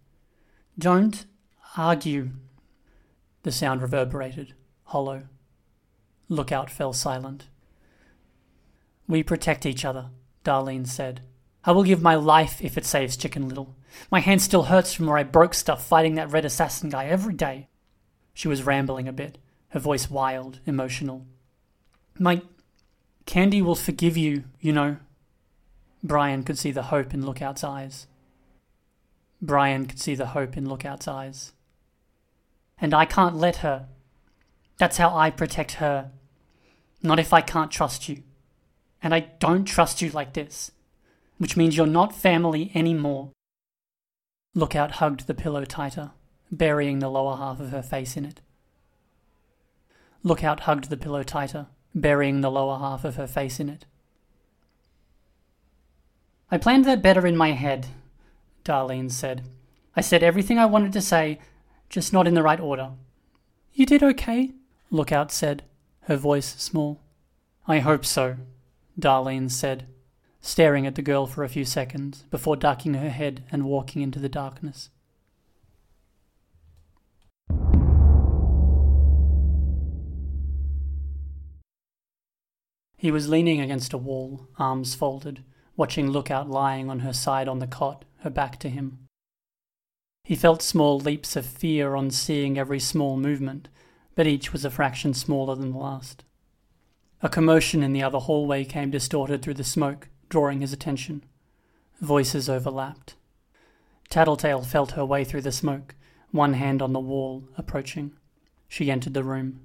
Don't 0.79 1.27
argue. 1.77 2.31
The 3.43 3.51
sound 3.51 3.83
reverberated, 3.83 4.55
hollow. 4.85 5.27
Lookout 6.29 6.71
fell 6.71 6.93
silent. 6.93 7.45
We 9.07 9.21
protect 9.21 9.67
each 9.67 9.85
other, 9.85 10.07
Darlene 10.43 10.87
said. 10.87 11.21
I 11.63 11.71
will 11.71 11.83
give 11.83 12.01
my 12.01 12.15
life 12.15 12.61
if 12.61 12.77
it 12.77 12.85
saves 12.85 13.17
Chicken 13.17 13.47
Little. 13.47 13.75
My 14.09 14.19
hand 14.19 14.41
still 14.41 14.63
hurts 14.63 14.93
from 14.93 15.07
where 15.07 15.17
I 15.17 15.23
broke 15.23 15.53
stuff 15.53 15.85
fighting 15.85 16.15
that 16.15 16.31
red 16.31 16.45
assassin 16.45 16.89
guy 16.89 17.05
every 17.05 17.33
day. 17.33 17.67
She 18.33 18.47
was 18.47 18.63
rambling 18.63 19.07
a 19.07 19.13
bit, 19.13 19.37
her 19.69 19.79
voice 19.79 20.09
wild, 20.09 20.59
emotional. 20.65 21.25
My 22.17 22.41
Candy 23.25 23.61
will 23.61 23.75
forgive 23.75 24.17
you, 24.17 24.45
you 24.59 24.73
know. 24.73 24.97
Brian 26.03 26.43
could 26.43 26.57
see 26.57 26.71
the 26.71 26.83
hope 26.83 27.13
in 27.13 27.25
Lookout's 27.25 27.63
eyes. 27.63 28.07
Brian 29.41 29.85
could 29.85 29.99
see 29.99 30.15
the 30.15 30.27
hope 30.27 30.57
in 30.57 30.67
Lookout's 30.67 31.07
eyes. 31.07 31.51
And 32.79 32.93
I 32.93 33.05
can't 33.05 33.35
let 33.35 33.57
her. 33.57 33.87
That's 34.77 34.97
how 34.97 35.15
I 35.15 35.29
protect 35.29 35.73
her. 35.73 36.11
Not 37.03 37.19
if 37.19 37.33
I 37.33 37.41
can't 37.41 37.69
trust 37.69 38.09
you. 38.09 38.23
And 39.03 39.13
I 39.13 39.19
don't 39.39 39.65
trust 39.65 40.01
you 40.01 40.09
like 40.09 40.33
this. 40.33 40.71
Which 41.41 41.57
means 41.57 41.75
you're 41.75 41.87
not 41.87 42.13
family 42.13 42.71
anymore. 42.75 43.31
Lookout 44.53 44.91
hugged 44.91 45.25
the 45.25 45.33
pillow 45.33 45.65
tighter, 45.65 46.11
burying 46.51 46.99
the 46.99 47.09
lower 47.09 47.35
half 47.35 47.59
of 47.59 47.71
her 47.71 47.81
face 47.81 48.15
in 48.15 48.25
it. 48.25 48.41
Lookout 50.21 50.59
hugged 50.59 50.91
the 50.91 50.97
pillow 50.97 51.23
tighter, 51.23 51.65
burying 51.95 52.41
the 52.41 52.51
lower 52.51 52.77
half 52.77 53.03
of 53.03 53.15
her 53.15 53.25
face 53.25 53.59
in 53.59 53.69
it. 53.69 53.87
I 56.51 56.59
planned 56.59 56.85
that 56.85 57.01
better 57.01 57.25
in 57.25 57.35
my 57.35 57.53
head, 57.53 57.87
Darlene 58.63 59.09
said. 59.09 59.41
I 59.95 60.01
said 60.01 60.21
everything 60.21 60.59
I 60.59 60.67
wanted 60.67 60.93
to 60.93 61.01
say, 61.01 61.39
just 61.89 62.13
not 62.13 62.27
in 62.27 62.35
the 62.35 62.43
right 62.43 62.59
order. 62.59 62.91
You 63.73 63.87
did 63.87 64.03
okay, 64.03 64.51
Lookout 64.91 65.31
said, 65.31 65.63
her 66.01 66.17
voice 66.17 66.53
small. 66.59 67.01
I 67.67 67.79
hope 67.79 68.05
so, 68.05 68.37
Darlene 68.99 69.49
said, 69.49 69.87
staring 70.41 70.87
at 70.87 70.95
the 70.95 71.01
girl 71.01 71.27
for 71.27 71.43
a 71.43 71.49
few 71.49 71.63
seconds 71.63 72.25
before 72.31 72.55
ducking 72.55 72.95
her 72.95 73.09
head 73.09 73.43
and 73.51 73.63
walking 73.63 74.01
into 74.01 74.19
the 74.19 74.29
darkness. 74.29 74.89
He 82.97 83.09
was 83.09 83.29
leaning 83.29 83.59
against 83.59 83.93
a 83.93 83.97
wall, 83.97 84.47
arms 84.59 84.93
folded, 84.93 85.43
watching 85.75 86.11
Lookout 86.11 86.49
lying 86.49 86.89
on 86.89 86.99
her 86.99 87.13
side 87.13 87.47
on 87.47 87.57
the 87.57 87.65
cot, 87.65 88.05
her 88.19 88.29
back 88.29 88.59
to 88.59 88.69
him. 88.69 88.99
He 90.23 90.35
felt 90.35 90.61
small 90.61 90.99
leaps 90.99 91.35
of 91.35 91.45
fear 91.45 91.95
on 91.95 92.11
seeing 92.11 92.59
every 92.59 92.79
small 92.79 93.17
movement, 93.17 93.69
but 94.13 94.27
each 94.27 94.53
was 94.53 94.63
a 94.63 94.69
fraction 94.69 95.15
smaller 95.15 95.55
than 95.55 95.71
the 95.71 95.79
last. 95.79 96.23
A 97.23 97.29
commotion 97.29 97.81
in 97.81 97.93
the 97.93 98.03
other 98.03 98.19
hallway 98.19 98.63
came 98.63 98.91
distorted 98.91 99.41
through 99.41 99.55
the 99.55 99.63
smoke, 99.63 100.09
drawing 100.31 100.61
his 100.61 100.73
attention. 100.73 101.23
Voices 101.99 102.49
overlapped. 102.49 103.15
Tattletale 104.09 104.63
felt 104.63 104.91
her 104.91 105.05
way 105.05 105.23
through 105.23 105.41
the 105.41 105.51
smoke, 105.51 105.93
one 106.31 106.53
hand 106.53 106.81
on 106.81 106.93
the 106.93 106.99
wall, 106.99 107.43
approaching. 107.57 108.13
She 108.67 108.89
entered 108.89 109.13
the 109.13 109.23
room. 109.23 109.59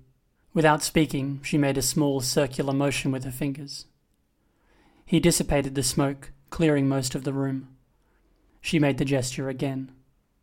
Without 0.52 0.82
speaking, 0.82 1.40
she 1.42 1.56
made 1.56 1.78
a 1.78 1.82
small 1.82 2.20
circular 2.20 2.74
motion 2.74 3.12
with 3.12 3.24
her 3.24 3.30
fingers. 3.30 3.86
He 5.06 5.20
dissipated 5.20 5.76
the 5.76 5.82
smoke, 5.82 6.32
clearing 6.50 6.88
most 6.88 7.14
of 7.14 7.24
the 7.24 7.32
room. 7.32 7.68
She 8.60 8.80
made 8.80 8.98
the 8.98 9.04
gesture 9.04 9.48
again. 9.48 9.92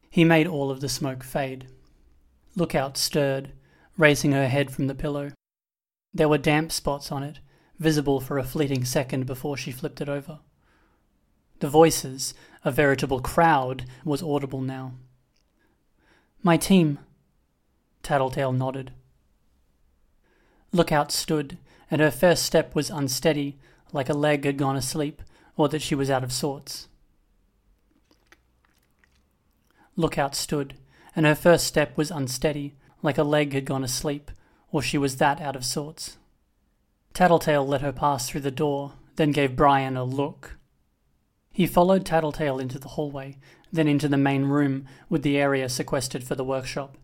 He 0.10 0.24
made 0.24 0.48
all 0.48 0.72
of 0.72 0.80
the 0.80 0.88
smoke 0.88 1.24
fade. 1.24 1.68
Lookout 2.56 2.98
stirred, 2.98 3.52
raising 3.98 4.32
her 4.32 4.48
head 4.48 4.72
from 4.72 4.88
the 4.88 4.96
pillow. 4.96 5.32
There 6.14 6.30
were 6.30 6.38
damp 6.38 6.72
spots 6.72 7.12
on 7.12 7.24
it, 7.24 7.40
visible 7.80 8.20
for 8.20 8.38
a 8.38 8.44
fleeting 8.44 8.86
second 8.86 9.26
before 9.26 9.58
she 9.58 9.72
flipped 9.72 10.02
it 10.02 10.10
over. 10.10 10.40
The 11.60 11.70
voices, 11.70 12.34
a 12.64 12.72
veritable 12.72 13.22
crowd, 13.22 13.86
was 14.04 14.22
audible 14.22 14.62
now. 14.62 14.94
My 16.42 16.58
team. 16.58 17.00
Tattletale 18.02 18.52
nodded. 18.52 18.92
Lookout 20.74 21.12
stood, 21.12 21.58
and 21.90 22.02
her 22.02 22.12
first 22.12 22.44
step 22.44 22.76
was 22.76 22.90
unsteady, 22.90 23.58
like 23.94 24.10
a 24.10 24.14
leg 24.14 24.44
had 24.44 24.58
gone 24.58 24.76
asleep, 24.76 25.22
or 25.56 25.70
that 25.70 25.82
she 25.82 25.96
was 25.96 26.10
out 26.10 26.24
of 26.24 26.34
sorts. 26.34 26.88
Lookout 29.96 30.36
stood, 30.36 30.74
and 31.16 31.26
her 31.26 31.36
first 31.36 31.68
step 31.68 31.96
was 31.96 32.10
unsteady, 32.12 32.74
like 33.02 33.18
a 33.18 33.24
leg 33.24 33.54
had 33.54 33.66
gone 33.66 33.84
asleep, 33.84 34.32
or 34.72 34.82
she 34.82 34.98
was 34.98 35.18
that 35.18 35.40
out 35.40 35.56
of 35.56 35.64
sorts. 35.64 36.18
Tattletale 37.14 37.66
let 37.66 37.82
her 37.82 37.92
pass 37.92 38.28
through 38.28 38.42
the 38.42 38.50
door, 38.52 38.94
then 39.18 39.32
gave 39.32 39.56
Brian 39.56 39.96
a 39.96 40.04
look. 40.04 40.58
He 41.52 41.68
followed 41.68 42.06
Tattletale 42.06 42.58
into 42.58 42.80
the 42.80 42.90
hallway, 42.90 43.38
then 43.72 43.88
into 43.88 44.08
the 44.08 44.18
main 44.18 44.46
room 44.46 44.88
with 45.10 45.22
the 45.22 45.38
area 45.38 45.70
sequestered 45.70 46.24
for 46.24 46.34
the 46.34 46.44
workshop. 46.44 46.98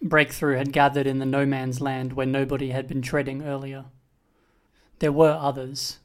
Breakthrough 0.00 0.56
had 0.56 0.72
gathered 0.72 1.06
in 1.06 1.18
the 1.18 1.26
no 1.26 1.44
man's 1.44 1.80
land 1.82 2.14
where 2.14 2.26
nobody 2.26 2.70
had 2.70 2.88
been 2.88 3.02
treading 3.02 3.42
earlier. 3.42 3.84
There 5.00 5.12
were 5.12 5.38
others. 5.38 5.98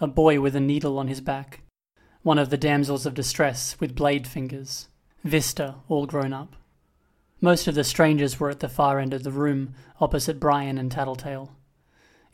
A 0.00 0.06
boy 0.06 0.40
with 0.40 0.56
a 0.56 0.60
needle 0.60 0.98
on 0.98 1.08
his 1.08 1.20
back. 1.20 1.60
One 2.22 2.38
of 2.38 2.50
the 2.50 2.56
damsels 2.56 3.04
of 3.04 3.14
distress 3.14 3.76
with 3.78 3.94
blade 3.94 4.26
fingers. 4.26 4.88
Vista, 5.22 5.76
all 5.88 6.06
grown 6.06 6.32
up. 6.32 6.56
Most 7.40 7.68
of 7.68 7.74
the 7.74 7.84
strangers 7.84 8.40
were 8.40 8.50
at 8.50 8.60
the 8.60 8.68
far 8.68 8.98
end 8.98 9.12
of 9.12 9.24
the 9.24 9.30
room, 9.30 9.74
opposite 10.00 10.40
Brian 10.40 10.78
and 10.78 10.90
Tattletale. 10.90 11.54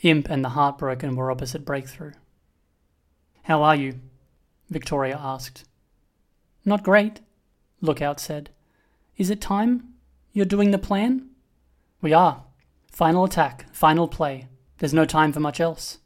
Imp 0.03 0.31
and 0.31 0.45
the 0.45 0.51
Heartbroken 0.51 1.17
were 1.17 1.31
opposite 1.31 1.65
Breakthrough. 1.65 2.13
How 3.43 3.63
are 3.63 3.75
you? 3.75 4.01
Victoria 4.71 5.19
asked. 5.21 5.65
Not 6.65 6.85
great, 6.85 7.21
Lookout 7.81 8.21
said. 8.21 8.51
Is 9.17 9.31
it 9.31 9.41
time? 9.41 9.95
You're 10.33 10.45
doing 10.45 10.71
the 10.71 10.79
plan? 10.79 11.31
We 12.01 12.13
are. 12.13 12.45
Final 12.93 13.25
attack, 13.25 13.75
final 13.75 14.07
play. 14.07 14.49
There's 14.79 14.95
no 14.95 15.05
time 15.05 15.33
for 15.33 15.41
much 15.41 15.61
else. 15.61 15.99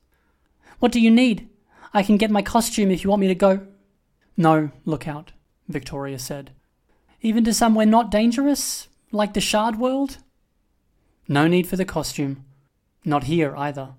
What 0.79 0.93
do 0.93 1.01
you 1.01 1.11
need? 1.11 1.49
I 1.93 2.03
can 2.03 2.17
get 2.17 2.31
my 2.31 2.43
costume 2.43 2.91
if 2.91 3.05
you 3.05 3.11
want 3.11 3.21
me 3.21 3.29
to 3.29 3.35
go. 3.35 3.67
No, 4.37 4.71
Lookout, 4.87 5.33
Victoria 5.69 6.19
said. 6.19 6.53
Even 7.21 7.45
to 7.45 7.53
somewhere 7.53 7.87
not 7.87 8.11
dangerous, 8.11 8.89
like 9.11 9.35
the 9.35 9.41
Shard 9.41 9.79
World? 9.79 10.19
No 11.29 11.47
need 11.47 11.67
for 11.67 11.77
the 11.77 11.85
costume. 11.85 12.45
Not 13.05 13.25
here 13.25 13.55
either. 13.57 13.95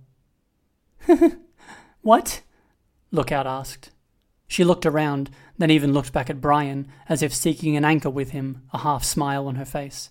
what? 2.01 2.41
Lookout 3.11 3.45
asked. 3.45 3.91
She 4.47 4.63
looked 4.63 4.85
around, 4.85 5.29
then 5.57 5.71
even 5.71 5.93
looked 5.93 6.13
back 6.13 6.29
at 6.29 6.41
Brian, 6.41 6.87
as 7.09 7.21
if 7.21 7.33
seeking 7.33 7.75
an 7.75 7.85
anchor 7.85 8.09
with 8.09 8.31
him, 8.31 8.63
a 8.71 8.79
half 8.79 9.03
smile 9.03 9.47
on 9.47 9.55
her 9.55 9.65
face. 9.65 10.09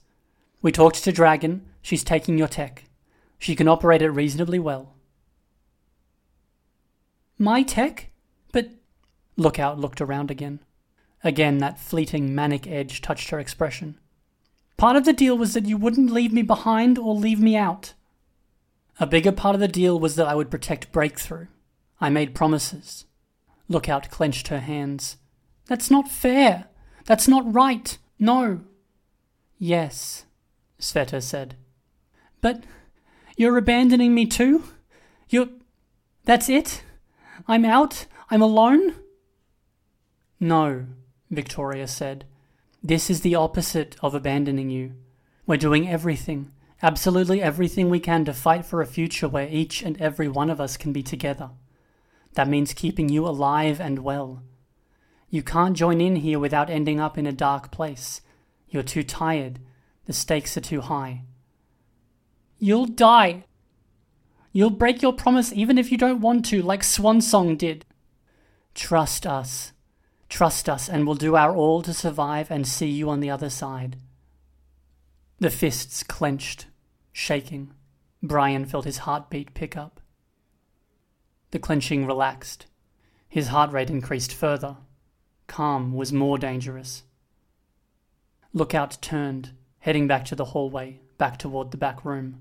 We 0.61 0.73
talked 0.73 1.03
to 1.05 1.13
Dragon. 1.13 1.65
She's 1.81 2.05
taking 2.05 2.39
your 2.39 2.49
tech. 2.49 2.85
She 3.39 3.57
can 3.57 3.69
operate 3.69 4.03
it 4.03 4.11
reasonably 4.11 4.59
well. 4.59 4.95
My 7.39 7.63
tech? 7.63 8.11
But. 8.53 8.71
Lookout 9.37 9.79
looked 9.79 10.01
around 10.01 10.31
again. 10.31 10.61
Again, 11.25 11.59
that 11.59 11.81
fleeting 11.81 12.35
manic 12.35 12.67
edge 12.67 13.01
touched 13.01 13.31
her 13.31 13.41
expression. 13.41 13.99
Part 14.77 14.97
of 14.97 15.05
the 15.05 15.13
deal 15.13 15.39
was 15.39 15.55
that 15.55 15.67
you 15.67 15.77
wouldn't 15.77 16.11
leave 16.11 16.33
me 16.33 16.43
behind 16.43 16.99
or 16.99 17.15
leave 17.15 17.41
me 17.41 17.57
out. 17.57 17.95
A 19.03 19.07
bigger 19.07 19.33
part 19.33 19.57
of 19.57 19.61
the 19.61 19.67
deal 19.67 19.99
was 19.99 20.15
that 20.15 20.29
I 20.29 20.37
would 20.37 20.49
protect 20.49 20.93
Breakthrough. 20.93 21.49
I 22.01 22.09
made 22.09 22.37
promises. 22.37 23.05
Lookout 23.67 24.09
clenched 24.11 24.47
her 24.47 24.61
hands. 24.61 25.17
That's 25.67 25.91
not 25.91 26.09
fair. 26.09 26.67
That's 27.07 27.27
not 27.27 27.53
right. 27.53 27.99
No. 28.21 28.61
Yes, 29.59 30.25
Sveta 30.79 31.21
said. 31.21 31.57
But 32.41 32.63
you're 33.37 33.57
abandoning 33.57 34.15
me 34.15 34.25
too? 34.25 34.63
You're. 35.29 35.49
That's 36.25 36.49
it? 36.49 36.85
I'm 37.49 37.65
out? 37.65 38.07
I'm 38.31 38.41
alone? 38.41 38.95
No, 40.39 40.87
Victoria 41.29 41.89
said. 41.89 42.25
This 42.85 43.11
is 43.11 43.23
the 43.23 43.35
opposite 43.35 43.97
of 44.01 44.15
abandoning 44.15 44.71
you. 44.71 44.93
We're 45.45 45.57
doing 45.57 45.89
everything, 45.89 46.53
absolutely 46.83 47.41
everything 47.41 47.89
we 47.89 48.01
can 48.01 48.25
to 48.25 48.33
fight 48.33 48.67
for 48.67 48.83
a 48.83 48.87
future 48.87 49.29
where 49.29 49.49
each 49.49 49.83
and 49.83 50.01
every 50.01 50.29
one 50.29 50.51
of 50.51 50.61
us 50.61 50.77
can 50.77 50.93
be 50.93 51.03
together. 51.03 51.51
That 52.35 52.49
means 52.49 52.75
keeping 52.75 53.09
you 53.09 53.27
alive 53.27 53.81
and 53.81 54.01
well. 54.01 54.43
You 55.31 55.43
can't 55.43 55.77
join 55.77 56.01
in 56.01 56.17
here 56.17 56.39
without 56.39 56.69
ending 56.69 57.01
up 57.01 57.17
in 57.17 57.27
a 57.27 57.33
dark 57.33 57.71
place. 57.71 58.21
You're 58.69 58.83
too 58.83 59.03
tired. 59.03 59.61
The 60.07 60.13
stakes 60.13 60.57
are 60.57 60.63
too 60.63 60.81
high. 60.81 61.23
You'll 62.59 62.87
die. 62.87 63.45
You'll 64.53 64.71
break 64.71 65.01
your 65.03 65.13
promise 65.13 65.53
even 65.53 65.79
if 65.79 65.91
you 65.91 65.99
don't 65.99 66.21
want 66.21 66.45
to, 66.47 66.63
like 66.63 66.83
Swansong 66.83 67.57
did. 67.57 67.85
Trust 68.75 69.27
us. 69.27 69.73
Trust 70.29 70.69
us, 70.69 70.89
and 70.89 71.07
we'll 71.07 71.15
do 71.15 71.37
our 71.37 71.55
all 71.55 71.83
to 71.83 71.93
survive 71.93 72.51
and 72.51 72.67
see 72.67 72.89
you 72.89 73.11
on 73.11 73.21
the 73.21 73.31
other 73.31 73.51
side. 73.51 73.97
The 75.39 75.51
fists 75.51 76.03
clenched, 76.03 76.67
shaking. 77.13 77.73
Brian 78.23 78.65
felt 78.65 78.85
his 78.85 78.99
heartbeat 78.99 79.55
pick 79.55 79.77
up. 79.77 80.01
The 81.51 81.59
clenching 81.59 82.07
relaxed. 82.07 82.67
His 83.29 83.49
heart 83.49 83.73
rate 83.73 83.91
increased 83.91 84.33
further. 84.33 84.77
Calm 85.47 85.95
was 85.95 86.13
more 86.13 86.39
dangerous. 86.39 87.03
Lookout 88.53 88.99
turned, 89.01 89.51
heading 89.81 90.07
back 90.07 90.25
to 90.27 90.35
the 90.35 90.47
hallway, 90.47 91.01
back 91.19 91.39
toward 91.39 91.71
the 91.71 91.77
back 91.77 92.05
room. 92.05 92.41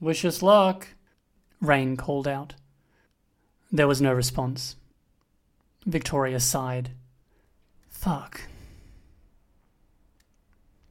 Wish 0.00 0.24
us 0.24 0.42
luck, 0.42 0.88
Rain 1.60 1.96
called 1.96 2.26
out. 2.26 2.54
There 3.70 3.86
was 3.88 4.00
no 4.00 4.12
response. 4.12 4.76
Victoria 5.86 6.40
sighed. 6.40 6.90
Fuck. 7.88 8.42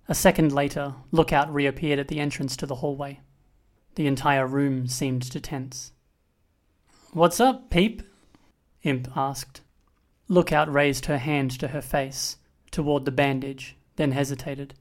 A 0.09 0.15
second 0.15 0.51
later, 0.51 0.95
Lookout 1.11 1.53
reappeared 1.53 1.99
at 1.99 2.07
the 2.07 2.19
entrance 2.19 2.57
to 2.57 2.65
the 2.65 2.77
hallway. 2.77 3.19
The 3.93 4.07
entire 4.07 4.47
room 4.47 4.87
seemed 4.87 5.21
to 5.21 5.39
tense. 5.39 5.91
What's 7.13 7.39
up, 7.39 7.69
Peep? 7.69 8.01
Imp 8.81 9.15
asked. 9.15 9.61
Lookout 10.27 10.71
raised 10.73 11.05
her 11.05 11.19
hand 11.19 11.51
to 11.59 11.67
her 11.67 11.81
face, 11.81 12.37
toward 12.71 13.05
the 13.05 13.11
bandage, 13.11 13.77
then 13.97 14.13
hesitated. 14.13 14.73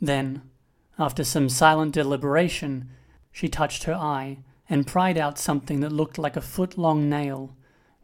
Then, 0.00 0.40
after 0.98 1.24
some 1.24 1.50
silent 1.50 1.92
deliberation, 1.92 2.88
she 3.32 3.50
touched 3.50 3.84
her 3.84 3.94
eye 3.94 4.38
and 4.66 4.86
pried 4.86 5.18
out 5.18 5.38
something 5.38 5.80
that 5.80 5.92
looked 5.92 6.16
like 6.16 6.36
a 6.36 6.40
foot 6.40 6.78
long 6.78 7.06
nail, 7.10 7.54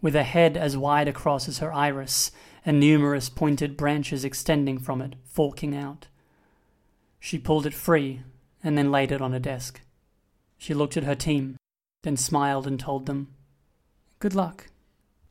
with 0.03 0.15
a 0.15 0.25
head 0.25 0.59
as 0.59 0.77
wide 0.77 1.09
across 1.09 1.49
as 1.49 1.61
her 1.61 1.73
iris 1.73 2.31
and 2.67 2.79
numerous 2.79 3.31
pointed 3.31 3.79
branches 3.79 4.27
extending 4.27 4.79
from 4.79 5.01
it, 5.01 5.15
forking 5.25 5.75
out. 5.75 6.09
She 7.21 7.39
pulled 7.39 7.67
it 7.67 7.75
free 7.75 8.23
and 8.63 8.77
then 8.77 8.91
laid 8.91 9.13
it 9.13 9.21
on 9.21 9.35
a 9.35 9.41
desk. 9.41 9.81
She 10.57 10.75
looked 10.75 10.97
at 10.97 11.05
her 11.05 11.15
team 11.15 11.57
then 12.03 12.17
smiled 12.17 12.67
and 12.67 12.79
told 12.79 13.07
them, 13.07 13.29
Good 14.19 14.35
luck. 14.35 14.69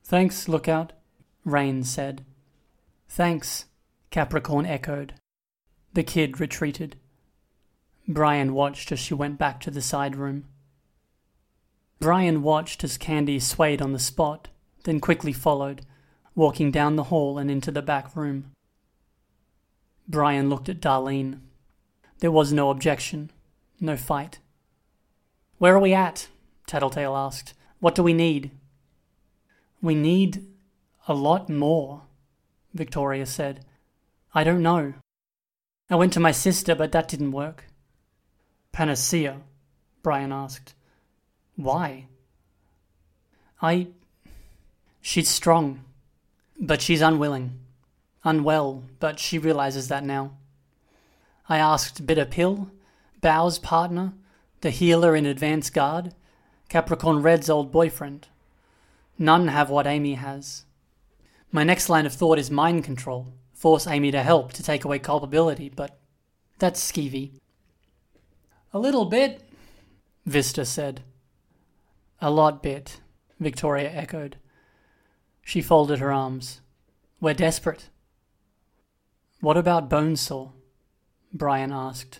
Thanks, 0.04 0.48
Lookout, 0.48 0.94
Rain 1.44 1.84
said. 1.84 2.26
Thanks, 3.10 3.66
Capricorn 4.12 4.66
echoed. 4.66 5.14
The 5.94 6.04
kid 6.04 6.40
retreated. 6.40 6.98
Brian 8.08 8.54
watched 8.54 8.92
as 8.92 9.00
she 9.00 9.14
went 9.14 9.38
back 9.38 9.60
to 9.62 9.72
the 9.72 9.82
side 9.82 10.16
room. 10.16 10.46
Brian 12.00 12.44
watched 12.44 12.84
as 12.84 12.98
Candy 12.98 13.40
swayed 13.40 13.82
on 13.82 13.92
the 13.92 14.00
spot, 14.00 14.50
then 14.84 15.00
quickly 15.00 15.34
followed, 15.34 15.82
walking 16.36 16.70
down 16.72 16.96
the 16.96 17.06
hall 17.06 17.38
and 17.38 17.50
into 17.50 17.72
the 17.72 17.82
back 17.82 18.16
room. 18.16 18.52
Brian 20.08 20.50
looked 20.50 20.70
at 20.70 20.80
Darlene. 20.80 21.40
There 22.20 22.32
was 22.32 22.52
no 22.52 22.70
objection, 22.70 23.32
no 23.80 23.96
fight. 23.96 24.40
Where 25.58 25.76
are 25.76 25.80
we 25.80 25.94
at? 25.94 26.28
Tattletale 26.66 27.16
asked. 27.16 27.54
What 27.80 27.96
do 27.96 28.04
we 28.04 28.14
need? 28.14 28.52
We 29.82 29.96
need 29.96 30.46
a 31.08 31.14
lot 31.14 31.50
more, 31.50 32.04
Victoria 32.74 33.26
said. 33.26 33.66
I 34.34 34.44
don't 34.44 34.64
know. 34.64 34.94
I 35.90 35.96
went 35.96 36.14
to 36.14 36.20
my 36.20 36.32
sister, 36.32 36.76
but 36.76 36.92
that 36.92 37.08
didn't 37.08 37.32
work. 37.32 37.66
Panacea? 38.72 39.42
Brian 40.04 40.32
asked. 40.32 40.74
Why? 41.56 42.08
I. 43.62 43.88
She's 45.02 45.30
strong, 45.30 45.86
but 46.60 46.82
she's 46.82 47.02
unwilling. 47.02 47.60
Unwell, 48.24 48.84
but 49.00 49.20
she 49.20 49.38
realizes 49.38 49.88
that 49.88 50.04
now. 50.04 50.34
I 51.50 51.58
asked 51.58 52.06
Bitter 52.06 52.26
Pill, 52.26 52.72
Bow's 53.22 53.58
partner, 53.60 54.14
the 54.62 54.70
healer 54.70 55.16
in 55.16 55.26
advance 55.26 55.70
guard, 55.70 56.14
Capricorn 56.68 57.22
Red's 57.22 57.50
old 57.50 57.72
boyfriend. 57.72 58.28
None 59.18 59.48
have 59.48 59.70
what 59.70 59.88
Amy 59.88 60.16
has. 60.16 60.66
My 61.52 61.64
next 61.64 61.90
line 61.90 62.06
of 62.06 62.14
thought 62.14 62.38
is 62.38 62.52
mind 62.52 62.84
control. 62.84 63.34
Force 63.54 63.88
Amy 63.88 64.12
to 64.12 64.22
help 64.22 64.54
to 64.54 64.64
take 64.64 64.84
away 64.84 65.00
culpability, 65.00 65.70
but 65.70 65.98
that's 66.60 66.92
skeevy. 66.92 67.32
A 68.74 68.80
little 68.80 69.06
bit, 69.06 69.42
Vista 70.26 70.66
said. 70.66 71.02
A 72.22 72.30
lot 72.30 72.62
bit, 72.62 73.00
Victoria 73.40 73.90
echoed. 73.90 74.38
She 75.44 75.62
folded 75.62 76.00
her 76.00 76.12
arms. 76.12 76.62
We're 77.22 77.34
desperate. 77.34 77.90
What 79.40 79.58
about 79.58 79.90
Bonesaw? 79.90 80.52
Brian 81.38 81.72
asked. 81.72 82.20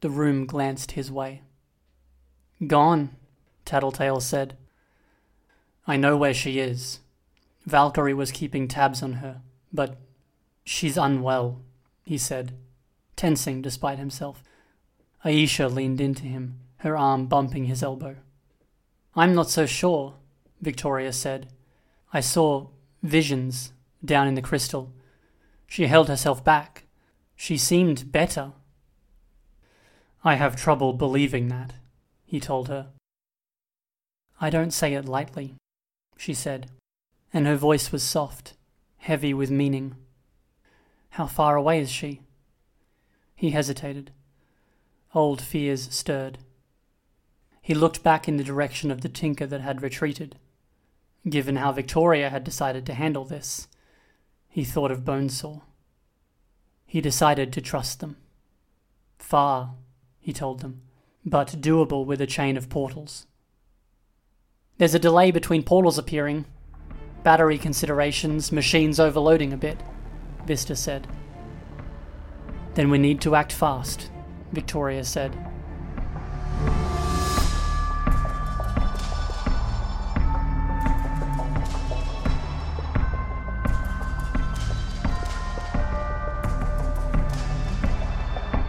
The 0.00 0.10
room 0.10 0.46
glanced 0.46 0.92
his 0.92 1.10
way. 1.10 1.42
Gone, 2.66 3.10
Tattletale 3.64 4.20
said. 4.20 4.56
I 5.86 5.96
know 5.96 6.16
where 6.16 6.34
she 6.34 6.58
is. 6.58 7.00
Valkyrie 7.66 8.14
was 8.14 8.32
keeping 8.32 8.66
tabs 8.66 9.02
on 9.02 9.14
her, 9.14 9.42
but 9.72 9.96
she's 10.64 10.96
unwell, 10.96 11.60
he 12.04 12.16
said, 12.16 12.54
tensing 13.16 13.60
despite 13.60 13.98
himself. 13.98 14.42
Aisha 15.24 15.72
leaned 15.72 16.00
into 16.00 16.22
him, 16.22 16.60
her 16.78 16.96
arm 16.96 17.26
bumping 17.26 17.64
his 17.64 17.82
elbow. 17.82 18.16
I'm 19.14 19.34
not 19.34 19.50
so 19.50 19.66
sure, 19.66 20.14
Victoria 20.60 21.12
said. 21.12 21.48
I 22.12 22.20
saw 22.20 22.68
visions 23.02 23.72
down 24.04 24.28
in 24.28 24.34
the 24.34 24.42
crystal. 24.42 24.92
She 25.66 25.86
held 25.86 26.08
herself 26.08 26.42
back. 26.42 26.84
She 27.40 27.56
seemed 27.56 28.10
better. 28.10 28.50
I 30.24 30.34
have 30.34 30.56
trouble 30.56 30.92
believing 30.92 31.46
that, 31.48 31.72
he 32.26 32.40
told 32.40 32.66
her. 32.66 32.88
I 34.40 34.50
don't 34.50 34.72
say 34.72 34.94
it 34.94 35.04
lightly, 35.04 35.54
she 36.16 36.34
said, 36.34 36.68
and 37.32 37.46
her 37.46 37.54
voice 37.54 37.92
was 37.92 38.02
soft, 38.02 38.54
heavy 38.96 39.32
with 39.32 39.52
meaning. 39.52 39.94
How 41.10 41.28
far 41.28 41.54
away 41.54 41.78
is 41.80 41.92
she? 41.92 42.22
He 43.36 43.50
hesitated. 43.50 44.10
Old 45.14 45.40
fears 45.40 45.94
stirred. 45.94 46.38
He 47.62 47.72
looked 47.72 48.02
back 48.02 48.26
in 48.26 48.36
the 48.36 48.44
direction 48.44 48.90
of 48.90 49.02
the 49.02 49.08
tinker 49.08 49.46
that 49.46 49.60
had 49.60 49.80
retreated. 49.80 50.36
Given 51.26 51.54
how 51.54 51.70
Victoria 51.70 52.30
had 52.30 52.42
decided 52.42 52.84
to 52.86 52.94
handle 52.94 53.24
this, 53.24 53.68
he 54.48 54.64
thought 54.64 54.90
of 54.90 55.04
Bonesaw. 55.04 55.60
He 56.88 57.02
decided 57.02 57.52
to 57.52 57.60
trust 57.60 58.00
them. 58.00 58.16
Far, 59.18 59.74
he 60.18 60.32
told 60.32 60.60
them, 60.60 60.80
but 61.22 61.60
doable 61.60 62.06
with 62.06 62.22
a 62.22 62.26
chain 62.26 62.56
of 62.56 62.70
portals. 62.70 63.26
There's 64.78 64.94
a 64.94 64.98
delay 64.98 65.30
between 65.30 65.62
portals 65.64 65.98
appearing. 65.98 66.46
Battery 67.22 67.58
considerations, 67.58 68.50
machines 68.50 68.98
overloading 68.98 69.52
a 69.52 69.58
bit, 69.58 69.78
Vista 70.46 70.74
said. 70.74 71.06
Then 72.72 72.90
we 72.90 72.96
need 72.96 73.20
to 73.20 73.34
act 73.34 73.52
fast, 73.52 74.10
Victoria 74.52 75.04
said. 75.04 75.36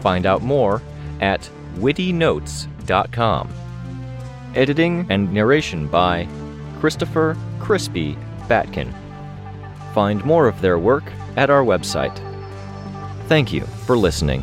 Find 0.00 0.26
out 0.26 0.42
more 0.42 0.82
at 1.20 1.48
wittynotes.com. 1.76 3.52
Editing 4.54 5.06
and 5.10 5.32
narration 5.32 5.88
by 5.88 6.26
Christopher 6.80 7.36
Crispy 7.60 8.16
Batkin. 8.48 8.94
Find 9.94 10.24
more 10.24 10.48
of 10.48 10.60
their 10.60 10.78
work 10.78 11.04
at 11.36 11.50
our 11.50 11.62
website. 11.62 12.16
Thank 13.26 13.52
you 13.52 13.62
for 13.86 13.96
listening. 13.96 14.42